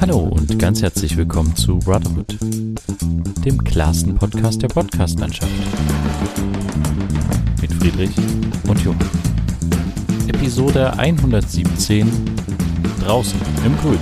Hallo 0.00 0.20
und 0.20 0.56
ganz 0.60 0.80
herzlich 0.80 1.16
willkommen 1.16 1.56
zu 1.56 1.80
Brotherhood, 1.80 2.38
dem 3.44 3.64
klarsten 3.64 4.14
Podcast 4.14 4.62
der 4.62 4.68
Podcastlandschaft. 4.68 5.50
Mit 7.60 7.72
Friedrich 7.72 8.16
und 8.68 8.80
Johann. 8.84 9.10
Episode 10.28 10.96
117 10.96 12.08
Draußen 13.00 13.40
im 13.66 13.76
Grün. 13.78 13.98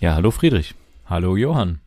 Ja, 0.00 0.14
hallo 0.14 0.30
Friedrich. 0.30 0.74
Hallo 1.04 1.36
Johann. 1.36 1.80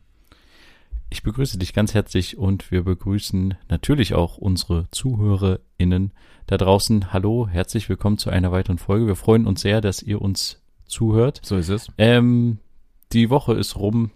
Ich 1.10 1.24
begrüße 1.24 1.58
dich 1.58 1.72
ganz 1.72 1.94
herzlich 1.94 2.38
und 2.38 2.70
wir 2.70 2.84
begrüßen 2.84 3.56
natürlich 3.68 4.14
auch 4.14 4.36
unsere 4.38 4.88
ZuhörerInnen 4.92 6.12
da 6.46 6.56
draußen. 6.58 7.12
Hallo, 7.12 7.48
herzlich 7.48 7.88
willkommen 7.88 8.18
zu 8.18 8.30
einer 8.30 8.52
weiteren 8.52 8.78
Folge. 8.78 9.08
Wir 9.08 9.16
freuen 9.16 9.46
uns 9.46 9.62
sehr, 9.62 9.80
dass 9.80 10.00
ihr 10.00 10.22
uns 10.22 10.57
zuhört. 10.88 11.40
So 11.42 11.56
ist 11.56 11.68
es. 11.68 11.88
Ähm, 11.98 12.58
die 13.12 13.30
Woche 13.30 13.54
ist 13.54 13.76
rum. 13.76 14.10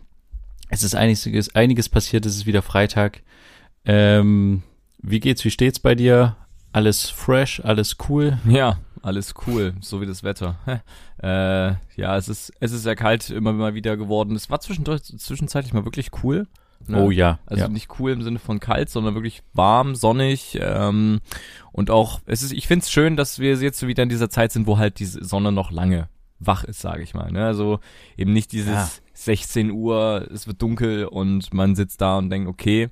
Es 0.68 0.82
ist 0.82 0.94
einiges, 0.94 1.54
einiges 1.54 1.88
passiert. 1.88 2.26
Es 2.26 2.36
ist 2.36 2.46
wieder 2.46 2.62
Freitag. 2.62 3.22
Ähm, 3.84 4.62
wie 4.98 5.20
geht's? 5.20 5.44
Wie 5.44 5.50
steht's 5.50 5.78
bei 5.78 5.94
dir? 5.94 6.36
Alles 6.72 7.10
fresh? 7.10 7.60
Alles 7.64 7.96
cool? 8.08 8.38
Ja, 8.46 8.78
alles 9.02 9.34
cool, 9.46 9.74
so 9.80 10.00
wie 10.00 10.06
das 10.06 10.22
Wetter. 10.22 10.56
äh, 11.22 11.74
ja, 12.00 12.16
es 12.16 12.28
ist, 12.28 12.52
es 12.60 12.72
ist 12.72 12.84
sehr 12.84 12.96
kalt 12.96 13.30
immer 13.30 13.52
mal 13.52 13.74
wieder 13.74 13.96
geworden. 13.96 14.34
Es 14.36 14.48
war 14.48 14.60
zwischendurch, 14.60 15.02
zwischenzeitlich 15.02 15.74
mal 15.74 15.84
wirklich 15.84 16.10
cool. 16.22 16.46
Ne? 16.86 17.02
Oh 17.02 17.10
ja. 17.10 17.38
Also 17.46 17.64
ja. 17.64 17.68
nicht 17.68 17.88
cool 17.98 18.12
im 18.12 18.22
Sinne 18.22 18.38
von 18.38 18.60
kalt, 18.60 18.90
sondern 18.90 19.14
wirklich 19.14 19.42
warm, 19.52 19.94
sonnig. 19.94 20.58
Ähm, 20.60 21.20
und 21.72 21.90
auch, 21.90 22.20
es 22.26 22.42
ist, 22.42 22.52
ich 22.52 22.66
finde 22.66 22.84
es 22.84 22.90
schön, 22.90 23.16
dass 23.16 23.38
wir 23.38 23.54
jetzt 23.56 23.78
so 23.78 23.86
wieder 23.88 24.02
in 24.02 24.08
dieser 24.08 24.30
Zeit 24.30 24.52
sind, 24.52 24.66
wo 24.66 24.78
halt 24.78 24.98
die 24.98 25.04
Sonne 25.04 25.52
noch 25.52 25.70
lange 25.70 26.08
wach 26.46 26.64
ist, 26.64 26.80
sage 26.80 27.02
ich 27.02 27.14
mal. 27.14 27.30
Ne? 27.30 27.44
Also 27.44 27.80
eben 28.16 28.32
nicht 28.32 28.52
dieses 28.52 28.72
ja. 28.72 28.90
16 29.14 29.70
Uhr, 29.70 30.28
es 30.32 30.46
wird 30.46 30.60
dunkel 30.60 31.06
und 31.06 31.52
man 31.52 31.74
sitzt 31.74 32.00
da 32.00 32.18
und 32.18 32.30
denkt, 32.30 32.48
okay, 32.48 32.90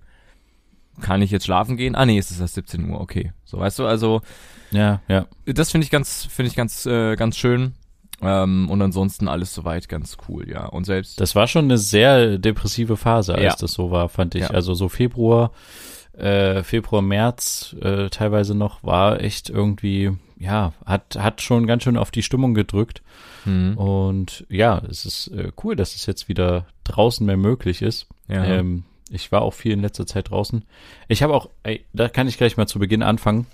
kann 1.01 1.23
ich 1.23 1.31
jetzt 1.31 1.47
schlafen 1.47 1.77
gehen? 1.77 1.95
Ah 1.95 2.07
nee, 2.07 2.19
es 2.19 2.31
ist 2.31 2.41
erst 2.41 2.55
17 2.55 2.91
Uhr, 2.91 3.01
okay. 3.01 3.33
So 3.45 3.59
weißt 3.59 3.79
du, 3.79 3.87
also 3.87 4.23
ja, 4.71 5.01
ja. 5.09 5.27
Das 5.47 5.71
finde 5.71 5.85
ich 5.85 5.91
ganz, 5.91 6.27
finde 6.27 6.49
ich 6.49 6.57
ganz, 6.57 6.87
äh, 6.87 7.17
ganz 7.17 7.37
schön. 7.37 7.75
Ähm, 8.23 8.69
und 8.71 8.83
ansonsten 8.83 9.29
alles 9.29 9.55
soweit 9.55 9.89
ganz 9.89 10.19
cool, 10.29 10.49
ja. 10.49 10.67
Und 10.67 10.85
selbst. 10.85 11.21
Das 11.21 11.35
war 11.35 11.47
schon 11.47 11.65
eine 11.65 11.79
sehr 11.79 12.39
depressive 12.39 12.97
Phase, 12.97 13.35
als 13.35 13.43
ja. 13.43 13.57
das 13.59 13.73
so 13.73 13.91
war, 13.91 14.09
fand 14.09 14.35
ich. 14.35 14.43
Ja. 14.43 14.51
Also 14.51 14.75
so 14.75 14.89
Februar, 14.89 15.53
äh, 16.13 16.63
Februar, 16.63 17.03
März 17.03 17.75
äh, 17.81 18.11
teilweise 18.11 18.55
noch 18.55 18.83
war 18.85 19.21
echt 19.21 19.49
irgendwie, 19.49 20.13
ja, 20.41 20.73
hat, 20.87 21.17
hat 21.17 21.43
schon 21.43 21.67
ganz 21.67 21.83
schön 21.83 21.99
auf 21.99 22.11
die 22.11 22.23
Stimmung 22.23 22.55
gedrückt. 22.55 23.03
Mhm. 23.45 23.77
Und 23.77 24.47
ja, 24.49 24.79
es 24.89 25.05
ist 25.05 25.29
äh, 25.29 25.53
cool, 25.63 25.77
dass 25.77 25.95
es 25.95 26.07
jetzt 26.07 26.29
wieder 26.29 26.67
draußen 26.85 27.25
mehr 27.27 27.37
möglich 27.37 27.83
ist. 27.83 28.07
Ja. 28.27 28.45
Ähm, 28.45 28.85
ich 29.11 29.31
war 29.33 29.43
auch 29.43 29.53
viel 29.53 29.73
in 29.73 29.83
letzter 29.83 30.07
Zeit 30.07 30.31
draußen. 30.31 30.65
Ich 31.09 31.23
habe 31.23 31.35
auch, 31.35 31.51
ey, 31.63 31.85
da 31.93 32.09
kann 32.09 32.27
ich 32.27 32.39
gleich 32.39 32.57
mal 32.57 32.67
zu 32.67 32.79
Beginn 32.79 33.03
anfangen. 33.03 33.47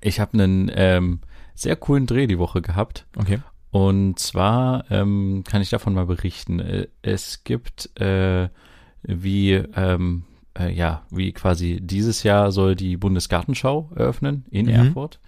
Ich 0.00 0.20
habe 0.20 0.34
einen 0.34 0.70
ähm, 0.74 1.20
sehr 1.54 1.74
coolen 1.74 2.06
Dreh 2.06 2.28
die 2.28 2.38
Woche 2.38 2.62
gehabt. 2.62 3.06
Okay. 3.16 3.40
Und 3.72 4.20
zwar 4.20 4.84
ähm, 4.90 5.42
kann 5.44 5.60
ich 5.60 5.70
davon 5.70 5.92
mal 5.92 6.06
berichten. 6.06 6.60
Äh, 6.60 6.86
es 7.02 7.42
gibt 7.42 7.98
äh, 8.00 8.48
wie 9.02 9.54
ähm, 9.54 10.22
äh, 10.56 10.72
ja 10.72 11.02
wie 11.10 11.32
quasi 11.32 11.80
dieses 11.82 12.22
Jahr 12.22 12.52
soll 12.52 12.76
die 12.76 12.96
Bundesgartenschau 12.96 13.90
eröffnen 13.96 14.44
in 14.50 14.66
mhm. 14.66 14.72
Erfurt. 14.72 15.18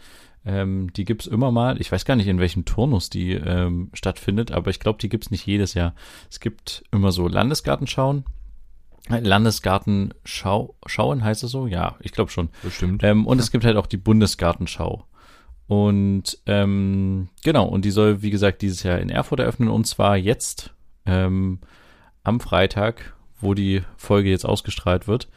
Ähm, 0.45 0.93
die 0.93 1.05
gibt's 1.05 1.27
immer 1.27 1.51
mal. 1.51 1.81
Ich 1.81 1.91
weiß 1.93 2.05
gar 2.05 2.17
nicht, 2.17 2.27
in 2.27 2.39
welchem 2.39 2.65
Turnus 2.65 3.11
die 3.11 3.33
ähm, 3.33 3.91
stattfindet, 3.93 4.53
aber 4.53 4.71
ich 4.71 4.81
glaube, 4.81 4.99
die 4.99 5.09
gibt's 5.09 5.31
nicht 5.31 5.47
jedes 5.47 5.75
Jahr. 5.75 5.95
Es 6.31 6.41
gibt 6.41 6.85
immer 6.91 7.13
so 7.13 7.29
Landesgartenschauen. 7.29 8.25
Landesgartenschau, 9.09 10.75
Schauen 10.87 11.25
heißt 11.25 11.43
es 11.43 11.51
so? 11.51 11.67
Ja, 11.67 11.97
ich 12.01 12.13
glaube 12.13 12.31
schon. 12.31 12.51
Bestimmt. 12.63 13.03
Ähm, 13.05 13.27
und 13.27 13.39
ja. 13.39 13.43
es 13.43 13.51
gibt 13.51 13.65
halt 13.65 13.77
auch 13.77 13.87
die 13.87 13.97
Bundesgartenschau. 13.97 15.05
Und 15.67 16.39
ähm, 16.47 17.29
genau, 17.45 17.67
und 17.67 17.85
die 17.85 17.91
soll, 17.91 18.23
wie 18.23 18.31
gesagt, 18.31 18.63
dieses 18.63 18.83
Jahr 18.83 18.99
in 18.99 19.11
Erfurt 19.11 19.41
eröffnen 19.41 19.69
und 19.69 19.87
zwar 19.87 20.17
jetzt 20.17 20.73
ähm, 21.05 21.61
am 22.25 22.41
Freitag, 22.41 23.15
wo 23.41 23.55
die 23.55 23.83
Folge 23.97 24.31
jetzt 24.31 24.47
ausgestrahlt 24.47 25.07
wird, 25.09 25.29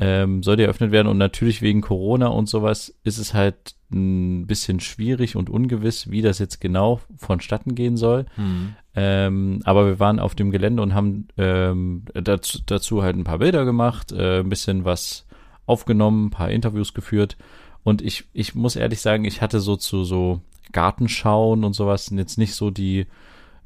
ähm, 0.00 0.42
soll 0.42 0.56
die 0.56 0.64
eröffnet 0.64 0.90
werden. 0.90 1.08
Und 1.08 1.18
natürlich 1.18 1.62
wegen 1.62 1.82
Corona 1.82 2.26
und 2.28 2.48
sowas 2.48 2.94
ist 3.04 3.18
es 3.18 3.34
halt 3.34 3.74
ein 3.92 4.46
bisschen 4.46 4.80
schwierig 4.80 5.36
und 5.36 5.50
ungewiss, 5.50 6.10
wie 6.10 6.22
das 6.22 6.38
jetzt 6.38 6.60
genau 6.60 7.00
vonstatten 7.16 7.74
gehen 7.74 7.96
soll. 7.96 8.26
Mhm. 8.36 8.74
Ähm, 8.94 9.60
aber 9.64 9.86
wir 9.86 10.00
waren 10.00 10.18
auf 10.18 10.34
dem 10.34 10.50
Gelände 10.50 10.82
und 10.82 10.94
haben 10.94 11.28
ähm, 11.36 12.04
dazu, 12.14 12.58
dazu 12.64 13.02
halt 13.02 13.16
ein 13.16 13.24
paar 13.24 13.38
Bilder 13.38 13.64
gemacht, 13.64 14.12
äh, 14.12 14.40
ein 14.40 14.48
bisschen 14.48 14.84
was 14.84 15.26
aufgenommen, 15.66 16.26
ein 16.26 16.30
paar 16.30 16.50
Interviews 16.50 16.94
geführt 16.94 17.36
und 17.82 18.02
ich, 18.02 18.24
ich 18.32 18.54
muss 18.54 18.76
ehrlich 18.76 19.00
sagen, 19.00 19.24
ich 19.24 19.40
hatte 19.40 19.60
so 19.60 19.76
zu 19.76 20.04
so 20.04 20.40
Gartenschauen 20.72 21.64
und 21.64 21.74
sowas 21.74 22.10
jetzt 22.14 22.38
nicht 22.38 22.54
so 22.54 22.70
die 22.70 23.06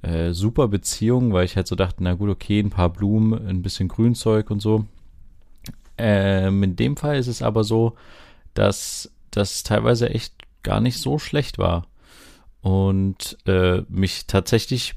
äh, 0.02 0.32
super 0.32 0.68
Beziehung, 0.68 1.32
weil 1.32 1.44
ich 1.44 1.56
halt 1.56 1.66
so 1.66 1.76
dachte, 1.76 2.02
na 2.02 2.14
gut, 2.14 2.30
okay, 2.30 2.60
ein 2.60 2.70
paar 2.70 2.90
Blumen, 2.90 3.46
ein 3.46 3.62
bisschen 3.62 3.88
Grünzeug 3.88 4.50
und 4.50 4.60
so. 4.60 4.84
Ähm, 5.98 6.62
in 6.62 6.76
dem 6.76 6.96
Fall 6.96 7.16
ist 7.16 7.28
es 7.28 7.42
aber 7.42 7.64
so, 7.64 7.94
dass 8.54 9.12
das 9.30 9.62
teilweise 9.62 10.10
echt 10.10 10.34
gar 10.62 10.80
nicht 10.80 10.98
so 10.98 11.18
schlecht 11.18 11.58
war 11.58 11.86
und 12.62 13.38
äh, 13.46 13.82
mich 13.88 14.26
tatsächlich 14.26 14.94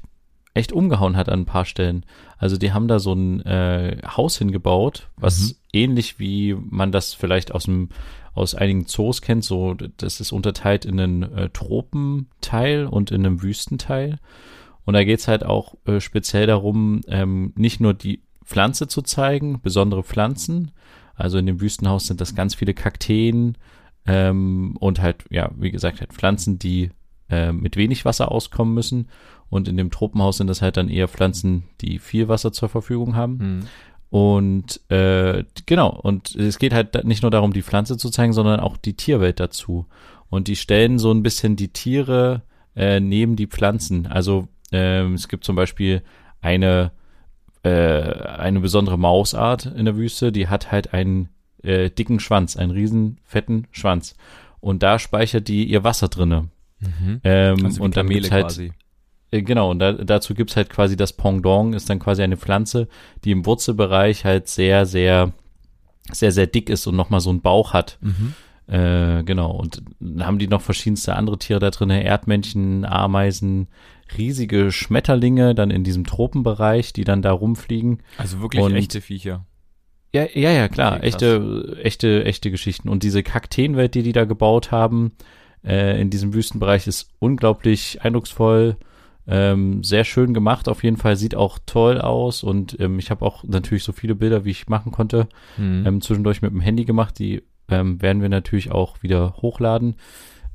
echt 0.54 0.72
umgehauen 0.72 1.16
hat 1.16 1.28
an 1.28 1.40
ein 1.40 1.46
paar 1.46 1.64
Stellen. 1.64 2.04
Also 2.38 2.56
die 2.56 2.72
haben 2.72 2.88
da 2.88 2.98
so 2.98 3.12
ein 3.12 3.40
äh, 3.42 3.98
Haus 4.16 4.38
hingebaut, 4.38 5.08
was 5.16 5.40
mhm. 5.40 5.54
ähnlich 5.72 6.18
wie 6.18 6.54
man 6.54 6.92
das 6.92 7.14
vielleicht 7.14 7.52
aus 7.52 7.64
dem 7.64 7.90
aus 8.34 8.54
einigen 8.54 8.86
Zoos 8.86 9.20
kennt, 9.20 9.42
so 9.42 9.74
das 9.74 10.20
ist 10.20 10.30
unterteilt 10.30 10.84
in 10.84 11.00
einen 11.00 11.22
äh, 11.24 11.48
Tropenteil 11.50 12.86
und 12.86 13.10
in 13.10 13.26
einem 13.26 13.42
Wüstenteil. 13.42 14.18
Und 14.84 14.94
da 14.94 15.04
geht's 15.04 15.28
halt 15.28 15.44
auch 15.44 15.74
äh, 15.86 16.00
speziell 16.00 16.46
darum, 16.46 17.00
ähm, 17.08 17.52
nicht 17.56 17.80
nur 17.80 17.94
die 17.94 18.22
Pflanze 18.48 18.88
zu 18.88 19.02
zeigen, 19.02 19.60
besondere 19.60 20.02
Pflanzen. 20.02 20.70
Also 21.14 21.36
in 21.36 21.44
dem 21.44 21.60
Wüstenhaus 21.60 22.06
sind 22.06 22.20
das 22.20 22.34
ganz 22.34 22.54
viele 22.54 22.72
Kakteen 22.72 23.58
ähm, 24.06 24.74
und 24.80 25.02
halt, 25.02 25.24
ja, 25.28 25.50
wie 25.56 25.70
gesagt, 25.70 26.00
halt 26.00 26.14
Pflanzen, 26.14 26.58
die 26.58 26.90
äh, 27.28 27.52
mit 27.52 27.76
wenig 27.76 28.06
Wasser 28.06 28.32
auskommen 28.32 28.72
müssen. 28.72 29.08
Und 29.50 29.68
in 29.68 29.76
dem 29.76 29.90
Tropenhaus 29.90 30.38
sind 30.38 30.46
das 30.46 30.62
halt 30.62 30.78
dann 30.78 30.88
eher 30.88 31.08
Pflanzen, 31.08 31.64
die 31.82 31.98
viel 31.98 32.28
Wasser 32.28 32.50
zur 32.50 32.70
Verfügung 32.70 33.16
haben. 33.16 33.36
Mhm. 33.36 33.60
Und 34.10 34.80
äh, 34.90 35.44
genau, 35.66 35.90
und 35.90 36.34
es 36.34 36.58
geht 36.58 36.72
halt 36.72 37.04
nicht 37.04 37.20
nur 37.20 37.30
darum, 37.30 37.52
die 37.52 37.62
Pflanze 37.62 37.98
zu 37.98 38.08
zeigen, 38.08 38.32
sondern 38.32 38.60
auch 38.60 38.78
die 38.78 38.94
Tierwelt 38.94 39.40
dazu. 39.40 39.86
Und 40.30 40.48
die 40.48 40.56
stellen 40.56 40.98
so 40.98 41.10
ein 41.12 41.22
bisschen 41.22 41.56
die 41.56 41.68
Tiere 41.68 42.42
äh, 42.74 43.00
neben 43.00 43.36
die 43.36 43.46
Pflanzen. 43.46 44.06
Also 44.06 44.48
ähm, 44.72 45.14
es 45.14 45.28
gibt 45.28 45.44
zum 45.44 45.56
Beispiel 45.56 46.02
eine, 46.40 46.92
äh, 47.62 47.68
eine 47.70 48.60
besondere 48.60 48.98
Mausart 48.98 49.66
in 49.66 49.84
der 49.84 49.96
Wüste, 49.96 50.32
die 50.32 50.48
hat 50.48 50.72
halt 50.72 50.92
einen 50.94 51.28
äh, 51.62 51.90
dicken 51.90 52.20
Schwanz, 52.20 52.56
einen 52.56 52.70
riesen 52.70 53.18
fetten 53.24 53.66
Schwanz. 53.70 54.14
Und 54.60 54.82
da 54.82 54.98
speichert 54.98 55.48
die 55.48 55.64
ihr 55.64 55.84
Wasser 55.84 56.08
drinne. 56.08 56.48
Mhm. 56.80 57.20
Ähm, 57.24 57.64
also 57.64 57.82
und 57.82 57.96
dann 57.96 58.08
gibt's 58.08 58.30
halt, 58.30 58.46
quasi. 58.46 58.72
Äh, 59.30 59.42
genau, 59.42 59.70
und 59.70 59.78
da, 59.78 59.92
dazu 59.92 60.34
gibt's 60.34 60.56
halt 60.56 60.70
quasi 60.70 60.96
das 60.96 61.12
Pendant, 61.12 61.74
ist 61.74 61.90
dann 61.90 61.98
quasi 61.98 62.22
eine 62.22 62.36
Pflanze, 62.36 62.88
die 63.24 63.30
im 63.30 63.46
Wurzelbereich 63.46 64.24
halt 64.24 64.48
sehr, 64.48 64.86
sehr, 64.86 65.32
sehr, 66.10 66.32
sehr 66.32 66.46
dick 66.46 66.70
ist 66.70 66.86
und 66.86 66.96
nochmal 66.96 67.20
so 67.20 67.30
einen 67.30 67.40
Bauch 67.40 67.72
hat. 67.72 67.98
Mhm. 68.00 68.34
Äh, 68.68 69.24
genau, 69.24 69.52
und 69.52 69.82
dann 69.98 70.26
haben 70.26 70.38
die 70.38 70.46
noch 70.46 70.60
verschiedenste 70.60 71.16
andere 71.16 71.38
Tiere 71.38 71.58
da 71.58 71.70
drin, 71.70 71.88
Erdmännchen, 71.90 72.84
Ameisen, 72.84 73.68
riesige 74.16 74.70
Schmetterlinge 74.72 75.54
dann 75.54 75.70
in 75.70 75.84
diesem 75.84 76.04
Tropenbereich, 76.04 76.92
die 76.92 77.04
dann 77.04 77.22
da 77.22 77.32
rumfliegen. 77.32 78.02
Also 78.18 78.40
wirklich 78.40 78.62
und, 78.62 78.74
echte 78.74 79.00
Viecher. 79.00 79.46
Ja, 80.14 80.26
ja, 80.34 80.50
ja, 80.50 80.68
klar, 80.68 80.96
okay, 80.96 81.06
echte, 81.06 81.78
echte, 81.82 82.24
echte 82.24 82.50
Geschichten. 82.50 82.88
Und 82.88 83.02
diese 83.02 83.22
Kakteenwelt, 83.22 83.94
die 83.94 84.02
die 84.02 84.12
da 84.12 84.24
gebaut 84.24 84.70
haben, 84.70 85.12
äh, 85.64 86.00
in 86.00 86.10
diesem 86.10 86.34
Wüstenbereich 86.34 86.86
ist 86.86 87.10
unglaublich 87.18 88.02
eindrucksvoll 88.02 88.76
ähm, 89.30 89.84
sehr 89.84 90.04
schön 90.04 90.32
gemacht, 90.32 90.68
auf 90.68 90.82
jeden 90.82 90.96
Fall, 90.96 91.16
sieht 91.16 91.34
auch 91.34 91.58
toll 91.66 92.00
aus 92.00 92.42
und 92.42 92.80
ähm, 92.80 92.98
ich 92.98 93.10
habe 93.10 93.24
auch 93.24 93.44
natürlich 93.44 93.84
so 93.84 93.92
viele 93.92 94.14
Bilder, 94.14 94.46
wie 94.46 94.50
ich 94.50 94.68
machen 94.68 94.90
konnte, 94.90 95.28
mhm. 95.58 95.84
ähm, 95.86 96.00
zwischendurch 96.00 96.40
mit 96.40 96.50
dem 96.50 96.60
Handy 96.60 96.86
gemacht. 96.86 97.18
Die 97.18 97.42
ähm, 97.68 98.00
werden 98.02 98.22
wir 98.22 98.28
natürlich 98.28 98.70
auch 98.70 99.02
wieder 99.02 99.34
hochladen. 99.42 99.96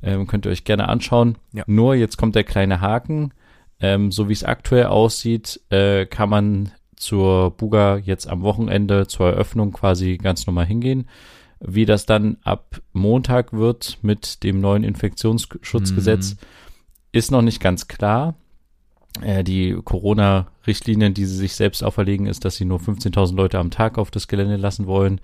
Ähm, 0.02 0.26
könnt 0.26 0.46
ihr 0.46 0.52
euch 0.52 0.64
gerne 0.64 0.88
anschauen. 0.88 1.38
Ja. 1.52 1.64
Nur 1.66 1.94
jetzt 1.94 2.18
kommt 2.18 2.34
der 2.34 2.44
kleine 2.44 2.80
Haken. 2.80 3.32
Ähm, 3.80 4.12
so 4.12 4.28
wie 4.28 4.32
es 4.34 4.44
aktuell 4.44 4.86
aussieht, 4.86 5.60
äh, 5.70 6.06
kann 6.06 6.28
man 6.28 6.72
zur 6.96 7.50
Buga 7.50 7.96
jetzt 7.96 8.28
am 8.28 8.42
Wochenende 8.42 9.06
zur 9.06 9.28
Eröffnung 9.30 9.72
quasi 9.72 10.16
ganz 10.16 10.46
normal 10.46 10.66
hingehen. 10.66 11.08
Wie 11.60 11.86
das 11.86 12.06
dann 12.06 12.36
ab 12.42 12.80
Montag 12.92 13.52
wird 13.52 13.98
mit 14.02 14.42
dem 14.42 14.60
neuen 14.60 14.84
Infektionsschutzgesetz, 14.84 16.34
mhm. 16.34 16.38
ist 17.12 17.30
noch 17.30 17.42
nicht 17.42 17.60
ganz 17.60 17.88
klar. 17.88 18.34
äh, 19.22 19.44
die 19.44 19.78
Corona-Richtlinien, 19.82 21.14
die 21.14 21.24
sie 21.24 21.36
sich 21.36 21.54
selbst 21.54 21.82
auferlegen, 21.82 22.26
ist, 22.26 22.44
dass 22.44 22.56
sie 22.56 22.64
nur 22.64 22.80
15.000 22.80 23.34
Leute 23.36 23.58
am 23.58 23.70
Tag 23.70 23.96
auf 23.96 24.10
das 24.10 24.28
Gelände 24.28 24.56
lassen 24.56 24.86
wollen. 24.86 25.20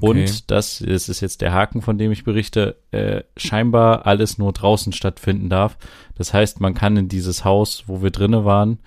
Okay. 0.00 0.20
Und 0.22 0.50
das, 0.50 0.82
das 0.86 1.08
ist 1.08 1.20
jetzt 1.20 1.40
der 1.40 1.52
Haken, 1.52 1.82
von 1.82 1.98
dem 1.98 2.12
ich 2.12 2.24
berichte, 2.24 2.76
äh, 2.90 3.22
scheinbar 3.36 4.06
alles 4.06 4.38
nur 4.38 4.52
draußen 4.52 4.92
stattfinden 4.92 5.48
darf. 5.48 5.78
Das 6.14 6.32
heißt, 6.34 6.60
man 6.60 6.74
kann 6.74 6.96
in 6.96 7.08
dieses 7.08 7.44
Haus, 7.44 7.84
wo 7.86 8.02
wir 8.02 8.10
drinnen 8.10 8.44
waren, 8.44 8.78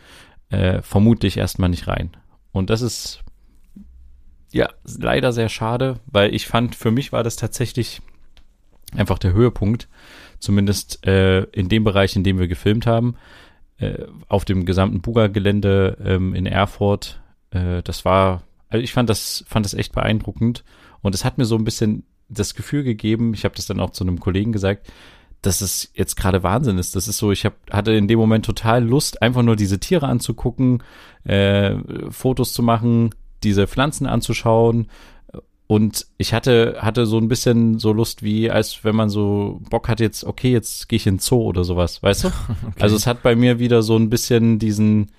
äh, 0.50 0.81
vermutlich 0.81 1.38
erstmal 1.38 1.69
nicht 1.69 1.88
rein. 1.88 2.12
Und 2.51 2.69
das 2.69 2.81
ist 2.81 3.21
ja 4.51 4.69
leider 4.83 5.33
sehr 5.33 5.50
schade, 5.50 6.00
weil 6.06 6.33
ich 6.33 6.48
fand, 6.48 6.75
für 6.75 6.92
mich 6.92 7.12
war 7.12 7.24
das 7.24 7.36
tatsächlich 7.36 8.01
einfach 8.95 9.18
der 9.18 9.33
Höhepunkt, 9.33 9.88
zumindest 10.39 11.06
äh, 11.06 11.44
in 11.45 11.69
dem 11.69 11.83
Bereich, 11.83 12.15
in 12.15 12.24
dem 12.24 12.38
wir 12.39 12.48
gefilmt 12.48 12.86
haben, 12.86 13.15
äh, 13.77 14.06
auf 14.27 14.45
dem 14.45 14.65
gesamten 14.65 15.01
Buga-Gelände 15.01 15.98
ähm, 16.04 16.36
in 16.36 16.45
Erfurt. 16.45 17.21
Äh, 17.50 17.81
das 17.83 18.06
war, 18.06 18.44
also 18.74 18.84
ich 18.84 18.92
fand 18.92 19.10
das, 19.10 19.46
fand 19.48 19.66
das 19.66 19.75
echt 19.75 19.94
beeindruckend 19.94 20.64
und 21.02 21.14
es 21.14 21.24
hat 21.24 21.38
mir 21.38 21.46
so 21.46 21.56
ein 21.56 21.64
bisschen 21.64 22.04
das 22.28 22.56
Gefühl 22.56 22.84
gegeben, 22.84 23.34
ich 23.36 23.46
habe 23.46 23.56
das 23.56 23.68
dann 23.68 23.80
auch 23.80 23.92
zu 23.92 24.04
einem 24.04 24.20
Kollegen 24.20 24.52
gesagt, 24.52 24.92
dass 25.44 25.62
es 25.62 25.92
jetzt 25.94 26.16
gerade 26.16 26.42
Wahnsinn 26.42 26.80
ist. 26.80 26.96
Das 26.96 27.08
ist 27.08 27.18
so, 27.18 27.31
ich 27.31 27.46
hab, 27.46 27.54
hatte 27.70 27.92
in 27.92 28.08
dem 28.08 28.18
Moment 28.18 28.46
total 28.46 28.84
Lust, 28.84 29.22
einfach 29.22 29.44
nur 29.44 29.56
diese 29.56 29.80
Tiere 29.80 30.08
anzugucken, 30.08 30.81
äh, 31.24 31.75
Fotos 32.10 32.54
zu 32.54 32.64
machen, 32.64 33.14
diese 33.44 33.68
Pflanzen 33.68 34.08
anzuschauen. 34.08 34.88
Und 35.68 36.08
ich 36.18 36.34
hatte, 36.34 36.78
hatte 36.80 37.06
so 37.06 37.20
ein 37.20 37.28
bisschen 37.28 37.78
so 37.78 37.94
Lust, 37.94 38.24
wie 38.24 38.50
als 38.50 38.84
wenn 38.84 38.96
man 38.96 39.10
so 39.10 39.62
Bock 39.70 39.88
hat 39.88 40.00
jetzt, 40.00 40.24
okay, 40.24 40.52
jetzt 40.52 40.90
gehe 40.90 40.98
ich 40.98 41.06
in 41.06 41.20
Zoo 41.20 41.44
oder 41.44 41.64
sowas, 41.64 42.02
weißt 42.02 42.24
du? 42.24 42.28
Okay. 42.68 42.81
Also 42.81 42.96
es 42.96 43.06
hat 43.06 43.22
bei 43.22 43.36
mir 43.36 43.60
wieder 43.60 43.84
so 43.84 43.98
ein 43.98 44.10
bisschen 44.10 44.58
diesen, 44.58 45.12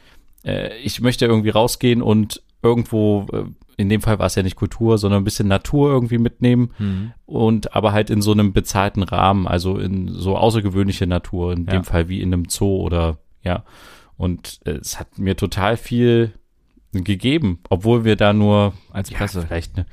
äh, 0.45 0.77
ich 0.79 1.01
möchte 1.01 1.27
irgendwie 1.27 1.51
rausgehen 1.51 2.03
und 2.03 2.43
irgendwo, 2.65 3.27
äh, 3.33 3.45
in 3.77 3.89
dem 3.89 4.01
Fall 4.01 4.19
war 4.19 4.27
es 4.27 4.35
ja 4.37 4.43
nicht 4.43 4.57
Kultur, 4.57 4.99
sondern 4.99 5.21
ein 5.23 5.25
bisschen 5.25 5.49
Natur 5.49 5.91
irgendwie 5.91 6.19
mitnehmen 6.19 6.71
Mhm. 6.79 7.13
und 7.27 7.75
aber 7.77 7.93
halt 7.93 8.09
in 8.11 8.23
so 8.23 8.33
einem 8.33 8.53
bezahlten 8.53 9.03
Rahmen, 9.03 9.47
also 9.49 9.79
in 9.79 10.09
so 10.09 10.37
außergewöhnliche 10.37 11.07
Natur, 11.07 11.53
in 11.53 11.65
Ja. 11.67 11.73
dem 11.73 11.85
Fall 11.85 12.09
wie 12.09 12.21
in 12.21 12.33
einem 12.33 12.45
Zoo 12.49 12.81
oder 12.83 13.19
ja. 13.43 13.65
Und 14.17 14.61
äh, 14.65 14.71
es 14.73 14.99
hat 15.01 15.19
mir 15.19 15.37
total 15.37 15.77
viel 15.77 16.33
gegeben, 16.93 17.59
obwohl 17.69 18.05
wir 18.05 18.17
da 18.17 18.33
nur 18.33 18.75
Als 18.93 19.11
ja, 19.11 19.19
Presse. 19.19 19.43
vielleicht 19.43 19.77
eine, 19.77 19.87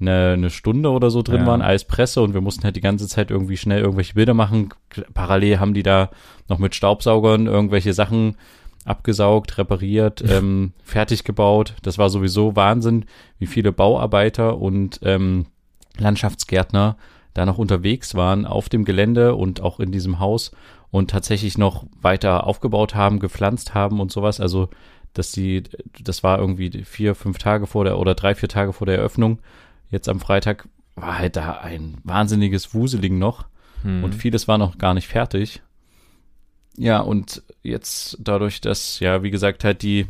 eine, 0.00 0.32
eine 0.34 0.50
Stunde 0.50 0.90
oder 0.90 1.10
so 1.10 1.22
drin 1.22 1.40
Ja. 1.40 1.46
waren 1.46 1.62
als 1.62 1.84
Presse 1.86 2.20
und 2.20 2.34
wir 2.34 2.42
mussten 2.42 2.64
halt 2.64 2.76
die 2.76 2.80
ganze 2.82 3.08
Zeit 3.08 3.30
irgendwie 3.30 3.56
schnell 3.56 3.80
irgendwelche 3.80 4.14
Bilder 4.14 4.34
machen. 4.34 4.68
Parallel 5.14 5.58
haben 5.60 5.72
die 5.72 5.82
da 5.82 6.10
noch 6.48 6.58
mit 6.58 6.74
Staubsaugern 6.74 7.46
irgendwelche 7.46 7.94
Sachen 7.94 8.36
abgesaugt, 8.84 9.58
repariert, 9.58 10.22
ähm, 10.28 10.72
fertig 10.82 11.24
gebaut. 11.24 11.74
Das 11.82 11.98
war 11.98 12.10
sowieso 12.10 12.56
Wahnsinn, 12.56 13.04
wie 13.38 13.46
viele 13.46 13.72
Bauarbeiter 13.72 14.58
und 14.58 15.00
ähm, 15.02 15.46
Landschaftsgärtner 15.98 16.96
da 17.34 17.46
noch 17.46 17.58
unterwegs 17.58 18.14
waren 18.14 18.44
auf 18.46 18.68
dem 18.68 18.84
Gelände 18.84 19.34
und 19.34 19.60
auch 19.62 19.80
in 19.80 19.90
diesem 19.92 20.18
Haus 20.18 20.52
und 20.90 21.10
tatsächlich 21.10 21.56
noch 21.56 21.84
weiter 22.00 22.46
aufgebaut 22.46 22.94
haben, 22.94 23.18
gepflanzt 23.20 23.72
haben 23.74 24.00
und 24.00 24.12
sowas. 24.12 24.40
Also, 24.40 24.68
dass 25.14 25.32
die, 25.32 25.62
das 26.02 26.22
war 26.22 26.38
irgendwie 26.38 26.84
vier, 26.84 27.14
fünf 27.14 27.38
Tage 27.38 27.66
vor 27.66 27.84
der 27.84 27.98
oder 27.98 28.14
drei, 28.14 28.34
vier 28.34 28.48
Tage 28.50 28.72
vor 28.74 28.86
der 28.86 28.98
Eröffnung. 28.98 29.38
Jetzt 29.90 30.08
am 30.08 30.20
Freitag 30.20 30.68
war 30.94 31.18
halt 31.18 31.36
da 31.36 31.52
ein 31.62 31.96
wahnsinniges 32.04 32.74
Wuseling 32.74 33.18
noch 33.18 33.46
Mhm. 33.84 34.04
und 34.04 34.14
vieles 34.14 34.46
war 34.48 34.58
noch 34.58 34.78
gar 34.78 34.94
nicht 34.94 35.08
fertig. 35.08 35.60
Ja, 36.76 37.00
und 37.00 37.42
jetzt 37.62 38.16
dadurch, 38.20 38.60
dass, 38.60 39.00
ja, 39.00 39.22
wie 39.22 39.30
gesagt, 39.30 39.64
halt 39.64 39.82
die 39.82 40.06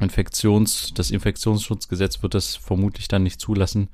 Infektions, 0.00 0.92
das 0.94 1.10
Infektionsschutzgesetz 1.10 2.22
wird 2.22 2.34
das 2.34 2.56
vermutlich 2.56 3.08
dann 3.08 3.22
nicht 3.22 3.40
zulassen, 3.40 3.88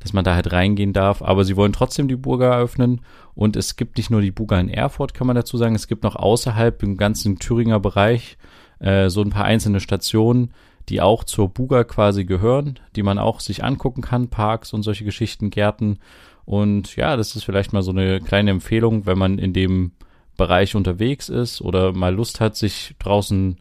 dass 0.00 0.12
man 0.12 0.24
da 0.24 0.34
halt 0.34 0.52
reingehen 0.52 0.92
darf. 0.92 1.22
Aber 1.22 1.44
sie 1.44 1.56
wollen 1.56 1.72
trotzdem 1.72 2.08
die 2.08 2.16
Burger 2.16 2.54
eröffnen. 2.54 3.00
Und 3.34 3.56
es 3.56 3.76
gibt 3.76 3.96
nicht 3.96 4.10
nur 4.10 4.20
die 4.20 4.30
Burger 4.30 4.60
in 4.60 4.68
Erfurt, 4.68 5.14
kann 5.14 5.26
man 5.26 5.36
dazu 5.36 5.56
sagen. 5.56 5.74
Es 5.74 5.88
gibt 5.88 6.04
noch 6.04 6.16
außerhalb 6.16 6.82
im 6.82 6.96
ganzen 6.96 7.38
Thüringer 7.38 7.80
Bereich 7.80 8.38
äh, 8.78 9.08
so 9.08 9.22
ein 9.22 9.30
paar 9.30 9.44
einzelne 9.44 9.80
Stationen, 9.80 10.52
die 10.88 11.00
auch 11.00 11.24
zur 11.24 11.48
Buga 11.48 11.84
quasi 11.84 12.24
gehören, 12.24 12.78
die 12.94 13.02
man 13.02 13.18
auch 13.18 13.40
sich 13.40 13.64
angucken 13.64 14.02
kann, 14.02 14.28
Parks 14.28 14.72
und 14.72 14.82
solche 14.82 15.04
Geschichten, 15.04 15.50
Gärten. 15.50 15.98
Und 16.44 16.94
ja, 16.94 17.16
das 17.16 17.34
ist 17.34 17.44
vielleicht 17.44 17.72
mal 17.72 17.82
so 17.82 17.90
eine 17.90 18.20
kleine 18.20 18.52
Empfehlung, 18.52 19.06
wenn 19.06 19.18
man 19.18 19.38
in 19.38 19.52
dem 19.52 19.92
Bereich 20.36 20.74
unterwegs 20.74 21.28
ist 21.28 21.60
oder 21.60 21.92
mal 21.92 22.14
Lust 22.14 22.40
hat, 22.40 22.56
sich 22.56 22.94
draußen 22.98 23.58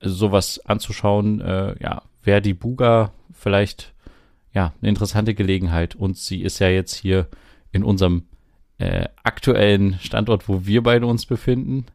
sowas 0.00 0.60
anzuschauen. 0.64 1.40
Äh, 1.40 1.82
ja, 1.82 2.02
wäre 2.22 2.42
die 2.42 2.54
Buga 2.54 3.12
vielleicht 3.32 3.92
ja 4.52 4.72
eine 4.80 4.88
interessante 4.88 5.34
Gelegenheit. 5.34 5.94
Und 5.94 6.16
sie 6.16 6.42
ist 6.42 6.58
ja 6.58 6.68
jetzt 6.68 6.94
hier 6.94 7.28
in 7.72 7.84
unserem 7.84 8.24
äh, 8.78 9.08
aktuellen 9.22 9.98
Standort, 10.00 10.48
wo 10.48 10.66
wir 10.66 10.82
beide 10.82 11.06
uns 11.06 11.26
befinden, 11.26 11.86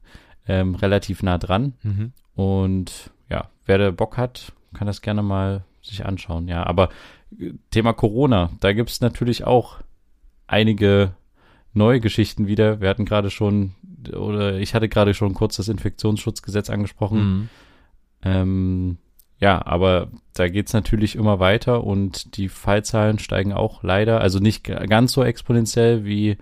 ähm, 0.48 0.76
relativ 0.76 1.24
nah 1.24 1.38
dran. 1.38 1.74
Mhm. 1.84 2.14
Und 2.36 3.12
ja, 3.30 3.50
wer 3.66 3.78
da 3.78 3.92
Bock 3.92 4.18
hat, 4.18 4.54
kann 4.74 4.88
das 4.88 5.02
gerne 5.02 5.24
mal 5.24 5.64
sich 5.82 6.06
anschauen. 6.06 6.48
Ja, 6.48 6.66
aber 6.66 6.90
äh, 7.38 7.54
Thema 7.72 7.94
Corona, 7.94 8.52
da 8.60 8.74
gibt 8.74 8.90
es 8.90 9.02
natürlich 9.02 9.44
auch 9.44 9.78
einige 10.48 11.14
neue 11.74 12.00
Geschichten 12.00 12.48
wieder. 12.48 12.82
Wir 12.82 12.90
hatten 12.90 13.06
gerade 13.06 13.30
schon, 13.30 13.76
oder 14.14 14.56
ich 14.56 14.74
hatte 14.74 14.90
gerade 14.90 15.14
schon 15.14 15.34
kurz 15.34 15.58
das 15.58 15.68
Infektionsschutzgesetz 15.68 16.70
angesprochen. 16.70 17.20
Mhm. 17.20 17.50
Ähm, 18.24 18.98
ja, 19.40 19.64
aber 19.66 20.10
da 20.34 20.48
geht's 20.48 20.74
natürlich 20.74 21.16
immer 21.16 21.40
weiter 21.40 21.84
und 21.84 22.38
die 22.38 22.50
Fallzahlen 22.50 23.20
steigen 23.20 23.54
auch 23.54 23.84
leider, 23.84 24.20
also 24.20 24.40
nicht 24.40 24.64
ganz 24.64 25.14
so 25.14 25.24
exponentiell 25.24 26.06
wie 26.06 26.38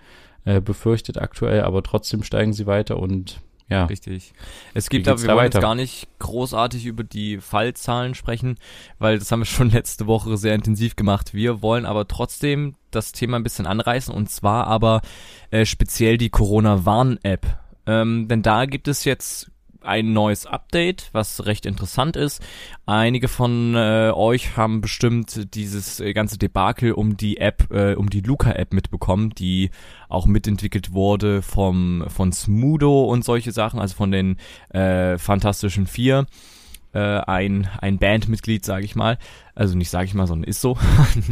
äh, 0.46 0.62
befürchtet 0.62 1.18
aktuell, 1.18 1.62
aber 1.62 1.84
trotzdem 1.84 2.24
steigen 2.24 2.54
sie 2.54 2.68
weiter 2.68 2.98
und 3.00 3.42
ja, 3.68 3.86
Richtig. 3.86 4.34
Es 4.76 4.90
gibt 4.90 5.08
aber, 5.08 5.20
wir 5.20 5.28
wollen 5.28 5.38
weiter? 5.38 5.58
jetzt 5.58 5.62
gar 5.62 5.74
nicht 5.74 6.08
großartig 6.20 6.86
über 6.86 7.04
die 7.04 7.40
Fallzahlen 7.40 8.14
sprechen, 8.14 8.58
weil 9.00 9.18
das 9.18 9.32
haben 9.32 9.40
wir 9.40 9.46
schon 9.46 9.72
letzte 9.72 10.06
Woche 10.06 10.38
sehr 10.38 10.54
intensiv 10.54 10.96
gemacht. 10.96 11.34
Wir 11.34 11.62
wollen 11.62 11.86
aber 11.86 12.08
trotzdem 12.08 12.76
das 12.92 13.12
Thema 13.12 13.38
ein 13.38 13.44
bisschen 13.44 13.66
anreißen 13.66 14.14
und 14.14 14.30
zwar 14.30 14.68
aber 14.68 15.02
äh, 15.50 15.66
speziell 15.66 16.18
die 16.18 16.30
Corona-Warn-App. 16.30 17.60
Ähm, 17.88 18.28
denn 18.28 18.42
da 18.42 18.66
gibt 18.66 18.88
es 18.88 19.04
jetzt 19.04 19.52
ein 19.86 20.14
neues 20.14 20.46
Update, 20.46 21.10
was 21.12 21.46
recht 21.46 21.66
interessant 21.66 22.16
ist. 22.16 22.42
Einige 22.86 23.28
von 23.28 23.76
äh, 23.76 24.12
euch 24.14 24.58
haben 24.58 24.82
bestimmt 24.82 25.54
dieses 25.56 26.00
äh, 26.00 26.14
ganze 26.14 26.38
Debakel 26.38 26.92
um 26.94 27.18
die 27.18 27.38
App, 27.38 27.72
äh, 27.72 27.94
um 27.96 28.10
die 28.10 28.22
Luca-App 28.22 28.74
mitbekommen, 28.74 29.32
die 29.32 29.70
auch 30.10 30.26
mitentwickelt 30.26 30.94
wurde 30.94 31.42
vom 31.42 32.06
von 32.08 32.32
Smudo 32.32 33.06
und 33.06 33.24
solche 33.24 33.52
Sachen, 33.52 33.80
also 33.80 33.96
von 33.96 34.12
den 34.12 34.38
äh, 34.70 35.18
Fantastischen 35.18 35.88
Vier. 35.88 36.26
Äh, 36.94 37.00
ein, 37.00 37.68
ein 37.82 37.98
Bandmitglied, 37.98 38.64
sage 38.64 38.86
ich 38.86 38.96
mal. 38.96 39.18
Also 39.54 39.76
nicht 39.78 39.90
sage 39.90 40.06
ich 40.06 40.14
mal, 40.14 40.28
sondern 40.28 40.50
ist 40.50 40.62
so. 40.62 40.78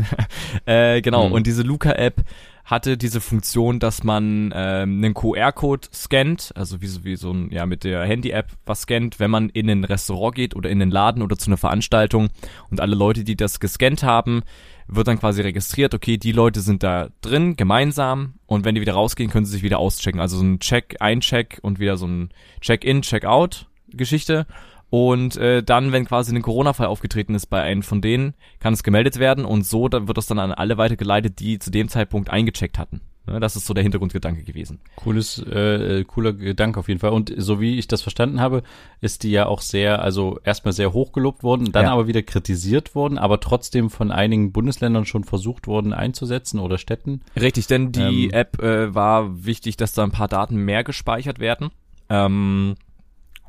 äh, 0.66 1.02
genau, 1.02 1.28
Mhm. 1.30 1.34
und 1.34 1.48
diese 1.48 1.64
Luca-App 1.64 2.22
hatte 2.66 2.98
diese 2.98 3.20
Funktion, 3.20 3.80
dass 3.80 4.04
man 4.04 4.54
ähm, 4.56 5.04
einen 5.04 5.14
QR-Code 5.14 5.90
scannt, 5.94 6.54
also 6.56 6.82
wie 6.82 6.88
so, 6.88 7.04
wie 7.04 7.16
so 7.18 7.32
ein, 7.32 7.52
ja, 7.52 7.66
mit 7.66 7.84
der 7.84 8.04
Handy-App 8.04 8.52
was 8.66 8.82
scannt, 8.84 9.20
wenn 9.20 9.32
man 9.32 9.50
in 9.50 9.70
ein 9.70 9.84
Restaurant 9.84 10.36
geht 10.36 10.56
oder 10.56 10.70
in 10.70 10.80
den 10.80 10.90
Laden 10.90 11.22
oder 11.22 11.38
zu 11.38 11.48
einer 11.48 11.58
Veranstaltung 11.58 12.30
und 12.72 12.80
alle 12.80 12.96
Leute, 12.96 13.24
die 13.26 13.36
das 13.36 13.60
gescannt 13.60 14.04
haben, 14.04 14.44
wird 14.88 15.08
dann 15.08 15.20
quasi 15.20 15.42
registriert, 15.42 15.94
okay, 15.94 16.18
die 16.18 16.32
Leute 16.32 16.62
sind 16.62 16.84
da 16.84 17.10
drin, 17.22 17.56
gemeinsam, 17.56 18.36
und 18.46 18.66
wenn 18.66 18.76
die 18.76 18.82
wieder 18.82 18.94
rausgehen, 18.94 19.30
können 19.30 19.46
sie 19.46 19.54
sich 19.54 19.64
wieder 19.64 19.80
auschecken. 19.80 20.20
Also 20.20 20.38
so 20.38 20.44
ein 20.44 20.60
Check, 20.60 20.98
ein 21.00 21.22
Check 21.22 21.60
und 21.62 21.80
wieder 21.80 21.98
so 21.98 22.06
ein 22.06 22.30
Check-in, 22.62 23.02
Check-out-Geschichte. 23.02 24.46
Und 24.94 25.38
äh, 25.38 25.64
dann, 25.64 25.92
wenn 25.92 26.06
quasi 26.06 26.36
ein 26.36 26.44
Corona-Fall 26.44 26.86
aufgetreten 26.86 27.34
ist 27.34 27.48
bei 27.48 27.60
einem 27.64 27.82
von 27.82 28.00
denen, 28.00 28.36
kann 28.60 28.76
es 28.76 28.84
gemeldet 28.84 29.18
werden 29.18 29.44
und 29.44 29.66
so 29.66 29.88
dann 29.88 30.08
wird 30.08 30.20
das 30.20 30.28
dann 30.28 30.38
an 30.38 30.52
alle 30.52 30.78
weitergeleitet, 30.78 31.40
die 31.40 31.58
zu 31.58 31.72
dem 31.72 31.90
Zeitpunkt 31.90 32.30
eingecheckt 32.30 32.78
hatten. 32.78 33.02
Ne, 33.26 33.40
das 33.40 33.56
ist 33.56 33.66
so 33.66 33.74
der 33.74 33.82
Hintergrundgedanke 33.82 34.44
gewesen. 34.44 34.82
Cooles, 34.98 35.44
äh, 35.52 36.02
äh, 36.02 36.04
cooler 36.04 36.34
Gedanke 36.34 36.80
auf 36.80 36.90
jeden 36.90 37.00
Fall. 37.00 37.10
Und 37.10 37.34
so 37.36 37.60
wie 37.60 37.80
ich 37.80 37.88
das 37.88 38.04
verstanden 38.04 38.40
habe, 38.40 38.62
ist 39.02 39.24
die 39.24 39.32
ja 39.32 39.48
auch 39.48 39.62
sehr, 39.62 40.04
also 40.04 40.40
erstmal 40.44 40.74
sehr 40.74 40.94
hoch 40.94 41.12
gelobt 41.12 41.42
worden, 41.42 41.72
dann 41.72 41.86
Ja. 41.86 41.94
aber 41.94 42.06
wieder 42.06 42.22
kritisiert 42.22 42.94
worden, 42.94 43.18
aber 43.18 43.40
trotzdem 43.40 43.90
von 43.90 44.12
einigen 44.12 44.52
Bundesländern 44.52 45.06
schon 45.06 45.24
versucht 45.24 45.66
worden 45.66 45.94
einzusetzen 45.94 46.60
oder 46.60 46.78
Städten. 46.78 47.22
Richtig, 47.36 47.66
denn 47.66 47.92
die 47.92 48.26
Ähm. 48.26 48.32
App 48.32 48.62
äh, 48.62 48.94
war 48.94 49.44
wichtig, 49.44 49.76
dass 49.76 49.94
da 49.94 50.04
ein 50.04 50.12
paar 50.12 50.28
Daten 50.28 50.58
mehr 50.58 50.84
gespeichert 50.84 51.40
werden. 51.40 51.72
Ähm, 52.10 52.76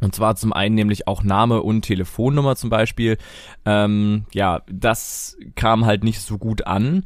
und 0.04 0.14
zwar 0.14 0.36
zum 0.36 0.52
einen 0.52 0.74
nämlich 0.74 1.08
auch 1.08 1.22
Name 1.22 1.62
und 1.62 1.82
Telefonnummer 1.82 2.56
zum 2.56 2.70
Beispiel. 2.70 3.18
Ähm, 3.64 4.26
ja, 4.32 4.62
das 4.70 5.36
kam 5.54 5.86
halt 5.86 6.04
nicht 6.04 6.20
so 6.20 6.38
gut 6.38 6.66
an. 6.66 7.04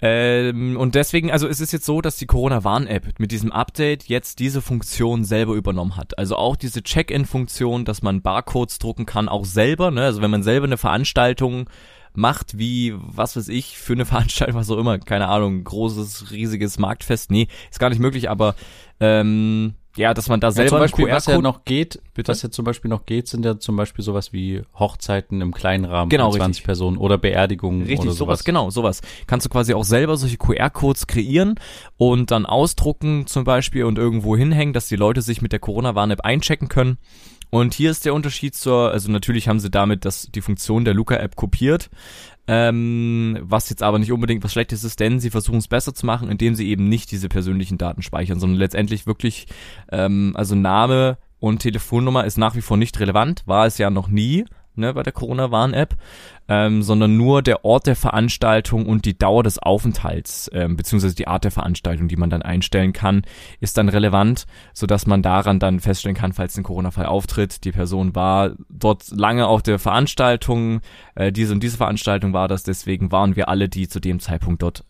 Ähm, 0.00 0.76
und 0.76 0.94
deswegen, 0.94 1.32
also 1.32 1.48
es 1.48 1.60
ist 1.60 1.72
jetzt 1.72 1.84
so, 1.84 2.00
dass 2.00 2.16
die 2.16 2.26
Corona-Warn-App 2.26 3.18
mit 3.18 3.32
diesem 3.32 3.50
Update 3.50 4.04
jetzt 4.04 4.38
diese 4.38 4.62
Funktion 4.62 5.24
selber 5.24 5.54
übernommen 5.54 5.96
hat. 5.96 6.16
Also 6.18 6.36
auch 6.36 6.54
diese 6.54 6.82
Check-in-Funktion, 6.82 7.84
dass 7.84 8.02
man 8.02 8.22
Barcodes 8.22 8.78
drucken 8.78 9.06
kann, 9.06 9.28
auch 9.28 9.44
selber. 9.44 9.90
Ne? 9.90 10.02
Also 10.02 10.22
wenn 10.22 10.30
man 10.30 10.44
selber 10.44 10.66
eine 10.66 10.76
Veranstaltung 10.76 11.68
macht, 12.14 12.58
wie, 12.58 12.94
was 12.96 13.36
weiß 13.36 13.48
ich, 13.48 13.76
für 13.76 13.94
eine 13.94 14.06
Veranstaltung, 14.06 14.56
was 14.56 14.70
auch 14.70 14.78
immer, 14.78 14.98
keine 14.98 15.28
Ahnung, 15.28 15.64
großes, 15.64 16.30
riesiges 16.30 16.78
Marktfest. 16.78 17.32
Nee, 17.32 17.48
ist 17.70 17.80
gar 17.80 17.90
nicht 17.90 18.00
möglich, 18.00 18.30
aber 18.30 18.54
ähm, 19.00 19.74
ja, 19.96 20.14
dass 20.14 20.28
man 20.28 20.38
da 20.40 20.52
selber 20.52 20.64
ja, 20.64 20.70
zum 20.70 20.78
Beispiel, 20.78 21.08
was 21.12 21.26
ja 21.26 21.38
noch 21.40 21.64
geht, 21.64 22.00
Bitte? 22.14 22.30
was 22.30 22.42
ja 22.42 22.50
zum 22.50 22.64
Beispiel 22.64 22.88
noch 22.88 23.04
geht, 23.04 23.26
sind 23.26 23.44
ja 23.44 23.58
zum 23.58 23.76
Beispiel 23.76 24.04
sowas 24.04 24.32
wie 24.32 24.62
Hochzeiten 24.78 25.40
im 25.40 25.52
kleinen 25.52 25.84
Rahmen 25.84 26.08
genau, 26.08 26.30
von 26.30 26.38
20 26.38 26.48
richtig. 26.48 26.64
Personen 26.64 26.96
oder 26.98 27.18
Beerdigungen 27.18 27.82
richtig, 27.82 28.00
oder 28.00 28.10
sowas. 28.10 28.18
sowas. 28.18 28.44
Genau, 28.44 28.70
sowas. 28.70 29.00
Kannst 29.26 29.46
du 29.46 29.50
quasi 29.50 29.74
auch 29.74 29.84
selber 29.84 30.16
solche 30.16 30.36
QR-Codes 30.36 31.06
kreieren 31.06 31.56
und 31.96 32.30
dann 32.30 32.46
ausdrucken 32.46 33.26
zum 33.26 33.44
Beispiel 33.44 33.84
und 33.84 33.98
irgendwo 33.98 34.36
hinhängen, 34.36 34.72
dass 34.72 34.88
die 34.88 34.96
Leute 34.96 35.22
sich 35.22 35.42
mit 35.42 35.52
der 35.52 35.58
Corona-Warn-App 35.58 36.20
einchecken 36.20 36.68
können. 36.68 36.98
Und 37.50 37.74
hier 37.74 37.90
ist 37.90 38.04
der 38.04 38.14
Unterschied 38.14 38.54
zur, 38.54 38.92
also 38.92 39.10
natürlich 39.10 39.48
haben 39.48 39.58
sie 39.58 39.70
damit 39.70 40.04
das, 40.04 40.28
die 40.30 40.42
Funktion 40.42 40.84
der 40.84 40.94
Luca-App 40.94 41.34
kopiert, 41.34 41.88
ähm, 42.48 43.38
was 43.42 43.68
jetzt 43.68 43.82
aber 43.82 43.98
nicht 43.98 44.10
unbedingt 44.10 44.42
was 44.42 44.52
Schlechtes 44.52 44.82
ist, 44.82 44.98
denn 44.98 45.20
sie 45.20 45.30
versuchen 45.30 45.58
es 45.58 45.68
besser 45.68 45.94
zu 45.94 46.06
machen, 46.06 46.30
indem 46.30 46.54
sie 46.54 46.68
eben 46.68 46.88
nicht 46.88 47.10
diese 47.12 47.28
persönlichen 47.28 47.76
Daten 47.78 48.02
speichern, 48.02 48.40
sondern 48.40 48.58
letztendlich 48.58 49.06
wirklich, 49.06 49.46
ähm, 49.92 50.32
also 50.34 50.54
Name 50.54 51.18
und 51.40 51.60
Telefonnummer 51.60 52.24
ist 52.24 52.38
nach 52.38 52.56
wie 52.56 52.62
vor 52.62 52.78
nicht 52.78 52.98
relevant, 52.98 53.42
war 53.46 53.66
es 53.66 53.78
ja 53.78 53.90
noch 53.90 54.08
nie 54.08 54.46
ne, 54.78 54.94
bei 54.94 55.02
der 55.02 55.12
Corona-Warn-App, 55.12 55.96
ähm, 56.48 56.82
sondern 56.82 57.16
nur 57.16 57.42
der 57.42 57.64
Ort 57.64 57.86
der 57.86 57.96
Veranstaltung 57.96 58.86
und 58.86 59.04
die 59.04 59.18
Dauer 59.18 59.42
des 59.42 59.58
Aufenthalts, 59.58 60.50
ähm, 60.54 60.76
beziehungsweise 60.76 61.14
die 61.14 61.28
Art 61.28 61.44
der 61.44 61.50
Veranstaltung, 61.50 62.08
die 62.08 62.16
man 62.16 62.30
dann 62.30 62.42
einstellen 62.42 62.92
kann, 62.92 63.22
ist 63.60 63.76
dann 63.76 63.88
relevant, 63.88 64.46
sodass 64.72 65.06
man 65.06 65.22
daran 65.22 65.58
dann 65.58 65.80
feststellen 65.80 66.16
kann, 66.16 66.32
falls 66.32 66.56
ein 66.56 66.64
Corona-Fall 66.64 67.06
auftritt, 67.06 67.64
die 67.64 67.72
Person 67.72 68.14
war 68.14 68.52
dort 68.70 69.10
lange 69.10 69.46
auf 69.46 69.62
der 69.62 69.78
Veranstaltung, 69.78 70.80
äh, 71.14 71.32
diese 71.32 71.52
und 71.52 71.62
diese 71.62 71.76
Veranstaltung 71.76 72.32
war 72.32 72.48
das, 72.48 72.62
deswegen 72.62 73.12
waren 73.12 73.36
wir 73.36 73.48
alle, 73.48 73.68
die 73.68 73.88
zu 73.88 74.00
dem 74.00 74.20
Zeitpunkt 74.20 74.62
dort 74.62 74.84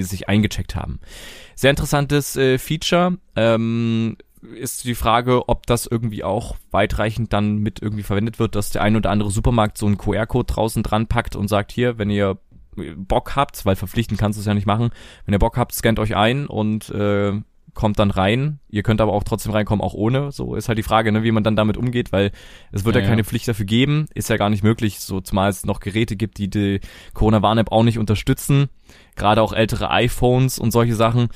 sich 0.00 0.28
eingecheckt 0.28 0.76
haben. 0.76 1.00
Sehr 1.54 1.70
interessantes 1.70 2.36
äh, 2.36 2.58
Feature. 2.58 3.16
Ähm, 3.34 4.16
ist 4.42 4.84
die 4.84 4.94
Frage, 4.94 5.48
ob 5.48 5.66
das 5.66 5.86
irgendwie 5.86 6.24
auch 6.24 6.56
weitreichend 6.70 7.32
dann 7.32 7.58
mit 7.58 7.82
irgendwie 7.82 8.02
verwendet 8.02 8.38
wird, 8.38 8.54
dass 8.54 8.70
der 8.70 8.82
ein 8.82 8.96
oder 8.96 9.10
andere 9.10 9.30
Supermarkt 9.30 9.78
so 9.78 9.86
einen 9.86 9.98
QR-Code 9.98 10.52
draußen 10.52 10.82
dran 10.82 11.06
packt 11.06 11.36
und 11.36 11.48
sagt, 11.48 11.72
hier, 11.72 11.98
wenn 11.98 12.10
ihr 12.10 12.38
Bock 12.96 13.36
habt, 13.36 13.66
weil 13.66 13.76
verpflichten 13.76 14.16
kannst 14.16 14.38
du 14.38 14.40
es 14.40 14.46
ja 14.46 14.54
nicht 14.54 14.66
machen, 14.66 14.90
wenn 15.24 15.34
ihr 15.34 15.38
Bock 15.38 15.56
habt, 15.56 15.74
scannt 15.74 15.98
euch 15.98 16.16
ein 16.16 16.46
und 16.46 16.88
äh, 16.90 17.32
kommt 17.74 17.98
dann 17.98 18.10
rein. 18.10 18.58
Ihr 18.68 18.82
könnt 18.82 19.00
aber 19.00 19.12
auch 19.12 19.24
trotzdem 19.24 19.52
reinkommen, 19.52 19.84
auch 19.84 19.94
ohne. 19.94 20.32
So 20.32 20.54
ist 20.54 20.68
halt 20.68 20.78
die 20.78 20.82
Frage, 20.82 21.12
ne, 21.12 21.22
wie 21.22 21.32
man 21.32 21.44
dann 21.44 21.56
damit 21.56 21.76
umgeht, 21.76 22.12
weil 22.12 22.32
es 22.72 22.84
wird 22.84 22.96
ja, 22.96 23.02
ja 23.02 23.08
keine 23.08 23.22
ja. 23.22 23.24
Pflicht 23.24 23.48
dafür 23.48 23.66
geben. 23.66 24.06
Ist 24.14 24.28
ja 24.28 24.36
gar 24.36 24.50
nicht 24.50 24.62
möglich, 24.62 25.00
so 25.00 25.20
zumal 25.20 25.50
es 25.50 25.64
noch 25.64 25.80
Geräte 25.80 26.16
gibt, 26.16 26.38
die 26.38 26.48
die 26.48 26.80
Corona-Warn-App 27.14 27.72
auch 27.72 27.82
nicht 27.82 27.98
unterstützen. 27.98 28.68
Gerade 29.16 29.42
auch 29.42 29.52
ältere 29.52 29.90
iPhones 29.90 30.58
und 30.58 30.70
solche 30.70 30.94
Sachen 30.94 31.28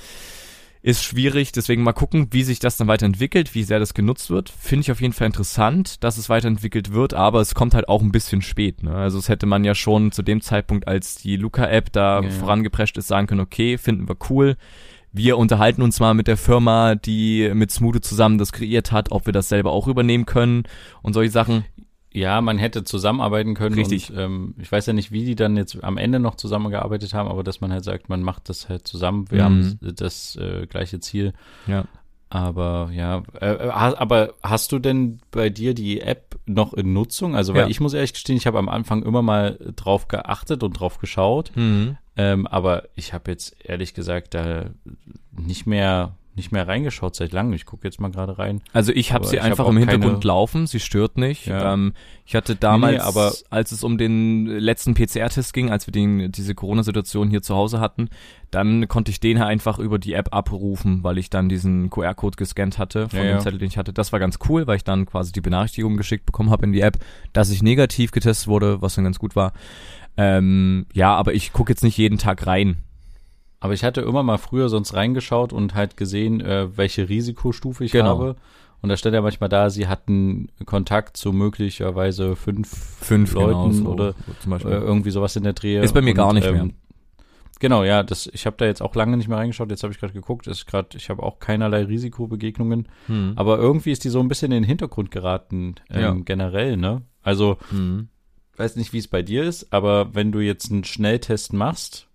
ist 0.85 1.03
schwierig. 1.03 1.51
Deswegen 1.51 1.83
mal 1.83 1.95
gucken, 1.95 2.29
wie 2.31 2.43
sich 2.43 2.59
das 2.59 2.77
dann 2.77 2.89
weiterentwickelt, 2.89 3.55
wie 3.55 3.63
sehr 3.63 3.79
das 3.79 3.95
genutzt 3.95 4.29
wird. 4.29 4.51
Finde 4.51 4.83
ich 4.83 4.93
auf 4.93 5.01
jeden 5.01 5.15
Fall 5.15 5.27
interessant, 5.27 6.05
dass 6.05 6.19
es 6.19 6.29
weiterentwickelt 6.29 6.93
wird, 6.93 7.15
aber 7.15 7.41
es 7.41 7.55
kommt 7.55 7.73
halt 7.73 7.89
auch 7.89 8.03
ein 8.03 8.13
bisschen 8.13 8.43
spät. 8.43 8.83
Ne? 8.83 8.95
Also 8.95 9.19
es 9.19 9.31
hätte 9.31 9.47
man 9.47 9.65
ja 9.65 9.75
schon 9.75 10.13
zu 10.13 10.23
dem 10.23 10.43
Zeitpunkt, 10.43 10.87
als 10.87 11.15
die 11.15 11.37
Luca-App 11.37 11.91
da 11.91 12.21
ja, 12.21 12.29
vorangeprescht 12.29 12.99
ist, 12.99 13.09
sagen 13.09 13.27
können, 13.27 13.41
okay, 13.41 13.79
finden 13.79 14.07
wir 14.11 14.17
cool. 14.29 14.57
Wir 15.11 15.39
unterhalten 15.39 15.81
uns 15.81 16.01
mal 16.01 16.13
mit 16.13 16.27
der 16.27 16.37
Firma, 16.37 16.97
die 16.97 17.51
mit 17.55 17.71
Smoothe 17.71 18.03
zusammen 18.03 18.37
das 18.37 18.53
kreiert 18.53 18.93
hat, 18.93 19.11
ob 19.11 19.25
wir 19.25 19.33
das 19.33 19.49
selber 19.49 19.73
auch 19.73 19.89
übernehmen 19.89 20.27
können 20.27 20.65
und 21.01 21.15
solche 21.15 21.31
Sachen. 21.31 21.65
Ja, 22.15 22.41
man 22.41 22.59
hätte 22.59 22.85
zusammenarbeiten 22.85 23.55
können. 23.55 23.75
Richtig. 23.75 24.11
Und, 24.11 24.19
ähm, 24.19 24.55
ich 24.61 24.71
weiß 24.71 24.87
ja 24.87 24.93
nicht, 24.93 25.11
wie 25.11 25.25
die 25.25 25.35
dann 25.35 25.57
jetzt 25.57 25.83
am 25.83 25.99
Ende 25.99 26.21
noch 26.21 26.37
zusammengearbeitet 26.37 27.13
haben, 27.13 27.29
aber 27.29 27.43
dass 27.43 27.61
man 27.61 27.73
halt 27.73 27.83
sagt, 27.85 28.09
man 28.09 28.23
macht 28.23 28.49
das 28.49 28.69
halt 28.69 28.87
zusammen. 28.87 29.31
Wir 29.31 29.41
Mhm. 29.41 29.45
haben 29.45 29.79
das 29.97 30.37
äh, 30.37 30.67
gleiche 30.69 31.01
Ziel. 31.01 31.33
Ja. 31.67 31.85
Aber 32.31 32.91
ja, 32.93 33.23
äh, 33.41 33.47
äh, 33.53 33.69
aber 33.69 34.35
hast 34.43 34.73
du 34.73 34.79
denn 34.79 35.19
bei 35.31 35.51
dir 35.51 35.75
die 35.75 36.01
App 36.01 36.37
noch 36.47 36.73
in 36.75 36.93
Nutzung? 36.93 37.37
Also, 37.37 37.53
weil 37.55 37.63
Ja. 37.63 37.69
ich 37.69 37.81
muss 37.81 37.95
ehrlich 37.95 38.13
gestehen, 38.13 38.37
ich 38.37 38.47
habe 38.47 38.59
am 38.59 38.69
Anfang 38.69 39.03
immer 39.05 39.23
mal 39.23 39.59
drauf 39.77 40.09
geachtet 40.09 40.63
und 40.63 40.73
drauf 40.73 40.99
geschaut. 40.99 41.53
Mhm. 41.55 41.97
Ähm, 42.17 42.47
aber 42.47 42.85
ich 42.95 43.13
habe 43.13 43.31
jetzt 43.31 43.57
ehrlich 43.65 43.93
gesagt 43.95 44.35
da 44.35 44.67
nicht 45.33 45.67
mehr 45.67 46.17
nicht 46.37 46.53
mehr 46.53 46.67
reingeschaut 46.67 47.15
seit 47.15 47.33
langem. 47.33 47.53
Ich 47.53 47.65
gucke 47.67 47.87
jetzt 47.87 48.01
mal 48.01 48.11
gerade 48.11 48.39
rein. 48.39 48.61
Also 48.73 48.93
ich 48.93 49.13
habe 49.13 49.27
sie 49.27 49.37
ich 49.37 49.43
hab 49.43 49.51
einfach 49.51 49.65
auch 49.67 49.71
im 49.71 49.77
Hintergrund 49.77 50.15
keine- 50.15 50.25
laufen, 50.27 50.67
sie 50.67 50.81
stört 50.81 51.17
nicht. 51.17 51.47
Ja. 51.47 51.73
Ähm, 51.75 51.93
ich 52.27 52.35
hatte 52.35 52.57
damals, 52.57 52.95
Nee, 52.95 52.99
aber- 53.01 53.33
als 53.51 53.71
es 53.73 53.85
um 53.85 53.99
den 53.99 54.47
letzten 54.47 54.95
PCR-Test 54.95 55.53
ging, 55.55 55.71
als 55.71 55.87
wir 55.87 55.93
den, 55.93 56.33
diese 56.33 56.55
Corona-Situation 56.55 57.31
hier 57.31 57.43
zu 57.43 57.55
Hause 57.55 57.81
hatten, 57.81 58.09
dann 58.51 58.89
konnte 58.89 59.11
ich 59.11 59.21
den 59.21 59.39
einfach 59.39 59.79
über 59.79 59.99
die 59.99 60.13
App 60.15 60.35
abrufen, 60.35 61.03
weil 61.05 61.19
ich 61.19 61.31
dann 61.31 61.49
diesen 61.49 61.91
QR-Code 61.91 62.37
gescannt 62.37 62.79
hatte 62.79 63.09
von 63.09 63.19
Ja, 63.19 63.25
dem. 63.35 63.41
Zettel, 63.41 63.59
den 63.59 63.69
ich 63.69 63.79
hatte. 63.79 63.93
Das 63.93 64.13
war 64.13 64.19
ganz 64.21 64.39
cool, 64.49 64.67
weil 64.67 64.77
ich 64.77 64.85
dann 64.85 65.07
quasi 65.07 65.33
die 65.33 65.41
Benachrichtigung 65.41 65.97
geschickt 65.97 66.27
bekommen 66.27 66.51
habe 66.51 66.65
in 66.65 66.73
die 66.73 66.81
App, 66.81 66.99
dass 67.33 67.51
ich 67.51 67.63
negativ 67.63 68.11
getestet 68.13 68.49
wurde, 68.49 68.83
was 68.83 68.95
dann 68.95 69.05
ganz 69.05 69.19
gut 69.19 69.37
war. 69.37 69.53
Ähm, 70.17 70.87
ja, 70.93 71.15
aber 71.15 71.35
ich 71.35 71.53
gucke 71.53 71.73
jetzt 71.73 71.83
nicht 71.83 71.97
jeden 71.99 72.19
Tag 72.19 72.47
rein. 72.47 72.77
Aber 73.65 73.73
ich 73.73 73.83
hatte 73.83 74.03
immer 74.03 74.23
mal 74.23 74.37
früher 74.37 74.69
sonst 74.69 74.93
reingeschaut 74.93 75.55
und 75.55 75.75
halt 75.75 75.97
gesehen, 75.97 76.43
äh, 76.43 76.77
welche 76.77 77.09
Risikostufe 77.09 77.83
ich 77.83 77.93
Genau. 77.93 78.09
habe. 78.09 78.37
Und 78.83 78.91
da 78.91 78.97
stand 78.99 79.15
ja 79.15 79.23
manchmal 79.23 79.49
da, 79.49 79.71
sie 79.71 79.89
hatten 79.89 80.49
Kontakt 80.67 81.17
zu 81.17 81.33
möglicherweise 81.33 82.37
fünf, 82.37 82.69
Fünf 83.01 83.33
Leuten 83.33 83.71
genau, 83.71 83.73
so, 83.73 83.87
oder 83.87 84.15
so 84.61 84.69
äh, 84.69 84.75
irgendwie 84.77 85.11
sowas 85.11 85.35
in 85.37 85.45
der 85.45 85.55
Dreh. 85.55 85.81
Ist 85.81 85.95
bei 85.95 86.03
mir 86.03 86.11
und, 86.11 86.17
gar 86.17 86.35
nicht 86.35 86.53
mehr. 86.53 86.69
Genau, 87.59 87.85
ja, 87.85 88.03
das, 88.03 88.27
ich 88.35 88.45
habe 88.45 88.57
da 88.59 88.67
jetzt 88.67 88.83
auch 88.83 88.95
lange 88.95 89.17
nicht 89.17 89.29
mehr 89.29 89.39
reingeschaut. 89.39 89.71
Jetzt 89.71 89.83
habe 89.83 89.95
ich 89.95 89.99
gerade 89.99 90.13
geguckt, 90.13 90.47
ist 90.47 90.67
gerade, 90.67 90.99
ich 90.99 91.09
habe 91.09 91.23
auch 91.23 91.39
keinerlei 91.39 91.85
Risikobegegnungen. 91.85 92.87
Hm. 93.07 93.33
Aber 93.37 93.57
irgendwie 93.57 93.93
ist 93.93 94.05
die 94.05 94.11
so 94.11 94.21
ein 94.21 94.29
bisschen 94.29 94.53
in 94.53 94.63
den 94.63 94.69
Hintergrund 94.69 95.11
geraten, 95.11 95.77
ähm, 95.89 96.01
Ja. 96.03 96.13
generell, 96.23 96.77
ne? 96.77 97.01
Also, 97.23 97.57
Hm. 97.71 98.09
weiß 98.59 98.77
nicht, 98.77 98.93
wie 98.93 98.99
es 98.99 99.09
bei 99.09 99.23
dir 99.23 99.45
ist, 99.45 99.73
aber 99.73 100.15
wenn 100.15 100.33
du 100.33 100.41
jetzt 100.41 100.71
einen 100.71 100.85
Schnelltest 100.85 101.55
machst, 101.55 102.09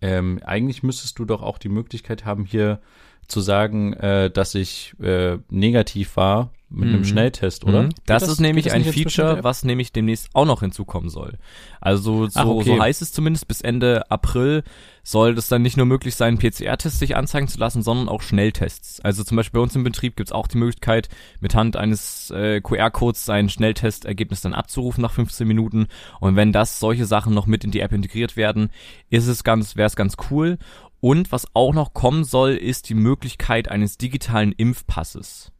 ähm, 0.00 0.40
eigentlich 0.44 0.82
müsstest 0.82 1.18
du 1.18 1.24
doch 1.24 1.42
auch 1.42 1.58
die 1.58 1.68
Möglichkeit 1.68 2.24
haben, 2.24 2.44
hier 2.44 2.80
zu 3.28 3.40
sagen, 3.40 3.92
äh, 3.94 4.30
dass 4.30 4.54
ich 4.54 4.94
äh, 5.00 5.38
negativ 5.48 6.16
war 6.16 6.50
mit 6.72 6.88
Mhm. 6.88 6.94
einem 6.94 7.04
Schnelltest, 7.04 7.64
oder? 7.64 7.84
Mhm. 7.84 7.88
Geht 7.90 7.98
Das, 8.06 8.22
ist 8.26 8.40
nämlich 8.40 8.66
das 8.66 8.74
ein 8.74 8.84
Feature, 8.84 9.42
was 9.44 9.64
nämlich 9.64 9.92
demnächst 9.92 10.28
auch 10.34 10.46
noch 10.46 10.60
hinzukommen 10.60 11.10
soll. 11.10 11.38
Also 11.80 12.28
so, 12.28 12.40
Ach, 12.40 12.46
okay. 12.46 12.64
so 12.76 12.80
heißt 12.80 13.02
es 13.02 13.12
zumindest, 13.12 13.48
bis 13.48 13.60
Ende 13.60 14.10
April 14.10 14.62
soll 15.04 15.34
das 15.34 15.48
dann 15.48 15.62
nicht 15.62 15.76
nur 15.76 15.86
möglich 15.86 16.14
sein, 16.14 16.38
PCR-Tests 16.38 16.98
sich 16.98 17.16
anzeigen 17.16 17.48
zu 17.48 17.58
lassen, 17.58 17.82
sondern 17.82 18.08
auch 18.08 18.22
Schnelltests. 18.22 19.00
Also 19.00 19.24
zum 19.24 19.36
Beispiel 19.36 19.58
bei 19.58 19.62
uns 19.62 19.74
im 19.74 19.82
Betrieb 19.84 20.16
gibt's 20.16 20.32
auch 20.32 20.46
die 20.46 20.58
Möglichkeit, 20.58 21.08
mit 21.40 21.54
Hand 21.54 21.76
eines 21.76 22.30
äh, 22.30 22.60
QR-Codes 22.60 23.24
sein 23.24 23.48
Schnelltestergebnis 23.48 24.40
dann 24.42 24.54
abzurufen 24.54 25.02
nach 25.02 25.12
15 25.12 25.46
Minuten. 25.46 25.86
Und 26.20 26.36
wenn 26.36 26.52
das 26.52 26.78
solche 26.78 27.06
Sachen 27.06 27.34
noch 27.34 27.46
mit 27.46 27.64
in 27.64 27.70
die 27.72 27.80
App 27.80 27.92
integriert 27.92 28.36
werden, 28.36 28.70
ist 29.10 29.26
es 29.26 29.44
ganz, 29.44 29.76
wäre 29.76 29.86
es 29.88 29.96
ganz 29.96 30.16
cool. 30.30 30.58
Und 31.00 31.32
was 31.32 31.48
auch 31.54 31.74
noch 31.74 31.94
kommen 31.94 32.22
soll, 32.22 32.52
ist 32.52 32.88
die 32.88 32.94
Möglichkeit 32.94 33.68
eines 33.68 33.98
digitalen 33.98 34.52
Impfpasses. 34.52 35.50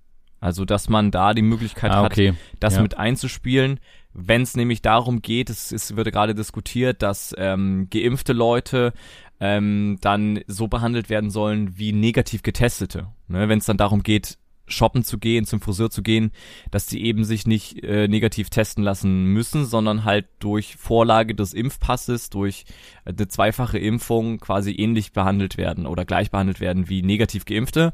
Also, 0.42 0.64
dass 0.64 0.88
man 0.88 1.12
da 1.12 1.34
die 1.34 1.42
Möglichkeit 1.42 1.92
Ah, 1.92 2.02
hat, 2.02 2.12
okay. 2.12 2.34
das 2.58 2.74
Ja. 2.74 2.82
mit 2.82 2.98
einzuspielen, 2.98 3.78
wenn 4.12 4.42
es 4.42 4.56
nämlich 4.56 4.82
darum 4.82 5.22
geht, 5.22 5.48
es, 5.50 5.70
es 5.70 5.96
wurde 5.96 6.10
gerade 6.10 6.34
diskutiert, 6.34 7.00
dass 7.00 7.32
ähm, 7.38 7.86
geimpfte 7.90 8.32
Leute 8.32 8.92
ähm, 9.38 9.98
dann 10.00 10.40
so 10.48 10.66
behandelt 10.66 11.08
werden 11.10 11.30
sollen 11.30 11.78
wie 11.78 11.92
negativ 11.92 12.42
getestete. 12.42 13.06
Ne? 13.28 13.48
Wenn 13.48 13.58
es 13.60 13.66
dann 13.66 13.76
darum 13.76 14.02
geht, 14.02 14.36
shoppen 14.66 15.04
zu 15.04 15.18
gehen, 15.18 15.44
zum 15.44 15.60
Friseur 15.60 15.90
zu 15.90 16.02
gehen, 16.02 16.32
dass 16.72 16.86
die 16.86 17.04
eben 17.04 17.24
sich 17.24 17.46
nicht 17.46 17.82
äh, 17.84 18.08
negativ 18.08 18.50
testen 18.50 18.82
lassen 18.82 19.26
müssen, 19.26 19.64
sondern 19.64 20.04
halt 20.04 20.26
durch 20.40 20.74
Vorlage 20.76 21.36
des 21.36 21.54
Impfpasses, 21.54 22.30
durch 22.30 22.64
äh, 23.04 23.10
eine 23.10 23.28
zweifache 23.28 23.78
Impfung 23.78 24.38
quasi 24.38 24.72
ähnlich 24.72 25.12
behandelt 25.12 25.56
werden 25.56 25.86
oder 25.86 26.04
gleich 26.04 26.32
behandelt 26.32 26.58
werden 26.60 26.88
wie 26.88 27.02
negativ 27.02 27.44
geimpfte. 27.44 27.92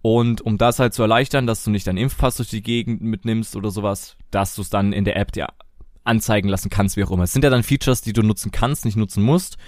Und 0.00 0.40
um 0.40 0.58
das 0.58 0.78
halt 0.78 0.94
zu 0.94 1.02
erleichtern, 1.02 1.46
dass 1.46 1.64
du 1.64 1.70
nicht 1.70 1.86
deinen 1.86 1.98
Impfpass 1.98 2.36
durch 2.36 2.50
die 2.50 2.62
Gegend 2.62 3.02
mitnimmst 3.02 3.56
oder 3.56 3.70
sowas, 3.70 4.16
dass 4.30 4.54
du 4.54 4.62
es 4.62 4.70
dann 4.70 4.92
in 4.92 5.04
der 5.04 5.16
App 5.16 5.32
dir 5.32 5.48
anzeigen 6.04 6.48
lassen 6.48 6.70
kannst, 6.70 6.96
wie 6.96 7.04
auch 7.04 7.10
immer. 7.10 7.24
Es 7.24 7.32
sind 7.32 7.44
ja 7.44 7.50
dann 7.50 7.62
Features, 7.62 8.00
die 8.00 8.12
du 8.12 8.22
nutzen 8.22 8.50
kannst, 8.50 8.84
nicht 8.84 8.96
nutzen 8.96 9.22
musst. 9.22 9.58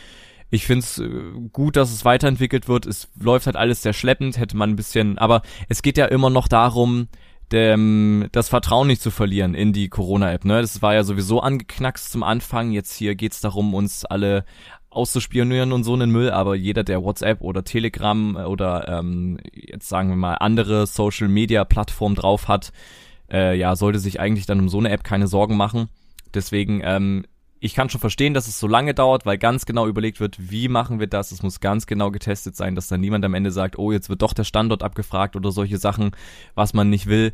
Ich 0.51 0.67
find's 0.67 0.99
äh, 0.99 1.09
gut, 1.53 1.77
dass 1.77 1.93
es 1.93 2.05
weiterentwickelt 2.05 2.69
wird. 2.69 2.87
Es 2.87 3.09
läuft 3.19 3.47
halt 3.47 3.57
alles 3.57 3.83
sehr 3.83 3.93
schleppend, 3.93 4.39
hätte 4.39 4.57
man 4.57 4.71
ein 4.71 4.77
bisschen, 4.77 5.19
aber 5.19 5.43
es 5.69 5.83
geht 5.83 5.97
ja 5.97 6.07
immer 6.07 6.31
noch 6.31 6.49
darum, 6.49 7.09
dem, 7.53 8.29
das 8.33 8.49
Vertrauen 8.49 8.87
nicht 8.87 9.03
zu 9.03 9.11
verlieren 9.11 9.55
in 9.55 9.73
die 9.73 9.89
Corona-App. 9.89 10.45
Ne? 10.45 10.61
Das 10.61 10.83
war 10.83 10.95
ja 10.95 11.03
sowieso 11.03 11.41
angeknackst 11.41 12.11
zum 12.11 12.23
Anfang. 12.23 12.71
Jetzt 12.71 12.95
hier 12.95 13.17
geht's 13.17 13.41
darum, 13.41 13.75
uns 13.75 14.05
alle 14.05 14.45
auszuspionieren 14.91 15.73
und 15.73 15.85
so 15.85 15.95
einen 15.95 16.11
Müll, 16.11 16.31
aber 16.31 16.57
jeder, 16.57 16.83
der 16.83 17.03
WhatsApp 17.03 17.41
oder 17.41 17.65
Telegram 17.65 18.37
oder 18.37 18.89
ähm, 18.89 19.39
jetzt 19.55 19.89
sagen 19.89 20.09
wir 20.09 20.17
mal 20.17 20.35
andere 20.35 20.87
Social 20.87 21.29
Media 21.29 21.65
Plattformen 21.65 22.17
drauf 22.17 22.49
hat, 22.49 22.73
äh, 23.31 23.57
ja, 23.57 23.77
sollte 23.77 24.01
sich 24.01 24.19
eigentlich 24.19 24.47
dann 24.47 24.59
um 24.59 24.69
so 24.69 24.79
eine 24.79 24.91
App 24.91 25.05
keine 25.05 25.29
Sorgen 25.29 25.57
machen. 25.57 25.89
Deswegen, 26.35 26.81
ähm, 26.85 27.25
ich 27.61 27.75
kann 27.75 27.89
schon 27.89 28.01
verstehen, 28.01 28.35
dass 28.35 28.49
es 28.49 28.59
so 28.59 28.67
lange 28.67 28.95
dauert, 28.95 29.27
weil 29.27 29.39
ganz 29.39 29.65
genau 29.65 29.87
überlegt 29.87 30.19
wird, 30.19 30.51
wie 30.51 30.69
machen 30.69 30.99
wir 30.99 31.07
das. 31.07 31.31
Es 31.31 31.43
muss 31.43 31.61
ganz 31.61 31.87
genau 31.87 32.11
getestet 32.11 32.57
sein, 32.57 32.75
dass 32.75 32.89
dann 32.89 33.01
niemand 33.01 33.25
am 33.25 33.35
Ende 33.35 33.53
sagt, 33.53 33.79
oh, 33.79 33.93
jetzt 33.93 34.09
wird 34.09 34.23
doch 34.23 34.33
der 34.33 34.45
Standort 34.45 34.83
abgefragt 34.83 35.37
oder 35.37 35.53
solche 35.53 35.79
Sachen, 35.79 36.13
was 36.55 36.75
man 36.75 36.91
nicht 36.91 37.07
will. 37.07 37.33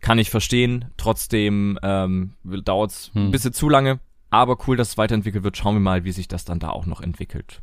Kann 0.00 0.18
ich 0.18 0.30
verstehen. 0.30 0.86
Trotzdem 0.96 1.78
ähm, 1.82 2.34
dauert 2.42 2.90
es 2.90 3.10
hm. 3.14 3.26
ein 3.26 3.30
bisschen 3.30 3.52
zu 3.52 3.68
lange. 3.68 4.00
Aber 4.30 4.58
cool, 4.66 4.76
dass 4.76 4.90
es 4.90 4.98
weiterentwickelt 4.98 5.44
wird. 5.44 5.56
Schauen 5.56 5.74
wir 5.74 5.80
mal, 5.80 6.04
wie 6.04 6.12
sich 6.12 6.28
das 6.28 6.44
dann 6.44 6.60
da 6.60 6.70
auch 6.70 6.86
noch 6.86 7.00
entwickelt. 7.00 7.60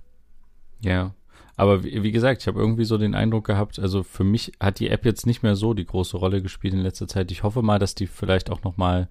Ja. 0.82 1.14
Aber 1.56 1.84
wie, 1.84 2.04
wie 2.04 2.12
gesagt, 2.12 2.42
ich 2.42 2.48
habe 2.48 2.60
irgendwie 2.60 2.86
so 2.86 2.98
den 2.98 3.16
Eindruck 3.16 3.46
gehabt, 3.46 3.80
also 3.80 4.04
für 4.04 4.24
mich 4.24 4.52
hat 4.60 4.80
die 4.80 4.90
App 4.90 5.06
jetzt 5.06 5.26
nicht 5.26 5.42
mehr 5.42 5.56
so 5.56 5.74
die 5.74 5.86
große 5.86 6.18
Rolle 6.18 6.42
gespielt 6.42 6.74
in 6.74 6.82
letzter 6.82 7.08
Zeit. 7.08 7.32
Ich 7.32 7.44
hoffe 7.44 7.64
mal, 7.64 7.80
dass 7.80 7.96
die 7.96 8.06
vielleicht 8.06 8.52
auch 8.52 8.64
noch 8.64 8.78
mal 8.78 9.10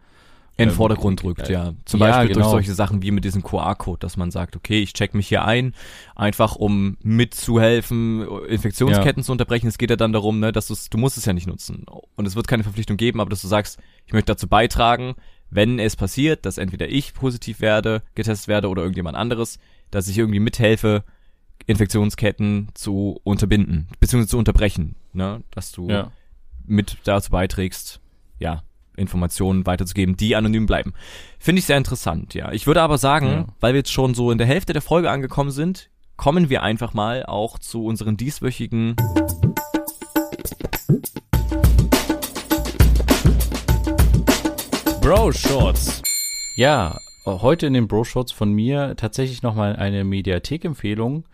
in 0.59 0.69
den 0.69 0.71
ähm, 0.71 0.77
Vordergrund 0.77 1.23
rückt, 1.23 1.49
ja. 1.51 1.75
Zum 1.85 2.01
ja, 2.01 2.07
Beispiel 2.07 2.29
genau. 2.29 2.41
durch 2.41 2.51
solche 2.51 2.73
Sachen 2.73 3.03
wie 3.03 3.11
mit 3.11 3.25
diesem 3.25 3.43
QR-Code, 3.43 3.99
dass 3.99 4.17
man 4.17 4.31
sagt, 4.31 4.57
okay, 4.57 4.81
ich 4.81 4.95
check 4.95 5.15
mich 5.15 5.29
hier 5.29 5.45
ein, 5.45 5.75
einfach 6.15 6.57
um 6.57 6.97
mitzuhelfen, 7.03 8.27
Infektionsketten 8.49 9.23
ja. 9.23 9.27
zu 9.27 9.33
unterbrechen. 9.33 9.67
Es 9.67 9.77
geht 9.77 9.91
ja 9.91 9.97
dann 9.97 10.15
darum, 10.15 10.41
ne, 10.41 10.53
dass 10.53 10.69
du 10.69 10.75
du 10.91 10.99
musst 10.99 11.19
es 11.19 11.27
ja 11.27 11.35
nicht 11.35 11.47
nutzen. 11.47 11.85
Und 12.15 12.27
es 12.27 12.37
wird 12.37 12.49
keine 12.49 12.63
Verpflichtung 12.63 12.97
geben, 12.97 13.21
aber 13.21 13.29
dass 13.29 13.43
du 13.43 13.49
sagst, 13.49 13.79
ich 14.07 14.15
möchte 14.15 14.33
dazu 14.33 14.49
beitragen, 14.49 15.15
wenn 15.51 15.79
es 15.79 15.97
passiert, 15.97 16.47
dass 16.47 16.59
entweder 16.59 16.89
ich 16.89 17.15
positiv 17.15 17.61
werde, 17.61 18.03
getestet 18.15 18.49
werde 18.49 18.69
oder 18.69 18.83
irgendjemand 18.83 19.17
anderes, 19.17 19.59
dass 19.91 20.09
ich 20.09 20.19
irgendwie 20.19 20.41
mithelfe, 20.41 21.05
Infektionsketten 21.67 22.69
zu 22.75 23.21
unterbinden, 23.25 23.89
beziehungsweise 24.01 24.31
zu 24.31 24.39
unterbrechen, 24.39 24.97
ne, 25.13 25.43
dass 25.51 25.73
du 25.73 25.89
ja. 25.89 26.13
mit 26.67 26.99
dazu 27.05 27.31
beiträgst, 27.31 28.01
ja, 28.39 28.63
Informationen 28.97 29.67
weiterzugeben, 29.67 30.17
die 30.17 30.37
anonym 30.37 30.67
bleiben. 30.67 30.95
Finde 31.39 31.59
ich 31.61 31.67
sehr 31.67 31.77
interessant, 31.77 32.35
ja. 32.35 32.53
Ich 32.53 32.67
würde 32.67 32.83
aber 32.83 32.99
sagen, 32.99 33.27
ja. 33.27 33.47
weil 33.61 33.75
wir 33.75 33.81
jetzt 33.81 33.93
schon 33.93 34.15
so 34.15 34.31
in 34.31 34.39
der 34.39 34.47
Hälfte 34.47 34.73
der 34.73 34.83
Folge 34.83 35.11
angekommen 35.11 35.51
sind, 35.51 35.91
kommen 36.17 36.49
wir 36.49 36.63
einfach 36.63 36.95
mal 36.95 37.25
auch 37.27 37.59
zu 37.59 37.85
unseren 37.85 38.17
dieswöchigen 38.17 38.97
Bro 45.07 45.31
Shorts. 45.31 46.03
Ja, 46.57 46.99
heute 47.25 47.69
in 47.69 47.75
den 47.75 47.87
Bro 47.87 48.03
Shorts 48.03 48.33
von 48.33 48.53
mir 48.53 48.97
tatsächlich 48.97 49.41
nochmal 49.41 49.77
eine 49.77 50.03
Mediathek-Empfehlung. 50.03 51.27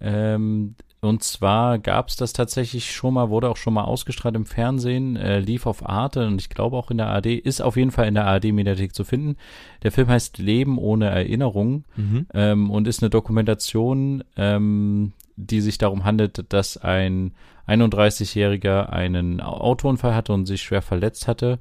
Ähm, 0.00 0.76
und 1.00 1.24
zwar 1.24 1.80
gab 1.80 2.08
es 2.08 2.14
das 2.14 2.32
tatsächlich 2.32 2.94
schon 2.94 3.14
mal, 3.14 3.28
wurde 3.28 3.50
auch 3.50 3.56
schon 3.56 3.74
mal 3.74 3.82
ausgestrahlt 3.82 4.36
im 4.36 4.46
Fernsehen, 4.46 5.16
äh, 5.16 5.40
lief 5.40 5.66
auf 5.66 5.84
Arte 5.84 6.24
und 6.28 6.40
ich 6.40 6.50
glaube 6.50 6.76
auch 6.76 6.92
in 6.92 6.98
der 6.98 7.08
AD, 7.08 7.34
ist 7.34 7.60
auf 7.60 7.76
jeden 7.76 7.90
Fall 7.90 8.06
in 8.06 8.14
der 8.14 8.28
AD-Mediathek 8.28 8.94
zu 8.94 9.02
finden. 9.02 9.38
Der 9.82 9.90
Film 9.90 10.06
heißt 10.06 10.38
Leben 10.38 10.78
ohne 10.78 11.06
Erinnerung 11.06 11.82
mhm. 11.96 12.26
ähm, 12.32 12.70
und 12.70 12.86
ist 12.86 13.02
eine 13.02 13.10
Dokumentation, 13.10 14.22
ähm, 14.36 15.14
die 15.34 15.62
sich 15.62 15.78
darum 15.78 16.04
handelt, 16.04 16.52
dass 16.52 16.76
ein 16.76 17.34
31-Jähriger 17.66 18.88
einen 18.90 19.40
Autounfall 19.40 20.14
hatte 20.14 20.32
und 20.32 20.46
sich 20.46 20.62
schwer 20.62 20.80
verletzt 20.80 21.26
hatte. 21.26 21.58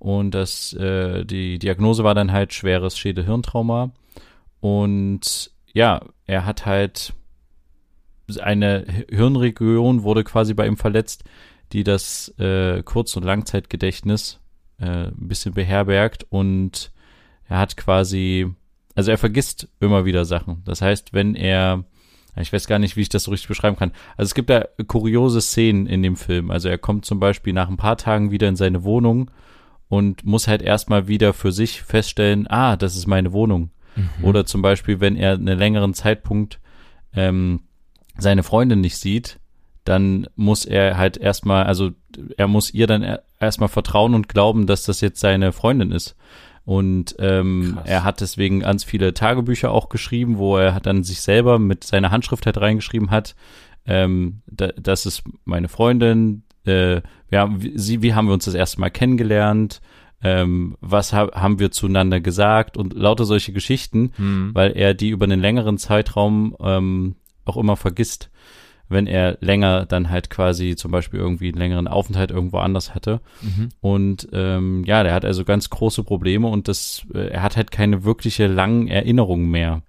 Und 0.00 0.32
das, 0.32 0.72
äh, 0.72 1.24
die 1.26 1.58
Diagnose 1.58 2.02
war 2.04 2.14
dann 2.14 2.32
halt 2.32 2.54
schweres 2.54 2.98
Schädelhirntrauma. 2.98 3.92
Und 4.60 5.52
ja, 5.72 6.00
er 6.26 6.46
hat 6.46 6.64
halt 6.66 7.12
eine 8.38 8.86
Hirnregion 9.10 10.02
wurde 10.02 10.24
quasi 10.24 10.54
bei 10.54 10.66
ihm 10.66 10.78
verletzt, 10.78 11.24
die 11.72 11.84
das 11.84 12.28
äh, 12.38 12.82
Kurz- 12.82 13.16
und 13.16 13.24
Langzeitgedächtnis 13.24 14.40
äh, 14.78 15.08
ein 15.08 15.28
bisschen 15.28 15.52
beherbergt 15.52 16.26
und 16.30 16.92
er 17.46 17.58
hat 17.58 17.76
quasi, 17.76 18.48
also 18.94 19.10
er 19.10 19.18
vergisst 19.18 19.68
immer 19.80 20.06
wieder 20.06 20.24
Sachen. 20.24 20.62
Das 20.64 20.80
heißt, 20.80 21.12
wenn 21.12 21.34
er, 21.34 21.84
ich 22.36 22.52
weiß 22.52 22.66
gar 22.66 22.78
nicht, 22.78 22.96
wie 22.96 23.02
ich 23.02 23.08
das 23.10 23.24
so 23.24 23.32
richtig 23.32 23.48
beschreiben 23.48 23.76
kann. 23.76 23.92
Also 24.16 24.28
es 24.28 24.34
gibt 24.34 24.48
da 24.48 24.66
kuriose 24.86 25.40
Szenen 25.40 25.86
in 25.86 26.02
dem 26.02 26.16
Film. 26.16 26.50
Also 26.50 26.68
er 26.68 26.78
kommt 26.78 27.04
zum 27.04 27.20
Beispiel 27.20 27.52
nach 27.52 27.68
ein 27.68 27.76
paar 27.76 27.96
Tagen 27.96 28.30
wieder 28.30 28.48
in 28.48 28.56
seine 28.56 28.84
Wohnung 28.84 29.30
und 29.90 30.24
muss 30.24 30.46
halt 30.46 30.62
erstmal 30.62 31.08
wieder 31.08 31.34
für 31.34 31.50
sich 31.50 31.82
feststellen, 31.82 32.46
ah, 32.48 32.76
das 32.76 32.96
ist 32.96 33.08
meine 33.08 33.32
Wohnung. 33.32 33.70
Mhm. 33.96 34.24
Oder 34.24 34.46
zum 34.46 34.62
Beispiel, 34.62 35.00
wenn 35.00 35.16
er 35.16 35.32
einen 35.32 35.58
längeren 35.58 35.94
Zeitpunkt 35.94 36.60
ähm, 37.12 37.64
seine 38.16 38.44
Freundin 38.44 38.80
nicht 38.80 38.96
sieht, 38.96 39.40
dann 39.84 40.28
muss 40.36 40.64
er 40.64 40.96
halt 40.96 41.16
erstmal, 41.16 41.64
also 41.64 41.90
er 42.36 42.46
muss 42.46 42.72
ihr 42.72 42.86
dann 42.86 43.18
erstmal 43.40 43.68
vertrauen 43.68 44.14
und 44.14 44.28
glauben, 44.28 44.68
dass 44.68 44.84
das 44.84 45.00
jetzt 45.00 45.18
seine 45.18 45.50
Freundin 45.50 45.90
ist. 45.90 46.14
Und 46.64 47.16
ähm, 47.18 47.80
er 47.84 48.04
hat 48.04 48.20
deswegen 48.20 48.60
ganz 48.60 48.84
viele 48.84 49.12
Tagebücher 49.12 49.72
auch 49.72 49.88
geschrieben, 49.88 50.38
wo 50.38 50.56
er 50.56 50.78
dann 50.78 51.02
sich 51.02 51.20
selber 51.20 51.58
mit 51.58 51.82
seiner 51.82 52.12
Handschrift 52.12 52.46
halt 52.46 52.60
reingeschrieben 52.60 53.10
hat, 53.10 53.34
ähm, 53.86 54.42
da, 54.46 54.68
das 54.68 55.04
ist 55.04 55.24
meine 55.44 55.68
Freundin, 55.68 56.44
äh, 56.64 57.00
haben, 57.32 57.60
sie, 57.74 58.02
wie 58.02 58.14
haben 58.14 58.26
wir 58.26 58.34
uns 58.34 58.44
das 58.44 58.54
erste 58.54 58.80
Mal 58.80 58.90
kennengelernt, 58.90 59.80
ähm, 60.22 60.76
was 60.80 61.12
ha 61.12 61.30
haben 61.32 61.58
wir 61.58 61.70
zueinander 61.70 62.20
gesagt 62.20 62.76
und 62.76 62.92
lauter 62.94 63.24
solche 63.24 63.52
Geschichten, 63.52 64.12
hm. 64.16 64.50
weil 64.52 64.72
er 64.72 64.94
die 64.94 65.10
über 65.10 65.24
einen 65.24 65.40
längeren 65.40 65.78
Zeitraum 65.78 66.56
ähm, 66.60 67.16
auch 67.44 67.56
immer 67.56 67.76
vergisst, 67.76 68.30
wenn 68.90 69.06
er 69.06 69.38
länger 69.40 69.86
dann 69.86 70.10
halt 70.10 70.30
quasi 70.30 70.74
zum 70.76 70.90
Beispiel 70.90 71.20
irgendwie 71.20 71.48
einen 71.48 71.58
längeren 71.58 71.88
Aufenthalt 71.88 72.32
irgendwo 72.32 72.58
anders 72.58 72.92
hatte. 72.94 73.20
Mhm. 73.40 73.68
Und 73.80 74.28
ähm, 74.32 74.84
ja, 74.84 75.04
der 75.04 75.14
hat 75.14 75.24
also 75.24 75.44
ganz 75.44 75.70
große 75.70 76.02
Probleme 76.02 76.48
und 76.48 76.66
das, 76.66 77.06
äh, 77.14 77.28
er 77.28 77.42
hat 77.42 77.56
halt 77.56 77.70
keine 77.70 78.04
wirkliche 78.04 78.48
langen 78.48 78.88
Erinnerungen 78.88 79.48
mehr. 79.48 79.82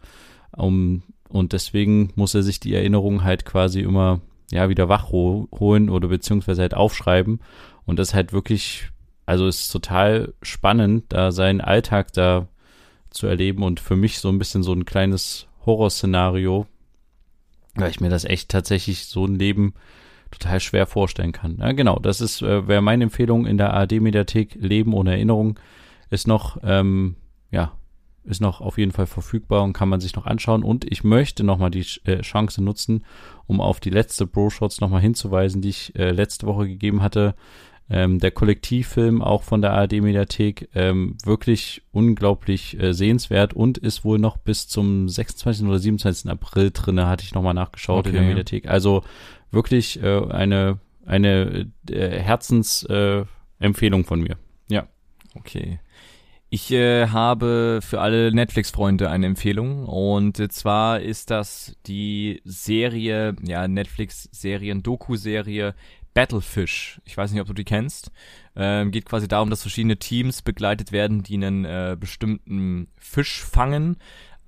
Um, 0.56 1.02
und 1.30 1.54
deswegen 1.54 2.12
muss 2.16 2.36
er 2.36 2.44
sich 2.44 2.60
die 2.60 2.76
Erinnerungen 2.76 3.24
halt 3.24 3.44
quasi 3.44 3.82
immer 3.82 4.22
ja 4.52 4.70
wieder 4.70 4.90
wach 4.90 5.12
holen 5.12 5.90
oder 5.90 6.08
beziehungsweise 6.08 6.62
halt 6.62 6.74
aufschreiben. 6.74 7.40
Und 7.86 7.98
das 7.98 8.14
halt 8.14 8.34
wirklich, 8.34 8.90
also 9.26 9.48
ist 9.48 9.70
total 9.70 10.34
spannend, 10.42 11.06
da 11.10 11.32
seinen 11.32 11.62
Alltag 11.62 12.14
da 12.14 12.48
zu 13.10 13.28
erleben 13.28 13.64
und 13.64 13.80
für 13.80 13.96
mich 13.96 14.20
so 14.20 14.30
ein 14.30 14.40
bisschen 14.40 14.64
so 14.64 14.74
ein 14.74 14.86
kleines 14.86 15.48
Horrorszenario, 15.66 16.68
weil 17.76 17.90
ich 17.90 18.00
mir 18.00 18.10
das 18.10 18.26
echt 18.26 18.50
tatsächlich 18.50 19.06
so 19.06 19.26
ein 19.26 19.36
Leben 19.36 19.74
total 20.32 20.60
schwer 20.60 20.88
vorstellen 20.88 21.34
kann. 21.34 21.58
Ja, 21.60 21.74
genau, 21.74 22.00
das 22.00 22.22
ist 22.22 22.42
äh, 22.42 22.68
wäre 22.68 22.82
meine 22.82 23.04
Empfehlung 23.04 23.46
in 23.46 23.58
der 23.58 23.74
ARD-Mediathek. 23.74 24.56
Leben 24.56 24.94
ohne 24.94 25.12
Erinnerung 25.12 25.60
ist 26.10 26.28
noch, 26.28 26.58
ähm, 26.64 27.16
ja, 27.52 27.74
ist 28.24 28.42
noch 28.42 28.62
auf 28.62 28.78
jeden 28.78 28.92
Fall 28.92 29.08
verfügbar 29.08 29.64
und 29.64 29.74
kann 29.74 29.90
man 29.90 30.00
sich 30.00 30.16
noch 30.16 30.26
anschauen. 30.26 30.64
Und 30.64 30.90
ich 30.90 31.04
möchte 31.04 31.44
nochmal 31.44 31.72
die 31.72 31.86
äh, 32.06 32.22
Chance 32.22 32.64
nutzen, 32.64 33.04
um 33.48 33.60
auf 33.60 33.80
die 33.80 33.90
letzte 33.90 34.28
Bro-Shots 34.28 34.82
nochmal 34.82 35.02
hinzuweisen, 35.02 35.62
die 35.62 35.70
ich 35.70 35.96
äh, 35.96 36.12
letzte 36.12 36.46
Woche 36.48 36.68
gegeben 36.68 37.02
hatte. 37.02 37.36
Ähm, 37.90 38.20
der 38.20 38.32
Kollektivfilm 38.32 39.22
auch 39.22 39.44
von 39.44 39.62
der 39.62 39.74
ARD-Mediathek 39.74 40.70
ähm, 40.76 41.18
wirklich 41.26 41.82
unglaublich 41.92 42.80
äh, 42.80 42.94
sehenswert 42.94 43.54
und 43.54 43.78
ist 43.78 44.06
wohl 44.06 44.18
noch 44.18 44.38
bis 44.38 44.70
zum 44.70 45.10
26. 45.10 45.68
oder 45.68 45.80
27. 45.80 46.32
April 46.32 46.72
drinne, 46.72 47.08
hatte 47.08 47.26
ich 47.26 47.34
nochmal 47.34 47.54
nachgeschaut 47.54 48.08
okay. 48.08 48.10
in 48.10 48.16
der 48.16 48.24
Mediathek. 48.24 48.70
Also 48.70 49.04
wirklich 49.50 50.02
eine, 50.02 50.80
eine 51.06 51.70
Herzensempfehlung 51.90 54.06
von 54.06 54.22
mir. 54.22 54.38
Ja. 54.70 54.88
Okay. 55.36 55.80
Ich 56.54 56.70
äh, 56.70 57.08
habe 57.08 57.80
für 57.82 58.02
alle 58.02 58.34
Netflix-Freunde 58.34 59.10
eine 59.10 59.26
Empfehlung 59.26 59.86
und 59.86 60.38
äh, 60.38 60.50
zwar 60.50 61.00
ist 61.00 61.30
das 61.30 61.78
die 61.86 62.42
Serie, 62.44 63.38
ja 63.42 63.70
Netflix-Serien, 63.70 64.84
Doku-Serie 64.84 65.76
Battlefish. 66.14 67.00
Ich 67.06 67.16
weiß 67.16 67.32
nicht, 67.32 67.40
ob 67.40 67.48
du 67.48 67.54
die 67.54 67.64
kennst. 67.64 68.12
Ähm, 68.58 68.92
geht 68.92 69.06
quasi 69.06 69.30
darum, 69.30 69.50
dass 69.50 69.62
verschiedene 69.62 69.96
Teams 69.96 70.42
begleitet 70.42 70.92
werden, 70.92 71.24
die 71.24 71.36
einen 71.36 71.64
äh, 71.64 71.96
bestimmten 71.98 72.90
Fisch 72.98 73.42
fangen. 73.42 73.96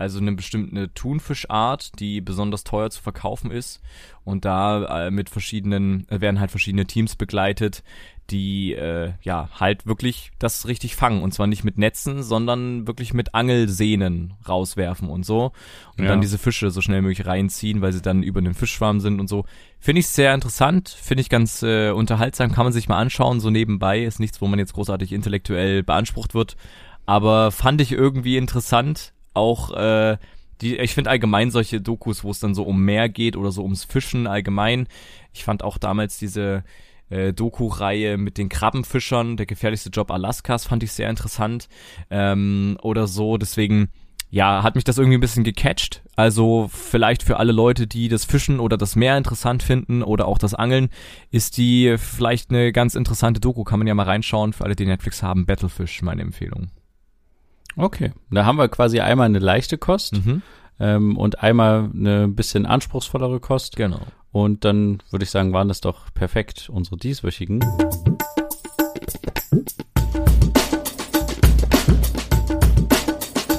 Also 0.04 0.20
eine 0.20 0.34
bestimmte 0.34 0.94
Thunfischart, 0.94 1.98
die 1.98 2.20
besonders 2.20 2.66
teuer 2.66 2.90
zu 2.90 3.02
verkaufen 3.02 3.52
ist. 3.52 3.82
Und 4.26 4.44
da 4.44 5.06
äh, 5.08 5.12
mit 5.12 5.30
verschiedenen, 5.30 6.06
äh, 6.10 6.20
werden 6.20 6.42
halt 6.42 6.52
verschiedene 6.52 6.86
Teams 6.86 7.16
begleitet, 7.16 7.84
die 8.30 8.74
äh, 8.74 9.14
ja 9.22 9.48
halt 9.58 9.86
wirklich 9.86 10.32
das 10.40 10.68
richtig 10.68 10.98
fangen 10.98 11.24
und 11.24 11.34
zwar 11.34 11.48
nicht 11.48 11.64
mit 11.64 11.78
Netzen, 11.78 12.22
sondern 12.22 12.86
wirklich 12.86 13.14
mit 13.14 13.34
Angelsehnen 13.34 14.34
rauswerfen 14.48 15.08
und 15.08 15.26
so 15.26 15.54
und 15.98 16.04
ja. 16.04 16.10
dann 16.10 16.20
diese 16.20 16.38
Fische 16.38 16.70
so 16.70 16.82
schnell 16.82 17.02
möglich 17.02 17.26
reinziehen, 17.26 17.82
weil 17.82 17.94
sie 17.94 18.02
dann 18.02 18.24
über 18.24 18.42
den 18.42 18.54
Fischschwarm 18.54 19.00
sind 19.00 19.22
und 19.22 19.28
so. 19.28 19.46
Finde 19.80 20.02
ich 20.02 20.08
sehr 20.08 20.34
interessant, 20.34 20.90
finde 20.90 21.22
ich 21.22 21.30
ganz 21.30 21.64
äh, 21.64 21.92
unterhaltsam, 21.92 22.52
kann 22.52 22.66
man 22.66 22.74
sich 22.74 22.90
mal 22.90 22.98
anschauen, 22.98 23.40
so 23.40 23.50
nebenbei 23.50 24.04
ist 24.04 24.20
nichts, 24.20 24.42
wo 24.42 24.48
man 24.48 24.60
jetzt 24.60 24.74
großartig 24.74 25.14
intellektuell 25.14 25.82
beansprucht 25.82 26.34
wird, 26.34 26.58
aber 27.06 27.52
fand 27.52 27.82
ich 27.82 27.92
irgendwie 27.92 28.38
interessant, 28.38 29.13
auch 29.34 29.72
äh, 29.72 30.18
die, 30.62 30.78
ich 30.78 30.94
finde 30.94 31.10
allgemein 31.10 31.52
solche 31.52 31.82
Dokus, 31.82 32.24
wo 32.24 32.32
es 32.32 32.40
dann 32.40 32.56
so 32.56 32.64
um 32.64 32.84
Meer 32.84 33.10
geht 33.10 33.36
oder 33.36 33.52
so 33.52 33.64
ums 33.64 33.84
Fischen 33.84 34.28
allgemein. 34.28 34.88
Ich 35.34 35.44
fand 35.44 35.64
auch 35.64 35.78
damals 35.78 36.18
diese 36.18 36.64
äh, 37.10 37.34
Doku-Reihe 37.34 38.18
mit 38.18 38.38
den 38.38 38.50
Krabbenfischern, 38.50 39.38
der 39.38 39.46
gefährlichste 39.46 39.90
Job 39.90 40.12
Alaskas, 40.12 40.66
fand 40.66 40.84
ich 40.84 40.92
sehr 40.92 41.10
interessant. 41.10 41.68
Ähm, 42.10 42.78
oder 42.82 43.08
so, 43.08 43.38
deswegen, 43.38 43.90
ja, 44.30 44.64
hat 44.64 44.76
mich 44.76 44.84
das 44.84 44.98
irgendwie 44.98 45.18
ein 45.18 45.22
bisschen 45.22 45.44
gecatcht. 45.44 46.02
Also 46.16 46.70
vielleicht 46.72 47.24
für 47.24 47.38
alle 47.38 47.52
Leute, 47.52 47.86
die 47.86 48.08
das 48.08 48.26
Fischen 48.26 48.60
oder 48.60 48.78
das 48.78 48.96
Meer 48.96 49.18
interessant 49.18 49.64
finden 49.64 50.02
oder 50.02 50.28
auch 50.28 50.38
das 50.38 50.54
Angeln, 50.54 50.90
ist 51.30 51.58
die 51.58 51.96
vielleicht 51.98 52.50
eine 52.50 52.72
ganz 52.72 52.96
interessante 52.96 53.40
Doku. 53.40 53.64
Kann 53.64 53.80
man 53.80 53.88
ja 53.88 53.96
mal 53.96 54.04
reinschauen. 54.04 54.54
Für 54.54 54.64
alle, 54.64 54.76
die 54.76 54.86
Netflix 54.86 55.22
haben, 55.22 55.46
Battlefish, 55.46 56.02
meine 56.02 56.22
Empfehlung. 56.22 56.70
Okay, 57.76 58.12
da 58.30 58.46
haben 58.46 58.58
wir 58.58 58.68
quasi 58.68 59.00
einmal 59.00 59.26
eine 59.26 59.40
leichte 59.40 59.78
Kost 59.78 60.14
Mhm. 60.26 60.42
ähm, 60.80 61.18
und 61.18 61.42
einmal 61.42 61.90
eine 61.94 62.28
bisschen 62.28 62.66
anspruchsvollere 62.66 63.40
Kost. 63.40 63.76
Genau. 63.76 64.02
Und 64.32 64.64
dann 64.66 65.02
würde 65.12 65.24
ich 65.24 65.32
sagen, 65.32 65.54
waren 65.54 65.68
das 65.68 65.82
doch 65.82 66.14
perfekt 66.14 66.70
unsere 66.72 66.98
dieswöchigen. 66.98 67.60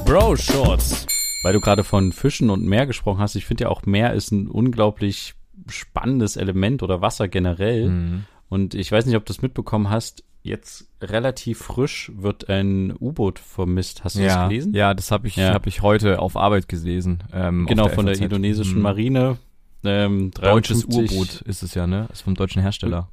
Bro 0.04 0.36
Shorts. 0.36 1.06
Weil 1.42 1.52
du 1.52 1.60
gerade 1.60 1.84
von 1.84 2.12
Fischen 2.12 2.50
und 2.50 2.64
Meer 2.64 2.86
gesprochen 2.86 3.20
hast, 3.20 3.34
ich 3.34 3.44
finde 3.46 3.64
ja 3.64 3.70
auch 3.70 3.84
Meer 3.84 4.14
ist 4.14 4.32
ein 4.32 4.48
unglaublich 4.48 5.34
spannendes 5.68 6.36
Element 6.36 6.82
oder 6.82 7.00
Wasser 7.00 7.28
generell. 7.28 7.90
Mhm. 7.90 8.24
Und 8.48 8.74
ich 8.74 8.90
weiß 8.90 9.06
nicht, 9.06 9.16
ob 9.16 9.26
du 9.26 9.32
es 9.32 9.42
mitbekommen 9.42 9.90
hast, 9.90 10.24
jetzt 10.44 10.86
relativ 11.00 11.58
frisch 11.58 12.12
wird 12.14 12.48
ein 12.48 12.94
U-Boot 13.00 13.38
vermisst. 13.40 14.04
Hast 14.04 14.16
du 14.16 14.20
Ja, 14.22 14.42
das 14.42 14.48
gelesen? 14.50 14.74
ja, 14.74 14.94
das 14.94 15.10
habe 15.10 15.26
ich, 15.26 15.36
Ja. 15.36 15.52
hab 15.54 15.66
ich 15.66 15.82
heute 15.82 16.20
auf 16.20 16.36
Arbeit 16.36 16.68
gelesen. 16.68 17.24
Ähm, 17.32 17.66
Genau, 17.66 17.86
auf 17.86 17.94
von 17.94 18.06
der 18.06 18.14
FAZ. 18.14 18.24
indonesischen 18.24 18.76
Mhm. 18.76 18.82
Marine. 18.82 19.38
Ähm, 19.84 20.30
Deutsches 20.30 20.86
53 20.86 21.10
U-Boot 21.18 21.40
ist 21.42 21.62
es 21.62 21.74
ja, 21.74 21.86
ne? 21.86 22.08
Ist 22.12 22.22
vom 22.22 22.34
deutschen 22.34 22.62
Hersteller. 22.62 23.08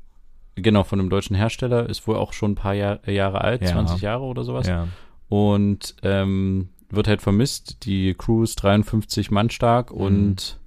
Genau, 0.55 0.83
von 0.83 0.99
einem 0.99 1.09
deutschen 1.09 1.35
Hersteller, 1.35 1.89
ist 1.89 2.05
wohl 2.07 2.17
auch 2.17 2.33
schon 2.33 2.51
ein 2.51 2.55
paar 2.55 2.73
Jahr, 2.73 3.07
Jahre 3.09 3.41
alt, 3.41 3.61
Ja. 3.61 3.69
20 3.71 4.01
Jahre 4.01 4.23
oder 4.23 4.43
sowas. 4.43 4.67
Ja. 4.67 4.87
Und 5.29 5.95
ähm, 6.03 6.69
wird 6.89 7.07
halt 7.07 7.21
vermisst. 7.21 7.85
Die 7.85 8.13
Crew 8.13 8.43
ist 8.43 8.55
53 8.57 9.31
Mann 9.31 9.49
stark 9.49 9.91
und 9.91 10.59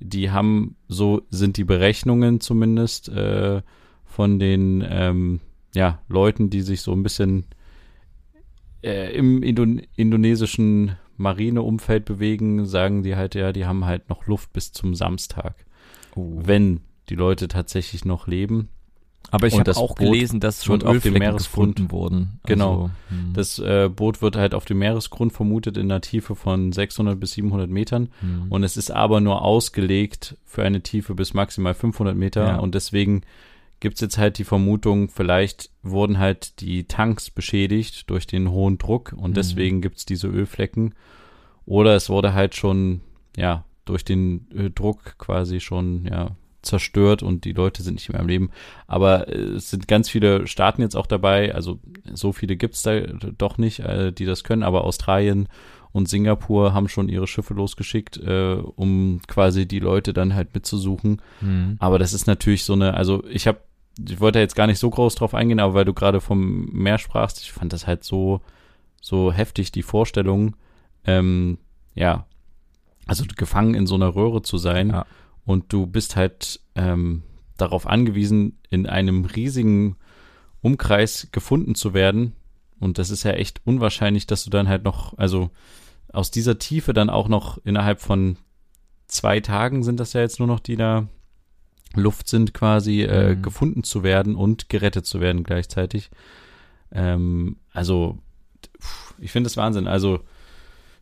die 0.00 0.30
haben, 0.30 0.76
so 0.88 1.22
sind 1.30 1.58
die 1.58 1.64
Berechnungen 1.64 2.40
zumindest, 2.40 3.10
äh, 3.10 3.60
von 4.06 4.38
den 4.38 4.82
ähm, 4.88 5.40
ja, 5.74 6.00
Leuten, 6.08 6.50
die 6.50 6.62
sich 6.62 6.82
so 6.82 6.92
ein 6.92 7.02
bisschen 7.02 7.44
äh, 8.82 9.14
im 9.16 9.42
Indon 9.42 9.82
indonesischen 9.96 10.96
Marineumfeld 11.16 12.04
bewegen, 12.04 12.64
sagen 12.66 13.02
die 13.02 13.16
halt, 13.16 13.34
ja, 13.34 13.52
die 13.52 13.66
haben 13.66 13.84
halt 13.84 14.08
noch 14.08 14.26
Luft 14.26 14.52
bis 14.52 14.72
zum 14.72 14.94
Samstag, 14.94 15.54
Oh. 16.14 16.40
wenn 16.42 16.80
die 17.08 17.16
Leute 17.16 17.48
tatsächlich 17.48 18.04
noch 18.04 18.26
leben. 18.28 18.68
Aber 19.30 19.46
ich 19.46 19.58
habe 19.58 19.76
auch 19.76 19.88
Boot 19.94 19.98
gelesen, 19.98 20.40
dass 20.40 20.64
schon 20.64 20.82
auf 20.84 21.02
dem 21.02 21.14
Meeresgrund- 21.14 21.74
gefunden 21.74 21.90
wurden. 21.90 22.40
Genau. 22.46 22.72
Also, 22.72 22.90
hm. 23.10 23.32
Das 23.34 23.58
äh, 23.58 23.90
Boot 23.94 24.22
wird 24.22 24.36
halt 24.36 24.54
auf 24.54 24.64
dem 24.64 24.78
Meeresgrund 24.78 25.32
vermutet 25.34 25.76
in 25.76 25.90
einer 25.90 26.00
Tiefe 26.00 26.34
von 26.34 26.72
600 26.72 27.18
bis 27.20 27.32
700 27.32 27.68
Metern. 27.68 28.08
hm. 28.20 28.46
Und 28.48 28.62
es 28.62 28.76
ist 28.78 28.90
aber 28.90 29.20
nur 29.20 29.42
ausgelegt 29.42 30.36
für 30.46 30.62
eine 30.62 30.82
Tiefe 30.82 31.14
bis 31.14 31.34
maximal 31.34 31.74
500 31.74 32.16
Meter. 32.16 32.46
Ja. 32.46 32.56
Und 32.58 32.74
deswegen 32.74 33.20
gibt's 33.80 34.00
jetzt 34.00 34.18
halt 34.18 34.38
die 34.38 34.44
Vermutung, 34.44 35.08
vielleicht 35.08 35.70
wurden 35.82 36.18
halt 36.18 36.60
die 36.60 36.84
Tanks 36.84 37.30
beschädigt 37.30 38.10
durch 38.10 38.26
den 38.26 38.50
hohen 38.50 38.78
Druck 38.78 39.12
und 39.16 39.30
Mhm. 39.30 39.34
deswegen 39.34 39.80
gibt's 39.80 40.04
diese 40.04 40.28
Ölflecken. 40.28 40.94
Oder 41.64 41.94
es 41.94 42.08
wurde 42.08 42.32
halt 42.34 42.54
schon, 42.54 43.02
ja, 43.36 43.64
durch 43.84 44.04
den 44.04 44.46
äh, 44.54 44.70
Druck 44.70 45.16
quasi 45.18 45.60
schon, 45.60 46.06
ja, 46.06 46.36
zerstört 46.60 47.22
und 47.22 47.44
die 47.44 47.52
Leute 47.52 47.82
sind 47.82 47.94
nicht 47.94 48.10
mehr 48.10 48.20
am 48.20 48.26
Leben. 48.28 48.50
Aber 48.88 49.28
äh, 49.28 49.32
es 49.56 49.70
sind 49.70 49.86
ganz 49.86 50.08
viele 50.10 50.46
Staaten 50.48 50.82
jetzt 50.82 50.96
auch 50.96 51.06
dabei, 51.06 51.54
also 51.54 51.78
so 52.12 52.32
viele 52.32 52.56
gibt's 52.56 52.82
da 52.82 53.00
doch 53.00 53.58
nicht, 53.58 53.78
äh, 53.80 54.12
die 54.12 54.24
das 54.24 54.42
können, 54.44 54.64
aber 54.64 54.84
Australien 54.84 55.48
und 55.92 56.08
Singapur 56.08 56.74
haben 56.74 56.88
schon 56.88 57.08
ihre 57.08 57.26
Schiffe 57.26 57.54
losgeschickt, 57.54 58.18
äh, 58.18 58.54
um 58.76 59.20
quasi 59.28 59.66
die 59.66 59.78
Leute 59.78 60.12
dann 60.12 60.34
halt 60.34 60.52
mitzusuchen. 60.54 61.22
Hm. 61.40 61.76
Aber 61.78 61.98
das 61.98 62.12
ist 62.12 62.26
natürlich 62.26 62.64
so 62.64 62.74
eine, 62.74 62.94
also 62.94 63.24
ich 63.30 63.46
habe, 63.46 63.60
ich 64.06 64.20
wollte 64.20 64.38
jetzt 64.38 64.54
gar 64.54 64.66
nicht 64.66 64.78
so 64.78 64.90
groß 64.90 65.14
drauf 65.16 65.34
eingehen, 65.34 65.60
aber 65.60 65.74
weil 65.74 65.84
du 65.84 65.94
gerade 65.94 66.20
vom 66.20 66.66
Meer 66.66 66.98
sprachst, 66.98 67.40
ich 67.40 67.52
fand 67.52 67.72
das 67.72 67.86
halt 67.86 68.04
so, 68.04 68.40
so 69.00 69.32
heftig, 69.32 69.72
die 69.72 69.82
Vorstellung, 69.82 70.56
ähm, 71.04 71.58
ja, 71.94 72.26
also 73.06 73.24
gefangen 73.36 73.74
in 73.74 73.86
so 73.86 73.94
einer 73.94 74.14
Röhre 74.14 74.42
zu 74.42 74.58
sein 74.58 74.90
Ja. 74.90 75.06
und 75.44 75.72
du 75.72 75.86
bist 75.86 76.14
halt 76.16 76.60
ähm, 76.74 77.22
darauf 77.56 77.86
angewiesen, 77.86 78.58
in 78.70 78.86
einem 78.86 79.24
riesigen 79.24 79.96
Umkreis 80.60 81.28
gefunden 81.32 81.74
zu 81.74 81.94
werden. 81.94 82.34
Und 82.80 82.98
das 82.98 83.10
ist 83.10 83.22
ja 83.24 83.32
echt 83.32 83.60
unwahrscheinlich, 83.64 84.26
dass 84.26 84.44
du 84.44 84.50
dann 84.50 84.68
halt 84.68 84.84
noch, 84.84 85.16
also 85.18 85.50
aus 86.12 86.30
dieser 86.30 86.58
Tiefe 86.58 86.92
dann 86.92 87.10
auch 87.10 87.28
noch 87.28 87.58
innerhalb 87.64 88.00
von 88.00 88.36
zwei 89.08 89.40
Tagen 89.40 89.82
sind 89.82 89.98
das 89.98 90.12
ja 90.12 90.20
jetzt 90.20 90.38
nur 90.38 90.48
noch, 90.48 90.60
die 90.60 90.76
da 90.76 91.08
Luft 91.98 92.28
sind, 92.28 92.54
quasi 92.54 93.02
äh, 93.02 93.34
Mhm. 93.34 93.42
gefunden 93.42 93.82
zu 93.84 94.02
werden 94.02 94.34
und 94.36 94.68
gerettet 94.68 95.06
zu 95.06 95.20
werden 95.20 95.44
gleichzeitig. 95.44 96.10
Ähm, 96.92 97.56
also, 97.72 98.18
pff, 98.80 99.14
ich 99.20 99.30
finde 99.32 99.48
das 99.48 99.56
Wahnsinn. 99.56 99.86
Also, 99.86 100.20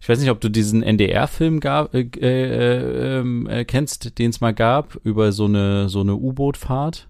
ich 0.00 0.09
weiß 0.09 0.20
nicht, 0.20 0.30
ob 0.30 0.40
du 0.40 0.48
diesen 0.50 0.82
NDR-Film 0.82 1.61
gab, 1.61 1.94
äh, 1.94 2.02
äh, 2.20 3.18
ähm, 3.20 3.46
äh, 3.48 3.64
kennst, 3.64 4.18
den 4.18 4.30
es 4.30 4.40
mal 4.40 4.52
gab, 4.54 4.98
über 5.04 5.32
so 5.32 5.46
eine, 5.46 5.88
so 5.88 6.00
eine 6.00 6.14
U-Boot-Fahrt. 6.16 7.09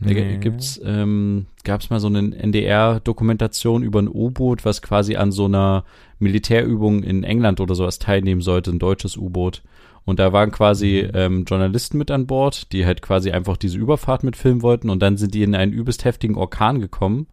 Nee. 0.00 0.38
gibt's, 0.38 0.80
ähm, 0.84 1.46
gab's 1.62 1.88
mal 1.88 2.00
so 2.00 2.08
eine 2.08 2.18
NDR-Dokumentation 2.36 3.82
über 3.82 4.02
ein 4.02 4.08
U-Boot, 4.08 4.64
was 4.64 4.82
quasi 4.82 5.16
an 5.16 5.32
so 5.32 5.46
einer 5.46 5.84
Militärübung 6.18 7.02
in 7.02 7.24
England 7.24 7.60
oder 7.60 7.74
sowas 7.74 7.98
teilnehmen 7.98 8.40
sollte, 8.40 8.70
ein 8.70 8.78
deutsches 8.78 9.16
U-Boot. 9.16 9.62
Und 10.04 10.18
da 10.18 10.32
waren 10.32 10.50
quasi 10.50 10.98
ähm, 10.98 11.44
Journalisten 11.44 11.96
mit 11.96 12.10
an 12.10 12.26
Bord, 12.26 12.72
die 12.72 12.84
halt 12.84 13.00
quasi 13.00 13.30
einfach 13.30 13.56
diese 13.56 13.78
Überfahrt 13.78 14.22
mitfilmen 14.22 14.62
wollten 14.62 14.90
und 14.90 15.00
dann 15.00 15.16
sind 15.16 15.34
die 15.34 15.42
in 15.42 15.54
einen 15.54 15.72
übelst 15.72 16.04
heftigen 16.04 16.36
Orkan 16.36 16.80
gekommen 16.80 17.26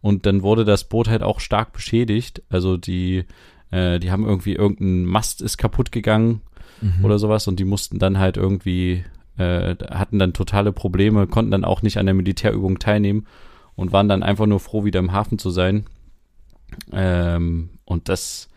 und 0.00 0.24
dann 0.24 0.42
wurde 0.42 0.64
das 0.64 0.84
Boot 0.84 1.08
halt 1.08 1.22
auch 1.22 1.40
stark 1.40 1.72
beschädigt. 1.72 2.42
Also 2.48 2.78
die, 2.78 3.24
äh, 3.70 3.98
die 3.98 4.10
haben 4.10 4.24
irgendwie 4.24 4.54
irgendein 4.54 5.04
Mast 5.04 5.42
ist 5.42 5.58
kaputt 5.58 5.92
gegangen 5.92 6.40
Mhm. 6.80 7.04
oder 7.04 7.18
sowas 7.18 7.48
und 7.48 7.58
die 7.58 7.64
mussten 7.64 7.98
dann 7.98 8.18
halt 8.18 8.36
irgendwie, 8.36 9.04
äh, 9.36 9.74
hatten 9.90 10.18
dann 10.18 10.32
totale 10.32 10.72
Probleme, 10.72 11.26
konnten 11.26 11.50
dann 11.50 11.64
auch 11.64 11.82
nicht 11.82 11.98
an 11.98 12.06
der 12.06 12.14
Militärübung 12.14 12.78
teilnehmen 12.78 13.26
und 13.74 13.92
waren 13.92 14.08
dann 14.08 14.22
einfach 14.22 14.46
nur 14.46 14.60
froh, 14.60 14.84
wieder 14.84 15.00
im 15.00 15.12
Hafen 15.12 15.38
zu 15.38 15.50
sein. 15.50 15.86
Ähm, 16.92 17.70
und 17.84 18.08
das, 18.08 18.48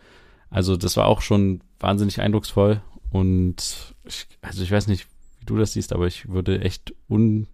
also 0.50 0.76
das 0.76 0.96
war 0.96 1.06
auch 1.06 1.20
schon 1.20 1.60
wahnsinnig 1.80 2.20
eindrucksvoll 2.20 2.80
und 3.12 3.94
ich, 4.04 4.26
also 4.40 4.62
ich 4.62 4.70
weiß 4.72 4.86
nicht, 4.88 5.06
wie 5.40 5.44
du 5.46 5.56
das 5.56 5.72
siehst, 5.74 5.92
aber 5.92 6.06
ich 6.06 6.28
würde 6.28 6.60
echt 6.62 6.94
un, 7.08 7.46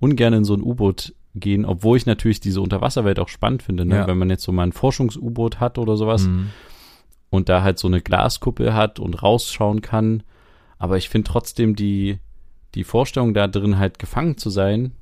ungern 0.00 0.32
in 0.34 0.44
so 0.44 0.54
ein 0.54 0.62
U-Boot 0.62 1.14
gehen, 1.36 1.64
obwohl 1.64 1.96
ich 1.96 2.06
natürlich 2.06 2.40
diese 2.40 2.60
Unterwasserwelt 2.60 3.18
auch 3.18 3.28
spannend 3.28 3.62
finde, 3.62 3.84
ne? 3.84 3.96
Ja. 3.96 4.06
wenn 4.06 4.18
man 4.18 4.30
jetzt 4.30 4.42
so 4.44 4.52
mal 4.52 4.64
ein 4.64 4.72
Forschungs-U-Boot 4.72 5.60
hat 5.60 5.78
oder 5.78 5.96
sowas 5.96 6.24
Mhm. 6.26 6.50
und 7.30 7.48
da 7.48 7.62
halt 7.62 7.78
so 7.78 7.88
eine 7.88 8.00
Glaskuppel 8.00 8.74
hat 8.74 8.98
und 9.00 9.22
rausschauen 9.22 9.80
kann. 9.80 10.22
Aber 10.78 10.96
ich 10.96 11.08
finde 11.08 11.28
trotzdem 11.30 11.74
die, 11.76 12.18
die 12.74 12.84
Vorstellung 12.84 13.34
da 13.34 13.46
drin 13.48 13.78
halt 13.78 13.98
gefangen 13.98 14.36
zu 14.36 14.50
sein 14.50 14.92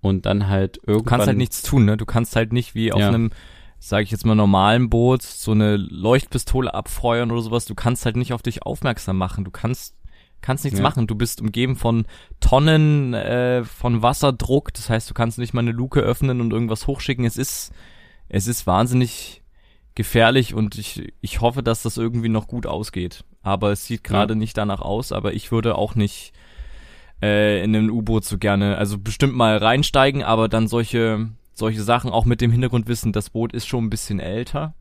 und 0.00 0.26
dann 0.26 0.48
halt 0.48 0.78
irgendwann. 0.78 0.98
Du 0.98 1.04
kannst 1.10 1.26
halt 1.28 1.36
nichts 1.38 1.62
tun, 1.62 1.84
ne? 1.84 1.96
Du 1.96 2.06
kannst 2.06 2.34
halt 2.36 2.52
nicht 2.52 2.74
wie 2.74 2.92
auf 2.92 3.00
Ja. 3.00 3.08
einem, 3.08 3.30
sage 3.78 4.04
ich 4.04 4.10
jetzt 4.10 4.26
mal, 4.26 4.34
normalen 4.34 4.88
Boot 4.90 5.22
so 5.22 5.52
eine 5.52 5.76
Leuchtpistole 5.76 6.72
abfeuern 6.72 7.30
oder 7.30 7.42
sowas. 7.42 7.64
Du 7.66 7.74
kannst 7.74 8.04
halt 8.04 8.16
nicht 8.16 8.32
auf 8.32 8.42
dich 8.42 8.62
aufmerksam 8.64 9.18
machen. 9.18 9.44
Du 9.44 9.50
kannst 9.50 9.94
kannst 10.42 10.64
nichts 10.64 10.78
Ja. 10.78 10.82
machen. 10.82 11.06
Du 11.06 11.14
bist 11.14 11.40
umgeben 11.40 11.76
von 11.76 12.06
Tonnen 12.40 13.14
äh, 13.14 13.64
von 13.64 14.02
Wasserdruck. 14.02 14.72
Das 14.74 14.88
heißt, 14.90 15.08
du 15.10 15.14
kannst 15.14 15.38
nicht 15.38 15.54
mal 15.54 15.60
eine 15.60 15.72
Luke 15.72 16.00
öffnen 16.00 16.40
und 16.40 16.52
irgendwas 16.52 16.86
hochschicken. 16.86 17.24
Es 17.24 17.36
ist 17.36 17.72
es 18.28 18.46
ist 18.46 18.66
wahnsinnig 18.66 19.42
gefährlich 19.94 20.52
und 20.54 20.76
ich 20.78 21.12
ich 21.20 21.40
hoffe, 21.40 21.62
dass 21.62 21.82
das 21.82 21.96
irgendwie 21.96 22.28
noch 22.28 22.48
gut 22.48 22.66
ausgeht. 22.66 23.24
Aber 23.42 23.70
es 23.72 23.86
sieht 23.86 24.04
gerade 24.04 24.34
Ja. 24.34 24.38
nicht 24.38 24.56
danach 24.56 24.80
aus. 24.80 25.12
Aber 25.12 25.32
ich 25.34 25.52
würde 25.52 25.76
auch 25.76 25.94
nicht 25.94 26.32
äh, 27.22 27.62
in 27.64 27.74
ein 27.74 27.90
U-Boot 27.90 28.24
so 28.24 28.36
gerne, 28.36 28.76
also 28.76 28.98
bestimmt 28.98 29.34
mal 29.34 29.56
reinsteigen, 29.56 30.22
aber 30.22 30.48
dann 30.48 30.68
solche, 30.68 31.30
solche 31.56 31.82
Sachen 31.82 32.10
auch 32.10 32.26
mit 32.26 32.40
dem 32.40 32.52
Hintergrundwissen, 32.52 33.12
das 33.12 33.30
Boot 33.30 33.52
ist 33.54 33.66
schon 33.66 33.84
ein 33.84 33.90
bisschen 33.90 34.20
älter. 34.20 34.74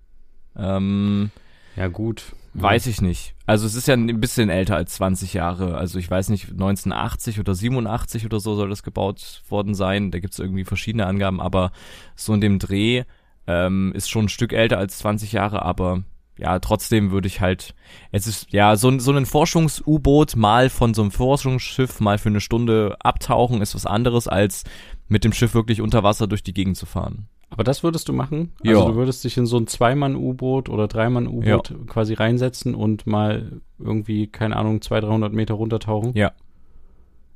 Ähm, 0.58 1.32
Ja, 1.76 1.88
gut. 1.88 2.34
weiß 2.54 2.88
ich 2.88 3.02
nicht. 3.02 3.34
Also 3.46 3.66
es 3.66 3.76
ist 3.76 3.88
ja 3.88 3.94
ein 3.94 4.20
bisschen 4.20 4.50
älter 4.50 4.76
als 4.76 4.96
20 4.96 5.34
Jahre. 5.34 5.78
Also 5.78 6.00
ich 6.00 6.10
weiß 6.12 6.30
nicht, 6.30 6.52
1980 6.52 7.40
oder 7.40 7.56
87 7.56 8.26
oder 8.26 8.40
so 8.40 8.56
soll 8.56 8.70
das 8.70 8.84
gebaut 8.84 9.42
worden 9.50 9.74
sein. 9.74 10.12
Da 10.12 10.20
gibt's 10.20 10.40
irgendwie 10.40 10.66
verschiedene 10.66 11.06
Angaben, 11.08 11.40
aber 11.40 11.72
so 12.16 12.34
in 12.34 12.42
dem 12.42 12.60
Dreh 12.60 13.04
ähm, 13.48 13.94
ist 13.96 14.10
schon 14.10 14.26
ein 14.26 14.30
Stück 14.30 14.52
älter 14.52 14.78
als 14.78 14.98
20 14.98 15.32
Jahre, 15.32 15.62
aber 15.62 16.04
ja, 16.38 16.60
trotzdem 16.60 17.12
würde 17.12 17.28
ich 17.28 17.40
halt, 17.40 17.74
es 18.12 18.28
ist, 18.28 18.52
ja, 18.52 18.76
so, 18.76 19.00
so 19.00 19.14
ein 19.14 19.26
Forschungs-U-Boot 19.26 20.36
mal 20.36 20.70
von 20.70 20.94
so 20.94 21.02
einem 21.02 21.12
Forschungsschiff 21.12 22.02
mal 22.02 22.18
für 22.18 22.28
eine 22.28 22.42
Stunde 22.42 22.98
abtauchen 23.00 23.62
ist 23.62 23.74
was 23.74 23.86
anderes, 23.86 24.28
als 24.28 24.66
mit 25.08 25.24
dem 25.24 25.34
Schiff 25.34 25.54
wirklich 25.54 25.82
unter 25.82 26.04
Wasser 26.04 26.28
durch 26.28 26.44
die 26.44 26.54
Gegend 26.54 26.78
zu 26.78 26.86
fahren. 26.86 27.28
Aber 27.50 27.64
das 27.64 27.84
würdest 27.84 28.10
du 28.10 28.14
machen? 28.14 28.52
Also 28.66 28.82
Ja. 28.82 28.86
du 28.88 28.96
würdest 28.96 29.24
dich 29.24 29.38
in 29.38 29.46
so 29.46 29.58
ein 29.58 29.68
Zweimann-U-Boot 29.68 30.68
oder 30.68 30.88
Dreimann-U-Boot 30.88 31.88
quasi 31.88 32.14
reinsetzen 32.16 32.74
und 32.76 33.06
mal 33.08 33.62
irgendwie, 33.80 34.28
keine 34.28 34.56
Ahnung, 34.58 34.82
200, 34.82 35.10
300 35.10 35.34
Meter 35.34 35.54
runtertauchen? 35.54 36.14
Ja. 36.16 36.32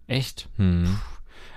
Echt? 0.07 0.49
Hm. 0.57 0.97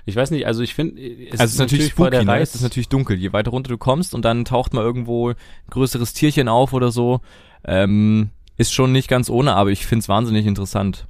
Ich 0.05 0.15
weiß 0.15 0.31
nicht, 0.31 0.45
also 0.45 0.61
ich 0.63 0.73
finde, 0.75 1.01
es 1.01 1.31
also 1.39 1.43
es 1.45 1.51
ist 1.53 1.59
natürlich 1.59 1.91
spooky, 1.91 2.09
der 2.11 2.23
ne? 2.25 2.31
Reiz. 2.31 2.49
Es 2.49 2.55
ist 2.55 2.61
natürlich 2.61 2.89
dunkel. 2.89 3.17
Je 3.17 3.31
weiter 3.33 3.51
runter 3.51 3.69
du 3.69 3.77
kommst 3.77 4.13
und 4.13 4.23
dann 4.25 4.45
taucht 4.45 4.73
mal 4.73 4.83
irgendwo 4.83 5.29
ein 5.29 5.35
größeres 5.69 6.13
Tierchen 6.13 6.47
auf 6.49 6.73
oder 6.73 6.91
so, 6.91 7.21
ähm, 7.63 8.29
ist 8.57 8.73
schon 8.73 8.91
nicht 8.91 9.07
ganz 9.07 9.29
ohne, 9.29 9.55
aber 9.55 9.71
ich 9.71 9.85
find's 9.85 10.09
wahnsinnig 10.09 10.45
interessant. 10.45 11.07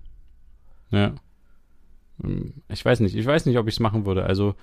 Ja. 0.92 1.14
Hm, 2.22 2.54
Ich 2.70 2.86
weiß 2.86 3.00
nicht, 3.02 3.16
ich 3.16 3.26
weiß 3.26 3.46
nicht, 3.48 3.58
ob 3.58 3.68
ich 3.68 3.74
es 3.76 3.80
machen 3.80 4.06
würde. 4.06 4.26
Also, 4.26 4.56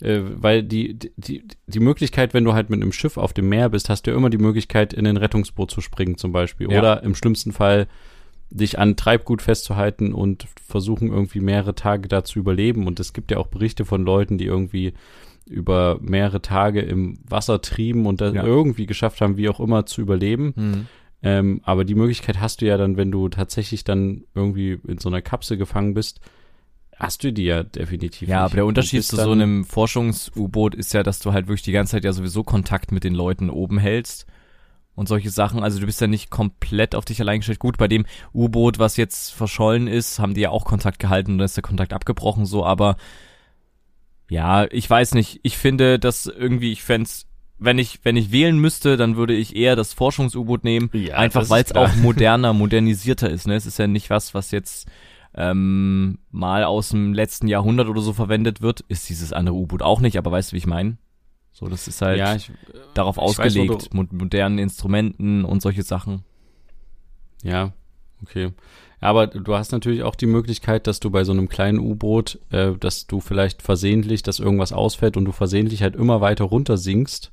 äh, 0.00 0.20
weil 0.22 0.62
die, 0.62 0.98
die, 1.16 1.44
die 1.66 1.80
Möglichkeit, 1.80 2.34
wenn 2.34 2.44
du 2.44 2.54
halt 2.54 2.70
mit 2.70 2.80
einem 2.80 2.92
Schiff 2.92 3.16
auf 3.16 3.32
dem 3.32 3.48
Meer 3.48 3.68
bist, 3.68 3.88
hast 3.88 4.06
du 4.06 4.10
ja 4.10 4.16
immer 4.16 4.30
die 4.30 4.38
Möglichkeit, 4.38 4.92
in 4.92 5.06
ein 5.06 5.16
Rettungsboot 5.16 5.70
zu 5.70 5.80
springen, 5.80 6.16
zum 6.16 6.32
Beispiel. 6.32 6.70
Ja. 6.70 6.78
Oder 6.78 7.02
im 7.02 7.14
schlimmsten 7.14 7.52
Fall 7.52 7.86
dich 8.50 8.78
an 8.78 8.96
Treibgut 8.96 9.42
festzuhalten 9.42 10.12
und 10.12 10.46
versuchen, 10.66 11.08
irgendwie 11.12 11.40
mehrere 11.40 11.74
Tage 11.74 12.08
da 12.08 12.24
zu 12.24 12.38
überleben. 12.38 12.86
Und 12.86 12.98
es 12.98 13.12
gibt 13.12 13.30
ja 13.30 13.38
auch 13.38 13.46
Berichte 13.46 13.84
von 13.84 14.04
Leuten, 14.04 14.38
die 14.38 14.46
irgendwie 14.46 14.94
über 15.46 15.98
mehrere 16.00 16.42
Tage 16.42 16.80
im 16.80 17.18
Wasser 17.28 17.60
trieben 17.60 18.06
und 18.06 18.20
das 18.20 18.34
Ja. 18.34 18.44
irgendwie 18.44 18.86
geschafft 18.86 19.20
haben, 19.20 19.36
wie 19.36 19.48
auch 19.48 19.60
immer, 19.60 19.86
zu 19.86 20.00
überleben. 20.00 20.52
Hm. 20.56 20.86
Ähm, 21.22 21.60
aber 21.64 21.84
die 21.84 21.94
Möglichkeit 21.94 22.40
hast 22.40 22.60
du 22.60 22.66
ja 22.66 22.76
dann, 22.76 22.96
wenn 22.96 23.10
du 23.10 23.28
tatsächlich 23.28 23.84
dann 23.84 24.24
irgendwie 24.34 24.78
in 24.86 24.98
so 24.98 25.08
einer 25.08 25.22
Kapsel 25.22 25.56
gefangen 25.56 25.94
bist, 25.94 26.20
hast 27.00 27.24
du 27.24 27.32
die 27.32 27.44
ja 27.44 27.62
definitiv. 27.62 28.28
Ja, 28.28 28.36
nicht. 28.36 28.44
aber 28.44 28.54
der 28.56 28.66
Unterschied 28.66 29.02
zu 29.04 29.16
so 29.16 29.32
einem 29.32 29.64
Forschungs-U-Boot 29.64 30.74
ist 30.74 30.92
ja, 30.92 31.02
dass 31.02 31.18
du 31.18 31.32
halt 31.32 31.48
wirklich 31.48 31.62
die 31.62 31.72
ganze 31.72 31.92
Zeit 31.92 32.04
ja 32.04 32.12
sowieso 32.12 32.44
Kontakt 32.44 32.92
mit 32.92 33.04
den 33.04 33.14
Leuten 33.14 33.50
oben 33.50 33.78
hältst 33.78 34.26
und 34.94 35.08
solche 35.08 35.30
Sachen. 35.30 35.62
Also 35.62 35.80
du 35.80 35.86
bist 35.86 36.00
ja 36.00 36.06
nicht 36.06 36.30
komplett 36.30 36.94
auf 36.94 37.06
dich 37.06 37.20
allein 37.20 37.40
gestellt. 37.40 37.58
Gut, 37.58 37.78
bei 37.78 37.88
dem 37.88 38.04
U-Boot, 38.34 38.78
was 38.78 38.98
jetzt 38.98 39.32
verschollen 39.32 39.88
ist, 39.88 40.18
haben 40.18 40.34
die 40.34 40.42
ja 40.42 40.50
auch 40.50 40.64
Kontakt 40.64 40.98
gehalten 40.98 41.32
und 41.32 41.38
dann 41.38 41.46
ist 41.46 41.56
der 41.56 41.62
Kontakt 41.62 41.92
abgebrochen 41.92 42.44
so, 42.44 42.64
aber 42.64 42.96
ja, 44.28 44.66
ich 44.70 44.88
weiß 44.88 45.14
nicht. 45.14 45.40
Ich 45.42 45.58
finde, 45.58 45.98
dass 45.98 46.26
irgendwie, 46.26 46.70
ich 46.70 46.82
fänd's, 46.84 47.26
wenn 47.58 47.78
ich, 47.78 48.00
wenn 48.04 48.16
ich 48.16 48.30
wählen 48.30 48.58
müsste, 48.58 48.96
dann 48.96 49.16
würde 49.16 49.34
ich 49.34 49.56
eher 49.56 49.74
das 49.74 49.92
Forschungs-U-Boot 49.92 50.64
nehmen. 50.64 50.90
Ja, 50.92 51.16
einfach 51.16 51.50
weil 51.50 51.64
es 51.64 51.74
auch 51.74 51.94
moderner, 51.96 52.52
modernisierter 52.52 53.28
ist. 53.28 53.46
Ne? 53.48 53.54
Es 53.54 53.66
ist 53.66 53.78
ja 53.78 53.86
nicht 53.86 54.08
was, 54.08 54.34
was 54.34 54.50
jetzt 54.50 54.86
ähm, 55.34 56.18
mal 56.30 56.64
aus 56.64 56.90
dem 56.90 57.14
letzten 57.14 57.48
Jahrhundert 57.48 57.88
oder 57.88 58.00
so 58.00 58.12
verwendet 58.12 58.62
wird. 58.62 58.80
Ist 58.88 59.08
dieses 59.08 59.32
andere 59.32 59.54
U-Boot 59.54 59.82
auch 59.82 60.00
nicht, 60.00 60.18
aber 60.18 60.32
weißt 60.32 60.50
du, 60.50 60.54
wie 60.54 60.58
ich 60.58 60.66
meine? 60.66 60.98
So, 61.52 61.68
das 61.68 61.88
ist 61.88 62.00
halt 62.00 62.18
ja, 62.18 62.34
ich, 62.34 62.50
darauf 62.94 63.16
ich 63.16 63.22
weiß, 63.22 63.36
ausgelegt, 63.36 63.92
mit 63.92 64.12
modernen 64.12 64.58
Instrumenten 64.58 65.44
und 65.44 65.62
solche 65.62 65.82
Sachen. 65.82 66.24
ja, 67.42 67.72
okay. 68.22 68.52
Aber 69.02 69.26
du 69.28 69.54
hast 69.54 69.72
natürlich 69.72 70.02
auch 70.02 70.14
die 70.14 70.26
Möglichkeit, 70.26 70.86
dass 70.86 71.00
du 71.00 71.10
bei 71.10 71.24
so 71.24 71.32
einem 71.32 71.48
kleinen 71.48 71.78
U-Boot, 71.78 72.38
äh, 72.50 72.72
dass 72.78 73.06
du 73.06 73.20
vielleicht 73.20 73.62
versehentlich, 73.62 74.22
dass 74.22 74.40
irgendwas 74.40 74.74
ausfällt 74.74 75.16
und 75.16 75.24
du 75.24 75.32
versehentlich 75.32 75.82
halt 75.82 75.96
immer 75.96 76.20
weiter 76.20 76.44
runter 76.44 76.76
sinkst 76.76 77.32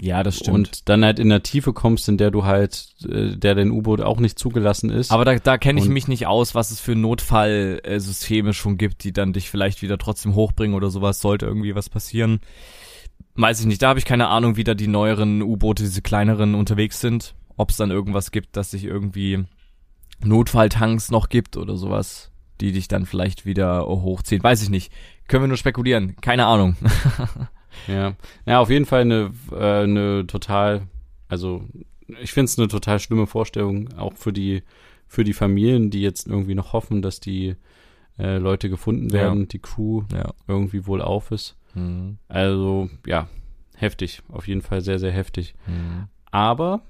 Ja, 0.00 0.22
das 0.22 0.40
und 0.42 0.88
dann 0.88 1.04
halt 1.04 1.18
in 1.18 1.28
der 1.28 1.42
Tiefe 1.42 1.72
kommst, 1.72 2.08
in 2.08 2.16
der 2.16 2.30
du 2.30 2.44
halt, 2.44 2.88
äh, 3.08 3.36
der 3.36 3.54
dein 3.54 3.70
U-Boot 3.70 4.00
auch 4.00 4.20
nicht 4.20 4.38
zugelassen 4.38 4.90
ist. 4.90 5.10
Aber 5.10 5.24
da, 5.24 5.36
da 5.36 5.58
kenne 5.58 5.80
ich 5.80 5.86
Und- 5.86 5.92
mich 5.92 6.08
nicht 6.08 6.26
aus, 6.26 6.54
was 6.54 6.70
es 6.70 6.80
für 6.80 6.94
Notfallsysteme 6.94 8.52
schon 8.52 8.78
gibt, 8.78 9.04
die 9.04 9.12
dann 9.12 9.32
dich 9.32 9.50
vielleicht 9.50 9.82
wieder 9.82 9.98
trotzdem 9.98 10.34
hochbringen 10.34 10.74
oder 10.76 10.90
sowas, 10.90 11.20
sollte 11.20 11.46
irgendwie 11.46 11.74
was 11.74 11.88
passieren. 11.88 12.40
Weiß 13.34 13.60
ich 13.60 13.66
nicht, 13.66 13.82
da 13.82 13.88
habe 13.88 13.98
ich 13.98 14.04
keine 14.04 14.28
Ahnung, 14.28 14.56
wie 14.56 14.64
da 14.64 14.74
die 14.74 14.88
neueren 14.88 15.42
U-Boote, 15.42 15.82
diese 15.82 16.02
kleineren 16.02 16.54
unterwegs 16.54 17.00
sind. 17.00 17.34
Ob 17.56 17.70
es 17.70 17.76
dann 17.76 17.90
irgendwas 17.90 18.30
gibt, 18.30 18.56
dass 18.56 18.70
sich 18.70 18.84
irgendwie 18.84 19.44
Notfalltanks 20.24 21.10
noch 21.10 21.28
gibt 21.28 21.56
oder 21.56 21.76
sowas, 21.76 22.30
die 22.60 22.72
dich 22.72 22.88
dann 22.88 23.06
vielleicht 23.06 23.46
wieder 23.46 23.86
hochziehen. 23.86 24.42
Weiß 24.42 24.62
ich 24.62 24.70
nicht. 24.70 24.92
Können 25.28 25.44
wir 25.44 25.48
nur 25.48 25.56
spekulieren. 25.56 26.16
Keine 26.20 26.46
Ahnung. 26.46 26.76
Ja, 27.88 28.14
ja, 28.46 28.60
auf 28.60 28.70
jeden 28.70 28.86
Fall 28.86 29.02
eine, 29.02 29.32
äh, 29.52 29.82
eine 29.84 30.26
total, 30.26 30.82
also 31.28 31.64
ich 32.20 32.32
finde 32.32 32.46
es 32.46 32.58
eine 32.58 32.68
total 32.68 32.98
schlimme 32.98 33.26
Vorstellung, 33.26 33.92
auch 33.96 34.14
für 34.16 34.32
die, 34.32 34.62
für 35.06 35.24
die 35.24 35.32
Familien, 35.32 35.90
die 35.90 36.02
jetzt 36.02 36.26
irgendwie 36.26 36.54
noch 36.54 36.72
hoffen, 36.72 37.02
dass 37.02 37.20
die 37.20 37.56
äh, 38.18 38.38
Leute 38.38 38.68
gefunden 38.68 39.08
Ja. 39.08 39.22
werden, 39.22 39.48
die 39.48 39.58
Crew 39.60 40.02
ja. 40.12 40.32
irgendwie 40.46 40.86
wohl 40.86 41.00
auf 41.02 41.30
ist. 41.30 41.56
Hm. 41.74 42.18
Also 42.28 42.90
ja, 43.06 43.28
heftig, 43.76 44.22
auf 44.28 44.48
jeden 44.48 44.62
Fall 44.62 44.80
sehr, 44.80 44.98
sehr 44.98 45.12
heftig. 45.12 45.54
Hm. 45.66 46.08
Aber 46.30 46.82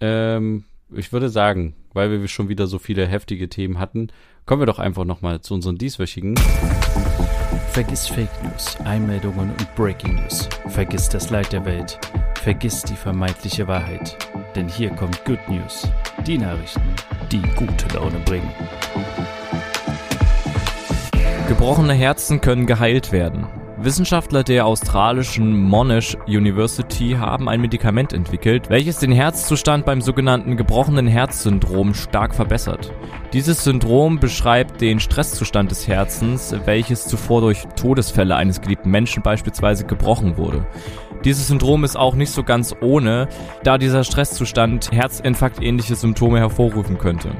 ähm, 0.00 0.64
ich 0.94 1.12
würde 1.12 1.28
sagen, 1.28 1.74
weil 1.92 2.10
wir 2.10 2.28
schon 2.28 2.48
wieder 2.48 2.66
so 2.66 2.78
viele 2.78 3.06
heftige 3.06 3.48
Themen 3.48 3.78
hatten, 3.78 4.08
kommen 4.46 4.62
wir 4.62 4.66
doch 4.66 4.78
einfach 4.78 5.04
nochmal 5.04 5.40
zu 5.40 5.54
unseren 5.54 5.76
dieswöchigen. 5.76 6.34
Vergiss 7.78 8.08
Fake 8.08 8.42
News, 8.42 8.76
Einmeldungen 8.84 9.50
und 9.50 9.74
Breaking 9.76 10.16
News. 10.16 10.48
Vergiss 10.66 11.08
das 11.08 11.30
Leid 11.30 11.52
der 11.52 11.64
Welt. 11.64 11.96
Vergiss 12.42 12.82
die 12.82 12.96
vermeintliche 12.96 13.68
Wahrheit. 13.68 14.16
Denn 14.56 14.66
hier 14.66 14.90
kommt 14.90 15.24
Good 15.24 15.38
News. 15.48 15.86
Die 16.26 16.38
Nachrichten, 16.38 16.82
die 17.30 17.40
gute 17.54 17.86
Laune 17.94 18.18
bringen. 18.24 18.52
Gebrochene 21.46 21.94
Herzen 21.94 22.40
können 22.40 22.66
geheilt 22.66 23.12
werden. 23.12 23.46
Wissenschaftler 23.80 24.42
der 24.42 24.66
australischen 24.66 25.56
Monash 25.62 26.16
University 26.26 27.16
haben 27.16 27.48
ein 27.48 27.60
Medikament 27.60 28.12
entwickelt, 28.12 28.70
welches 28.70 28.98
den 28.98 29.12
Herzzustand 29.12 29.86
beim 29.86 30.00
sogenannten 30.00 30.56
gebrochenen 30.56 31.06
Herzsyndrom 31.06 31.94
stark 31.94 32.34
verbessert. 32.34 32.92
Dieses 33.32 33.62
Syndrom 33.62 34.18
beschreibt 34.18 34.80
den 34.80 34.98
Stresszustand 34.98 35.70
des 35.70 35.86
Herzens, 35.86 36.52
welches 36.64 37.06
zuvor 37.06 37.40
durch 37.40 37.68
Todesfälle 37.76 38.34
eines 38.34 38.60
geliebten 38.60 38.90
Menschen 38.90 39.22
beispielsweise 39.22 39.84
gebrochen 39.84 40.36
wurde. 40.36 40.66
Dieses 41.28 41.48
Syndrom 41.48 41.84
ist 41.84 41.94
auch 41.94 42.14
nicht 42.14 42.30
so 42.30 42.42
ganz 42.42 42.74
ohne, 42.80 43.28
da 43.62 43.76
dieser 43.76 44.02
Stresszustand 44.02 44.92
herzinfarktähnliche 44.92 45.94
Symptome 45.94 46.38
hervorrufen 46.38 46.96
könnte. 46.96 47.32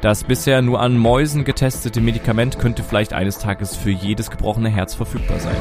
Das 0.00 0.24
bisher 0.24 0.62
nur 0.62 0.80
an 0.80 0.98
Mäusen 0.98 1.44
getestete 1.44 2.00
Medikament 2.00 2.58
könnte 2.58 2.82
vielleicht 2.82 3.12
eines 3.12 3.38
Tages 3.38 3.76
für 3.76 3.90
jedes 3.90 4.32
gebrochene 4.32 4.68
Herz 4.68 4.96
verfügbar 4.96 5.38
sein. 5.38 5.54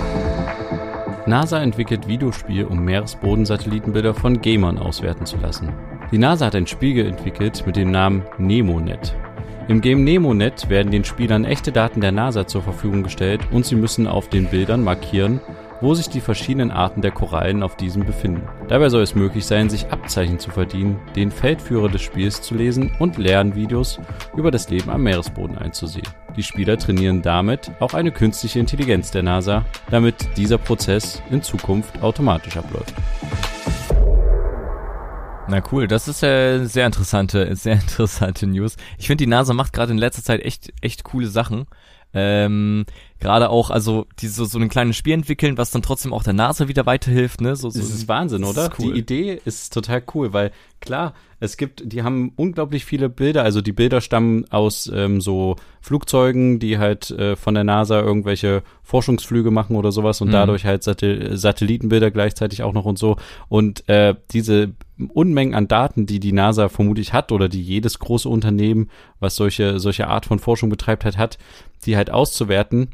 NASA 1.27 1.61
entwickelt 1.61 2.07
Videospiel, 2.07 2.65
um 2.65 2.83
Meeresbodensatellitenbilder 2.83 4.15
von 4.15 4.41
Gamern 4.41 4.79
auswerten 4.79 5.27
zu 5.27 5.37
lassen. 5.37 5.71
Die 6.11 6.17
NASA 6.17 6.47
hat 6.47 6.55
ein 6.55 6.65
Spiel 6.65 7.05
entwickelt 7.05 7.67
mit 7.67 7.75
dem 7.75 7.91
Namen 7.91 8.23
NemoNet. 8.39 9.15
Im 9.67 9.81
Game 9.81 10.03
NemoNet 10.03 10.69
werden 10.69 10.91
den 10.91 11.03
Spielern 11.03 11.45
echte 11.45 11.71
Daten 11.71 12.01
der 12.01 12.13
NASA 12.13 12.47
zur 12.47 12.63
Verfügung 12.63 13.03
gestellt 13.03 13.41
und 13.51 13.63
sie 13.63 13.75
müssen 13.75 14.07
auf 14.07 14.27
den 14.27 14.47
Bildern 14.47 14.83
markieren, 14.83 15.39
wo 15.81 15.93
sich 15.93 16.09
die 16.09 16.21
verschiedenen 16.21 16.71
Arten 16.71 17.01
der 17.01 17.11
Korallen 17.11 17.63
auf 17.63 17.75
diesem 17.75 18.05
befinden. 18.05 18.47
Dabei 18.67 18.89
soll 18.89 19.01
es 19.01 19.15
möglich 19.15 19.45
sein, 19.45 19.69
sich 19.69 19.91
Abzeichen 19.91 20.39
zu 20.39 20.51
verdienen, 20.51 20.99
den 21.15 21.31
Feldführer 21.31 21.89
des 21.89 22.01
Spiels 22.01 22.41
zu 22.41 22.55
lesen 22.55 22.91
und 22.99 23.17
Lernvideos 23.17 23.99
über 24.35 24.51
das 24.51 24.69
Leben 24.69 24.89
am 24.89 25.03
Meeresboden 25.03 25.57
einzusehen. 25.57 26.07
Die 26.35 26.43
Spieler 26.43 26.77
trainieren 26.77 27.21
damit 27.21 27.71
auch 27.79 27.93
eine 27.93 28.11
künstliche 28.11 28.59
Intelligenz 28.59 29.11
der 29.11 29.23
NASA, 29.23 29.65
damit 29.89 30.37
dieser 30.37 30.57
Prozess 30.57 31.21
in 31.31 31.41
Zukunft 31.41 32.01
automatisch 32.01 32.57
abläuft. 32.57 32.93
Na 35.51 35.63
cool, 35.71 35.87
das 35.87 36.07
ist 36.07 36.21
äh, 36.21 36.63
sehr 36.65 36.85
interessante, 36.85 37.55
sehr 37.55 37.73
interessante 37.73 38.45
News. 38.45 38.75
Ich 38.99 39.07
finde, 39.07 39.23
die 39.23 39.29
NASA 39.29 39.53
macht 39.53 39.73
gerade 39.73 39.91
in 39.91 39.97
letzter 39.97 40.21
Zeit 40.21 40.41
echt, 40.41 40.71
echt 40.81 41.03
coole 41.03 41.27
Sachen. 41.27 41.65
Ähm, 42.13 42.85
gerade 43.19 43.49
auch, 43.49 43.69
also 43.69 44.07
diese 44.19 44.45
so 44.45 44.57
ein 44.57 44.69
kleines 44.69 44.95
Spiel 44.97 45.13
entwickeln, 45.13 45.57
was 45.57 45.71
dann 45.71 45.81
trotzdem 45.81 46.11
auch 46.13 46.23
der 46.23 46.33
NASA 46.33 46.67
wieder 46.67 46.85
weiterhilft, 46.85 47.41
ne? 47.41 47.55
So, 47.55 47.69
so 47.69 47.79
Das 47.79 47.89
ist 47.89 48.07
Wahnsinn, 48.07 48.41
das 48.41 48.49
oder? 48.51 48.63
ist 48.65 48.79
cool. 48.79 48.93
Die 48.93 48.99
Idee 48.99 49.39
ist 49.45 49.73
total 49.73 50.01
cool, 50.15 50.33
weil 50.33 50.51
klar, 50.79 51.13
es 51.41 51.55
gibt, 51.55 51.83
die 51.93 52.01
haben 52.03 52.33
unglaublich 52.35 52.83
viele 52.83 53.09
Bilder, 53.09 53.43
also 53.43 53.61
die 53.61 53.71
Bilder 53.73 54.01
stammen 54.01 54.45
aus 54.51 54.91
ähm, 54.93 55.21
so 55.21 55.55
Flugzeugen, 55.81 56.59
die 56.59 56.77
halt 56.77 57.11
äh, 57.11 57.35
von 57.35 57.53
der 57.53 57.63
NASA 57.63 57.99
irgendwelche 58.01 58.63
Forschungsflüge 58.83 59.51
machen 59.51 59.75
oder 59.75 59.91
sowas 59.91 60.19
und 60.21 60.29
Mhm. 60.29 60.33
dadurch 60.33 60.65
halt 60.65 60.83
Satel 60.83 61.37
Satellitenbilder 61.37 62.11
gleichzeitig 62.11 62.63
auch 62.63 62.73
noch 62.73 62.85
und 62.85 62.97
so. 62.97 63.17
Und 63.49 63.87
äh, 63.87 64.15
diese 64.31 64.73
Unmengen 65.13 65.55
an 65.55 65.67
Daten, 65.69 66.05
die 66.05 66.19
die 66.19 66.33
NASA 66.33 66.67
vermutlich 66.67 67.13
hat 67.13 67.31
oder 67.31 67.47
die 67.47 67.61
jedes 67.61 67.99
große 67.99 68.27
Unternehmen, 68.27 68.89
was 69.21 69.35
solche, 69.35 69.79
solche 69.79 70.07
Art 70.07 70.25
von 70.25 70.39
Forschung 70.39 70.69
betreibt, 70.69 71.05
halt 71.05 71.17
hat, 71.17 71.37
die 71.85 71.95
halt 71.97 72.09
auszuwerten, 72.11 72.89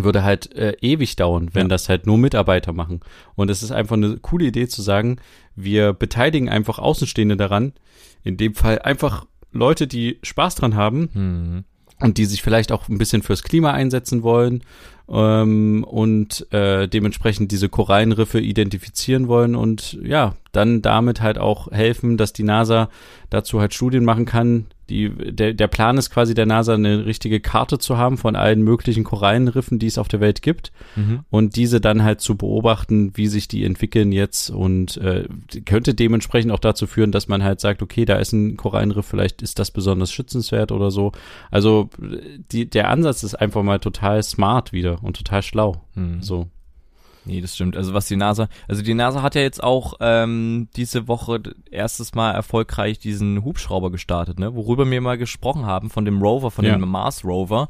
würde 0.00 0.24
halt 0.24 0.52
äh, 0.56 0.76
ewig 0.80 1.16
dauern, 1.16 1.50
wenn 1.52 1.66
Ja. 1.66 1.68
das 1.68 1.88
halt 1.88 2.06
nur 2.06 2.18
Mitarbeiter 2.18 2.72
machen. 2.72 3.00
Und 3.36 3.50
es 3.50 3.62
ist 3.62 3.70
einfach 3.70 3.96
eine 3.96 4.16
coole 4.18 4.46
Idee 4.46 4.66
zu 4.66 4.82
sagen, 4.82 5.18
wir 5.54 5.92
beteiligen 5.92 6.48
einfach 6.48 6.78
Außenstehende 6.78 7.36
daran. 7.36 7.72
In 8.24 8.36
dem 8.36 8.54
Fall 8.54 8.80
einfach 8.80 9.26
Leute, 9.52 9.86
die 9.86 10.18
Spaß 10.24 10.56
dran 10.56 10.74
haben 10.74 11.10
Hm. 11.12 11.64
und 12.00 12.18
die 12.18 12.24
sich 12.24 12.42
vielleicht 12.42 12.72
auch 12.72 12.88
ein 12.88 12.98
bisschen 12.98 13.22
fürs 13.22 13.44
Klima 13.44 13.70
einsetzen 13.72 14.24
wollen 14.24 14.62
ähm, 15.08 15.84
und 15.84 16.52
äh, 16.52 16.88
dementsprechend 16.88 17.52
diese 17.52 17.68
Korallenriffe 17.68 18.40
identifizieren 18.40 19.28
wollen 19.28 19.54
und 19.54 19.96
ja, 20.02 20.34
dann 20.50 20.82
damit 20.82 21.20
halt 21.20 21.38
auch 21.38 21.70
helfen, 21.70 22.16
dass 22.16 22.32
die 22.32 22.42
NASA 22.42 22.88
dazu 23.30 23.60
halt 23.60 23.74
Studien 23.74 24.04
machen 24.04 24.24
kann. 24.24 24.66
Die, 24.88 25.08
der, 25.10 25.54
der 25.54 25.68
Plan 25.68 25.96
ist 25.96 26.10
quasi 26.10 26.34
der 26.34 26.46
NASA 26.46 26.74
eine 26.74 27.06
richtige 27.06 27.40
Karte 27.40 27.78
zu 27.78 27.96
haben 27.96 28.18
von 28.18 28.36
allen 28.36 28.62
möglichen 28.62 29.04
Korallenriffen, 29.04 29.78
die 29.78 29.86
es 29.86 29.98
auf 29.98 30.08
der 30.08 30.20
Welt 30.20 30.42
gibt 30.42 30.72
Mhm. 30.96 31.20
und 31.30 31.56
diese 31.56 31.80
dann 31.80 32.02
halt 32.02 32.20
zu 32.20 32.36
beobachten, 32.36 33.12
wie 33.14 33.26
sich 33.26 33.48
die 33.48 33.64
entwickeln 33.64 34.12
jetzt 34.12 34.50
und 34.50 34.96
äh, 34.98 35.26
könnte 35.64 35.94
dementsprechend 35.94 36.52
auch 36.52 36.58
dazu 36.58 36.86
führen, 36.86 37.12
dass 37.12 37.28
man 37.28 37.42
halt 37.42 37.60
sagt, 37.60 37.82
okay, 37.82 38.04
da 38.04 38.16
ist 38.16 38.32
ein 38.32 38.56
Korallenriff, 38.56 39.06
vielleicht 39.06 39.42
ist 39.42 39.58
das 39.58 39.70
besonders 39.70 40.12
schützenswert 40.12 40.72
oder 40.72 40.90
so. 40.90 41.12
Also 41.50 41.88
die, 42.52 42.68
der 42.68 42.90
Ansatz 42.90 43.22
ist 43.22 43.34
einfach 43.34 43.62
mal 43.62 43.78
total 43.78 44.22
smart 44.22 44.72
wieder 44.72 45.02
und 45.02 45.16
total 45.16 45.42
schlau. 45.42 45.82
Hm. 45.94 46.22
So. 46.22 46.48
Nee, 47.26 47.40
das 47.40 47.54
stimmt. 47.54 47.76
Also 47.76 47.94
was 47.94 48.06
die 48.06 48.16
NASA, 48.16 48.48
also 48.68 48.82
die 48.82 48.92
NASA 48.94 49.22
hat 49.22 49.34
ja 49.34 49.40
jetzt 49.40 49.62
auch 49.62 49.94
ähm, 50.00 50.68
diese 50.76 51.08
Woche 51.08 51.40
erstes 51.70 52.14
Mal 52.14 52.32
erfolgreich 52.32 52.98
diesen 52.98 53.44
Hubschrauber 53.44 53.90
gestartet, 53.90 54.38
ne? 54.38 54.54
Worüber 54.54 54.88
wir 54.90 55.00
mal 55.00 55.16
gesprochen 55.16 55.64
haben 55.64 55.88
von 55.90 56.04
dem 56.04 56.20
Rover, 56.20 56.50
von 56.50 56.64
Ja. 56.64 56.76
dem 56.76 56.88
Mars 56.88 57.24
Rover. 57.24 57.68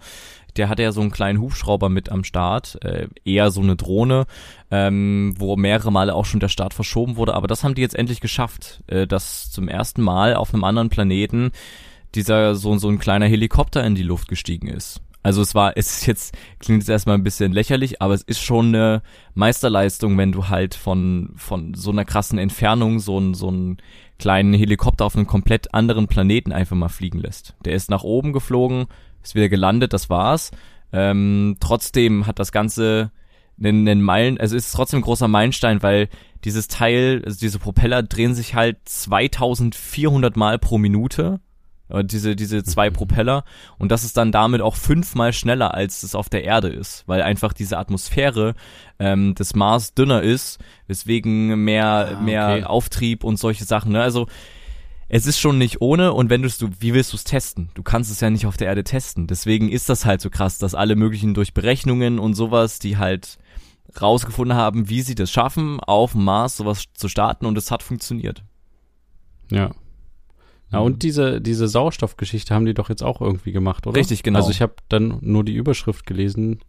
Der 0.57 0.69
hatte 0.69 0.83
ja 0.83 0.93
so 0.93 1.01
einen 1.01 1.11
kleinen 1.11 1.41
Hubschrauber 1.41 1.89
mit 1.89 2.11
am 2.11 2.23
Start, 2.25 2.79
äh, 2.85 3.09
eher 3.25 3.51
so 3.51 3.61
eine 3.61 3.75
Drohne, 3.77 4.27
ähm, 4.71 5.35
wo 5.39 5.57
mehrere 5.57 5.91
Male 5.91 6.15
auch 6.15 6.27
schon 6.27 6.41
der 6.41 6.49
Start 6.49 6.75
verschoben 6.75 7.17
wurde. 7.17 7.35
Aber 7.35 7.47
das 7.49 7.65
haben 7.65 7.75
die 7.75 7.83
jetzt 7.83 7.97
endlich 7.97 8.21
geschafft, 8.21 8.83
äh, 8.87 9.07
dass 9.07 9.51
zum 9.51 9.69
ersten 9.69 10.03
Mal 10.03 10.35
auf 10.35 10.53
einem 10.55 10.65
anderen 10.65 10.91
Planeten 10.91 11.51
dieser 12.15 12.55
so, 12.55 12.77
so 12.79 12.89
ein 12.89 12.99
kleiner 13.01 13.27
Helikopter 13.27 13.85
in 13.85 13.95
die 13.97 14.05
Luft 14.05 14.29
gestiegen 14.29 14.69
ist. 14.69 15.01
Also 15.25 15.41
es 15.41 15.55
war, 15.55 15.77
es 15.77 15.91
ist 15.97 16.07
jetzt, 16.07 16.37
klingt 16.61 16.83
jetzt 16.83 16.91
erstmal 16.91 17.17
ein 17.17 17.25
bisschen 17.25 17.51
lächerlich, 17.51 18.03
aber 18.03 18.13
es 18.13 18.23
ist 18.23 18.43
schon 18.43 18.69
eine 18.69 19.03
Meisterleistung, 19.33 20.19
wenn 20.19 20.33
du 20.33 20.49
halt 20.49 20.75
von, 20.75 21.33
von 21.35 21.73
so 21.73 21.91
einer 21.91 22.05
krassen 22.05 22.39
Entfernung 22.39 23.01
so 23.01 23.17
einen, 23.17 23.33
so 23.33 23.49
einen 23.49 23.79
kleinen 24.19 24.53
Helikopter 24.53 25.07
auf 25.07 25.17
einem 25.17 25.27
komplett 25.27 25.73
anderen 25.73 26.09
Planeten 26.09 26.53
einfach 26.53 26.77
mal 26.77 26.91
fliegen 26.91 27.19
lässt. 27.19 27.55
Der 27.65 27.73
ist 27.73 27.91
nach 27.91 28.05
oben 28.05 28.35
geflogen, 28.35 28.85
ist 29.23 29.35
wieder 29.35 29.49
gelandet, 29.49 29.95
das 29.95 30.11
war's. 30.11 30.51
Ähm, 30.93 31.57
trotzdem 31.59 32.27
hat 32.27 32.39
das 32.39 32.53
Ganze 32.53 33.11
einen, 33.59 33.89
einen 33.89 34.03
Meilen, 34.03 34.39
also 34.39 34.57
es 34.57 34.67
ist 34.67 34.73
trotzdem 34.73 35.01
ein 35.01 35.05
großer 35.05 35.27
Meilenstein, 35.27 35.83
weil 35.83 36.11
dieses 36.45 36.69
Teil, 36.69 37.23
also 37.25 37.39
diese 37.39 37.59
Propeller 37.59 38.03
drehen 38.03 38.35
sich 38.35 38.55
halt 38.55 38.77
2400 38.85 40.37
Mal 40.37 40.59
pro 40.59 40.77
Minute. 40.77 41.41
Äh, 41.95 42.05
Diese, 42.05 42.37
diese 42.37 42.65
zwei 42.65 42.91
Propeller. 42.91 43.45
Und 43.79 43.91
das 43.93 44.05
ist 44.05 44.17
dann 44.17 44.33
damit 44.33 44.61
auch 44.61 44.77
fünfmal 44.77 45.33
schneller, 45.33 45.75
als 45.75 46.03
es 46.03 46.15
auf 46.15 46.29
der 46.29 46.45
Erde 46.45 46.69
ist, 46.69 47.05
weil 47.07 47.23
einfach 47.23 47.53
diese 47.53 47.79
Atmosphäre 47.79 48.55
ähm, 48.99 49.35
des 49.35 49.55
Mars 49.55 49.95
dünner 49.95 50.23
ist, 50.23 50.59
weswegen 50.87 51.65
mehr, 51.65 51.85
Ah, 51.85 52.13
okay. 52.15 52.23
mehr 52.25 52.71
Auftrieb 52.71 53.25
und 53.25 53.39
solche 53.39 53.65
Sachen. 53.65 53.93
Ne? 53.93 54.03
Also 54.03 54.27
es 55.09 55.27
ist 55.27 55.39
schon 55.39 55.59
nicht 55.59 55.81
ohne 55.81 56.13
und 56.13 56.31
wenn 56.31 56.43
du 56.43 56.49
du, 56.49 56.71
wie 56.81 56.95
willst 56.95 57.13
du 57.13 57.17
es 57.17 57.25
testen? 57.25 57.69
Du 57.75 57.83
kannst 57.83 58.11
es 58.11 58.21
ja 58.21 58.31
nicht 58.31 58.47
auf 58.47 58.57
der 58.57 58.69
Erde 58.69 58.85
testen. 58.85 59.27
Deswegen 59.27 59.69
ist 59.69 59.89
das 59.89 60.05
halt 60.05 60.21
so 60.21 60.31
krass, 60.31 60.59
dass 60.59 60.75
alle 60.75 60.97
möglichen 60.97 61.35
durch 61.35 61.55
Berechnungen 61.55 62.19
und 62.19 62.35
sowas, 62.35 62.79
die 62.79 62.97
halt 62.97 63.39
rausgefunden 64.01 64.57
haben, 64.57 64.89
wie 64.89 65.03
sie 65.03 65.15
das 65.15 65.31
schaffen, 65.31 65.79
auf 65.81 66.13
dem 66.13 66.25
Mars 66.25 66.57
sowas 66.57 66.85
zu 66.95 67.09
starten 67.09 67.47
und 67.47 67.57
es 67.59 67.71
hat 67.71 67.83
funktioniert. 67.83 68.43
Ja. 69.51 69.71
Ja, 70.75 70.81
Mhm. 70.81 70.87
und 70.87 71.03
diese, 71.03 71.41
diese 71.41 71.69
Sauerstoffgeschichte 71.69 72.55
haben 72.55 72.67
die 72.67 72.75
doch 72.75 72.89
jetzt 72.89 73.03
auch 73.03 73.21
irgendwie 73.21 73.53
gemacht, 73.53 73.87
oder? 73.87 73.97
Richtig, 73.99 74.23
genau. 74.23 74.39
Also 74.41 74.51
ich 74.51 74.61
habe 74.61 74.75
dann 74.89 75.19
nur 75.21 75.45
die 75.45 75.55
Überschrift 75.55 76.07
gelesen, 76.07 76.61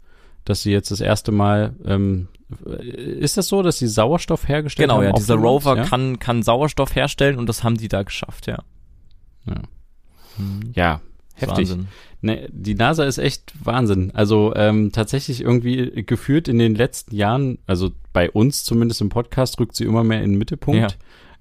dass 0.45 0.61
sie 0.61 0.71
jetzt 0.71 0.91
das 0.91 1.01
erste 1.01 1.31
Mal, 1.31 1.75
ähm, 1.85 2.27
ist 2.65 3.37
das 3.37 3.47
so, 3.47 3.63
dass 3.63 3.79
sie 3.79 3.87
Sauerstoff 3.87 4.47
hergestellt 4.47 4.87
Genau, 4.89 4.97
haben? 4.97 5.05
ja, 5.05 5.11
auf 5.11 5.19
dieser? 5.19 5.35
Rover 5.35 5.75
ja? 5.77 5.83
kann, 5.85 6.19
kann 6.19 6.43
Sauerstoff 6.43 6.95
herstellen 6.95 7.37
und 7.37 7.49
das 7.49 7.63
haben 7.63 7.77
die 7.77 7.87
da 7.87 8.03
geschafft, 8.03 8.47
ja. 8.47 8.59
Ja. 9.47 9.61
Mhm. 10.37 10.71
Ja, 10.75 11.01
heftig. 11.33 11.69
Wahnsinn. 11.69 11.87
Ne, 12.21 12.47
die 12.51 12.75
NASA 12.75 13.03
ist 13.05 13.17
echt 13.19 13.53
Wahnsinn. 13.63 14.11
Also 14.15 14.53
ähm, 14.55 14.91
tatsächlich 14.91 15.41
irgendwie 15.41 16.03
geführt 16.05 16.47
in 16.47 16.57
den 16.59 16.73
letzten 16.75 17.15
Jahren, 17.15 17.59
also 17.67 17.91
bei 18.13 18.31
uns 18.31 18.63
zumindest 18.63 19.01
im 19.01 19.09
Podcast, 19.09 19.59
rückt 19.59 19.75
sie 19.75 19.83
immer 19.83 20.03
mehr 20.03 20.23
in 20.23 20.31
den 20.31 20.37
Mittelpunkt 20.39 20.97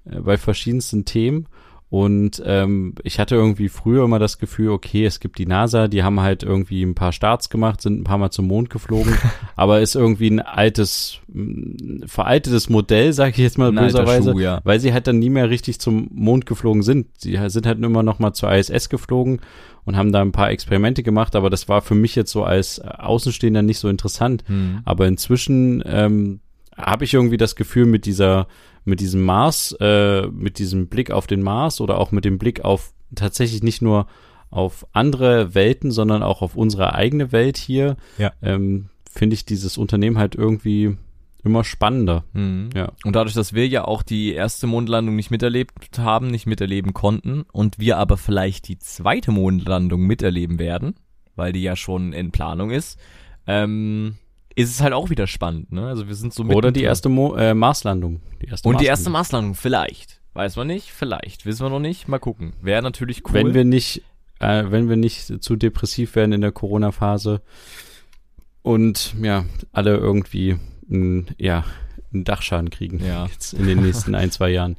äh, 0.07 0.21
bei 0.21 0.37
verschiedensten 0.37 1.05
Themen. 1.05 1.47
Und 1.95 2.43
ähm, 2.45 2.97
ich 3.05 3.21
hatte 3.21 3.37
irgendwie 3.37 3.69
früher 3.69 4.03
immer 4.03 4.19
das 4.19 4.41
Gefühl, 4.41 4.71
okay, 4.71 5.07
es 5.07 5.21
gibt 5.21 5.39
die 5.39 5.47
NASA, 5.47 5.87
die 5.87 6.03
haben 6.03 6.19
halt 6.19 6.43
irgendwie 6.43 6.83
ein 6.83 6.97
paar 6.97 7.13
Starts 7.13 7.51
gemacht, 7.51 7.81
sind 7.81 8.01
ein 8.01 8.03
paar 8.03 8.19
Mal 8.19 8.33
zum 8.33 8.49
Mond 8.49 8.69
geflogen, 8.69 9.17
aber 9.55 9.81
ist 9.81 9.95
irgendwie 9.95 10.29
ein 10.29 10.41
altes, 10.41 11.21
veraltetes 12.07 12.69
Modell, 12.69 13.13
sage 13.13 13.31
ich 13.31 13.37
jetzt 13.37 13.59
mal 13.59 13.69
Ein 13.69 13.77
böserweise, 13.77 14.33
Schuh, 14.33 14.41
ja. 14.41 14.61
weil 14.65 14.81
sie 14.81 14.93
halt 14.93 15.07
dann 15.07 15.21
nie 15.21 15.31
mehr 15.31 15.51
richtig 15.51 15.79
zum 15.79 16.09
Mond 16.13 16.47
geflogen 16.47 16.83
sind. 16.83 17.07
Sie 17.17 17.39
sind 17.47 17.65
halt 17.65 17.79
immer 17.79 18.03
noch 18.03 18.19
mal 18.19 18.33
zur 18.33 18.53
ISS 18.53 18.89
geflogen 18.89 19.41
und 19.85 19.97
haben 19.97 20.11
da 20.11 20.21
ein 20.21 20.33
paar 20.33 20.51
Experimente 20.51 21.05
gemacht, 21.05 21.37
aber 21.37 21.49
das 21.49 21.69
war 21.69 21.81
für 21.81 21.95
mich 21.95 22.17
jetzt 22.17 22.33
so 22.33 22.43
als 22.43 22.81
Außenstehender 22.81 23.63
nicht 23.63 23.79
so 23.79 23.89
interessant. 23.89 24.43
Mhm. 24.49 24.81
Aber 24.85 25.07
inzwischen 25.07 25.81
ähm, 25.87 26.41
habe 26.77 27.05
ich 27.05 27.15
irgendwie 27.15 27.37
das 27.37 27.57
Gefühl 27.57 27.87
mit 27.87 28.07
dieser, 28.07 28.47
mit 28.85 29.01
diesem 29.01 29.23
Mars, 29.23 29.75
äh, 29.81 30.27
mit 30.29 30.59
diesem 30.59 30.89
Blick 30.89 31.11
auf 31.11 31.27
den 31.27 31.43
Mars 31.43 31.81
oder 31.81 31.99
auch 31.99 32.13
mit 32.13 32.25
dem 32.25 32.39
Blick 32.39 32.65
auf 32.65 32.93
tatsächlich 33.15 33.63
nicht 33.63 33.83
nur 33.83 34.07
auf 34.51 34.87
andere 34.93 35.55
Welten, 35.55 35.91
sondern 35.91 36.23
auch 36.23 36.43
auf 36.43 36.57
unsere 36.57 36.95
eigene 36.95 37.33
Welt 37.33 37.57
hier, 37.57 37.97
Ja. 38.19 38.33
ähm, 38.43 38.89
finde 39.11 39.35
ich 39.35 39.45
dieses 39.45 39.79
Unternehmen 39.79 40.19
halt 40.19 40.35
irgendwie 40.35 40.97
immer 41.45 41.63
spannender. 41.65 42.25
Mhm. 42.33 42.71
Ja. 42.75 42.93
Und 43.05 43.15
dadurch, 43.17 43.35
dass 43.35 43.53
wir 43.53 43.69
ja 43.69 43.85
auch 43.85 44.03
die 44.03 44.33
erste 44.33 44.67
Mondlandung 44.67 45.15
nicht 45.17 45.31
miterlebt 45.31 45.99
haben, 45.99 46.29
nicht 46.29 46.47
miterleben 46.47 46.95
konnten 46.95 47.45
und 47.53 47.79
wir 47.79 47.99
aber 47.99 48.17
vielleicht 48.17 48.67
die 48.69 48.79
zweite 48.79 49.31
Mondlandung 49.31 50.03
miterleben 50.03 50.59
werden, 50.59 50.95
weil 51.37 51.53
die 51.53 51.63
ja 51.63 51.77
schon 51.77 52.13
in 52.13 52.31
Planung 52.33 52.71
ist, 52.71 52.99
ähm, 53.47 54.17
ist 54.55 54.71
es 54.71 54.81
halt 54.81 54.93
auch 54.93 55.11
wieder 55.11 55.27
spannend, 55.27 55.73
ne? 55.73 55.87
Also 55.87 56.07
wir 56.07 56.15
sind 56.15 56.33
so 56.33 56.45
Oder 56.45 56.73
die 56.73 56.83
erste 56.83 57.09
Mo 57.09 57.35
äh, 57.35 57.55
Marslandung. 57.55 58.21
Die 58.41 58.47
erste 58.47 58.69
und 58.69 58.81
die 58.81 58.87
erste 58.87 59.11
Marslandung. 59.11 59.51
Marslandung 59.51 59.55
vielleicht. 59.55 60.21
Weiß 60.35 60.57
man 60.57 60.67
nicht, 60.67 60.91
vielleicht. 60.91 61.47
Wissen 61.47 61.65
wir 61.65 61.71
noch 61.71 61.81
nicht. 61.81 62.09
Mal 62.09 62.19
gucken. 62.19 62.55
Wäre 62.61 62.83
natürlich 62.83 63.23
cool. 63.27 63.35
Wenn 63.35 63.55
wir 63.55 63.65
nicht, 63.65 64.03
äh, 64.41 64.65
wenn 64.69 64.89
wir 64.89 64.97
nicht 64.97 65.43
zu 65.43 65.57
depressiv 65.57 66.17
werden 66.17 66.33
in 66.33 66.41
der 66.41 66.53
Corona-Phase 66.53 67.41
und 68.63 69.15
ja, 69.21 69.45
alle 69.73 69.97
irgendwie 69.97 70.59
ein, 70.91 71.29
ja, 71.39 71.65
einen 72.15 72.25
Dachschaden 72.25 72.71
kriegen. 72.71 73.01
Ja. 73.05 73.27
Jetzt 73.33 73.53
in 73.55 73.67
den 73.67 73.83
nächsten 73.83 74.15
ein, 74.15 74.31
zwei 74.31 74.51
Jahren. 74.51 74.77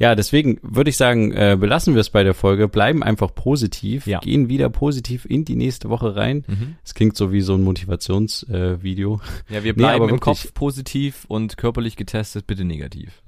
Ja, 0.00 0.14
deswegen 0.14 0.60
würde 0.62 0.90
ich 0.90 0.96
sagen, 0.96 1.32
äh, 1.32 1.56
belassen 1.58 1.94
wir 1.94 2.00
es 2.00 2.10
bei 2.10 2.22
der 2.22 2.34
Folge, 2.34 2.68
bleiben 2.68 3.02
einfach 3.02 3.34
positiv, 3.34 4.06
Ja. 4.06 4.20
gehen 4.20 4.48
wieder 4.48 4.68
positiv 4.70 5.24
in 5.24 5.44
die 5.44 5.56
nächste 5.56 5.88
Woche 5.90 6.14
rein. 6.14 6.44
mhm. 6.46 6.76
Es 6.84 6.94
klingt 6.94 7.16
so 7.16 7.32
wie 7.32 7.40
so 7.40 7.54
ein 7.54 7.64
Motivationsvideo. 7.64 9.20
Äh. 9.50 9.54
Ja, 9.54 9.64
wir 9.64 9.72
Nee, 9.72 9.76
bleiben 9.78 10.02
aber 10.04 10.10
im 10.12 10.20
Kopf 10.20 10.54
positiv 10.54 11.24
und 11.28 11.56
körperlich 11.56 11.96
getestet, 11.96 12.46
bitte 12.46 12.64
negativ. 12.64 13.22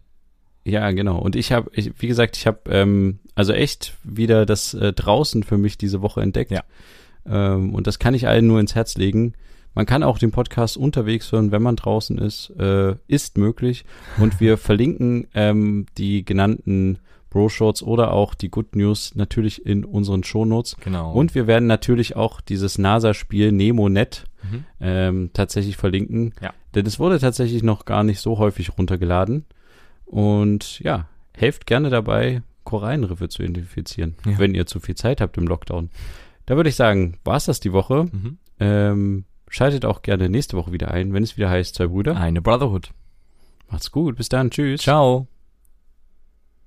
Ja, 0.64 0.90
genau. 0.92 1.18
Und 1.18 1.36
ich 1.36 1.52
habe, 1.52 1.70
wie 1.74 2.06
gesagt, 2.06 2.36
ich 2.36 2.46
habe 2.46 2.58
ähm, 2.68 3.18
also 3.34 3.52
echt 3.52 3.94
wieder 4.04 4.46
das 4.46 4.74
äh, 4.74 4.92
draußen 4.92 5.42
für 5.42 5.58
mich 5.58 5.78
diese 5.78 6.02
Woche 6.02 6.20
entdeckt. 6.20 6.50
Ja. 6.52 6.62
Ähm, 7.26 7.74
und 7.74 7.86
das 7.86 7.98
kann 7.98 8.14
ich 8.14 8.28
allen 8.28 8.46
nur 8.46 8.60
ins 8.60 8.74
Herz 8.74 8.96
legen. 8.96 9.32
Man 9.74 9.86
kann 9.86 10.02
auch 10.02 10.18
den 10.18 10.30
Podcast 10.32 10.76
unterwegs 10.76 11.30
hören, 11.32 11.52
wenn 11.52 11.62
man 11.62 11.76
draußen 11.76 12.18
ist. 12.18 12.50
Äh, 12.58 12.96
ist 13.06 13.38
möglich. 13.38 13.84
Und 14.18 14.40
wir 14.40 14.58
verlinken 14.58 15.28
ähm, 15.34 15.86
die 15.96 16.24
genannten 16.24 16.98
Bro-Shorts 17.30 17.82
oder 17.84 18.12
auch 18.12 18.34
die 18.34 18.48
Good 18.50 18.74
News 18.74 19.14
natürlich 19.14 19.64
in 19.64 19.84
unseren 19.84 20.24
Shownotes. 20.24 20.76
Genau. 20.80 21.12
Und 21.12 21.36
wir 21.36 21.46
werden 21.46 21.68
natürlich 21.68 22.16
auch 22.16 22.40
dieses 22.40 22.78
NASA-Spiel 22.78 23.52
NemoNet 23.52 24.24
Mhm. 24.42 24.64
ähm, 24.80 25.30
tatsächlich 25.34 25.76
verlinken. 25.76 26.32
Ja. 26.40 26.54
Denn 26.74 26.86
es 26.86 26.98
wurde 26.98 27.18
tatsächlich 27.20 27.62
noch 27.62 27.84
gar 27.84 28.02
nicht 28.04 28.20
so 28.20 28.38
häufig 28.38 28.78
runtergeladen. 28.78 29.44
Und 30.06 30.80
ja, 30.80 31.06
helft 31.36 31.66
gerne 31.66 31.90
dabei, 31.90 32.42
Korallenriffe 32.64 33.28
zu 33.28 33.42
identifizieren, 33.42 34.16
Ja. 34.24 34.38
wenn 34.38 34.54
ihr 34.54 34.66
zu 34.66 34.80
viel 34.80 34.94
Zeit 34.94 35.20
habt 35.20 35.36
im 35.36 35.46
Lockdown. 35.46 35.90
Da 36.46 36.56
würde 36.56 36.70
ich 36.70 36.76
sagen, 36.76 37.18
war's 37.22 37.44
das 37.44 37.60
die 37.60 37.72
Woche. 37.72 38.04
Mhm. 38.10 38.38
Ähm, 38.60 39.24
schaltet 39.50 39.84
auch 39.84 40.00
gerne 40.00 40.30
nächste 40.30 40.56
Woche 40.56 40.72
wieder 40.72 40.90
ein, 40.90 41.12
wenn 41.12 41.22
es 41.22 41.36
wieder 41.36 41.50
heißt, 41.50 41.74
zwei 41.74 41.88
Brüder. 41.88 42.16
Eine 42.16 42.40
Brotherhood. 42.40 42.92
Macht's 43.68 43.90
gut, 43.90 44.16
bis 44.16 44.30
dann, 44.30 44.50
tschüss. 44.50 44.80
Ciao. 44.80 45.26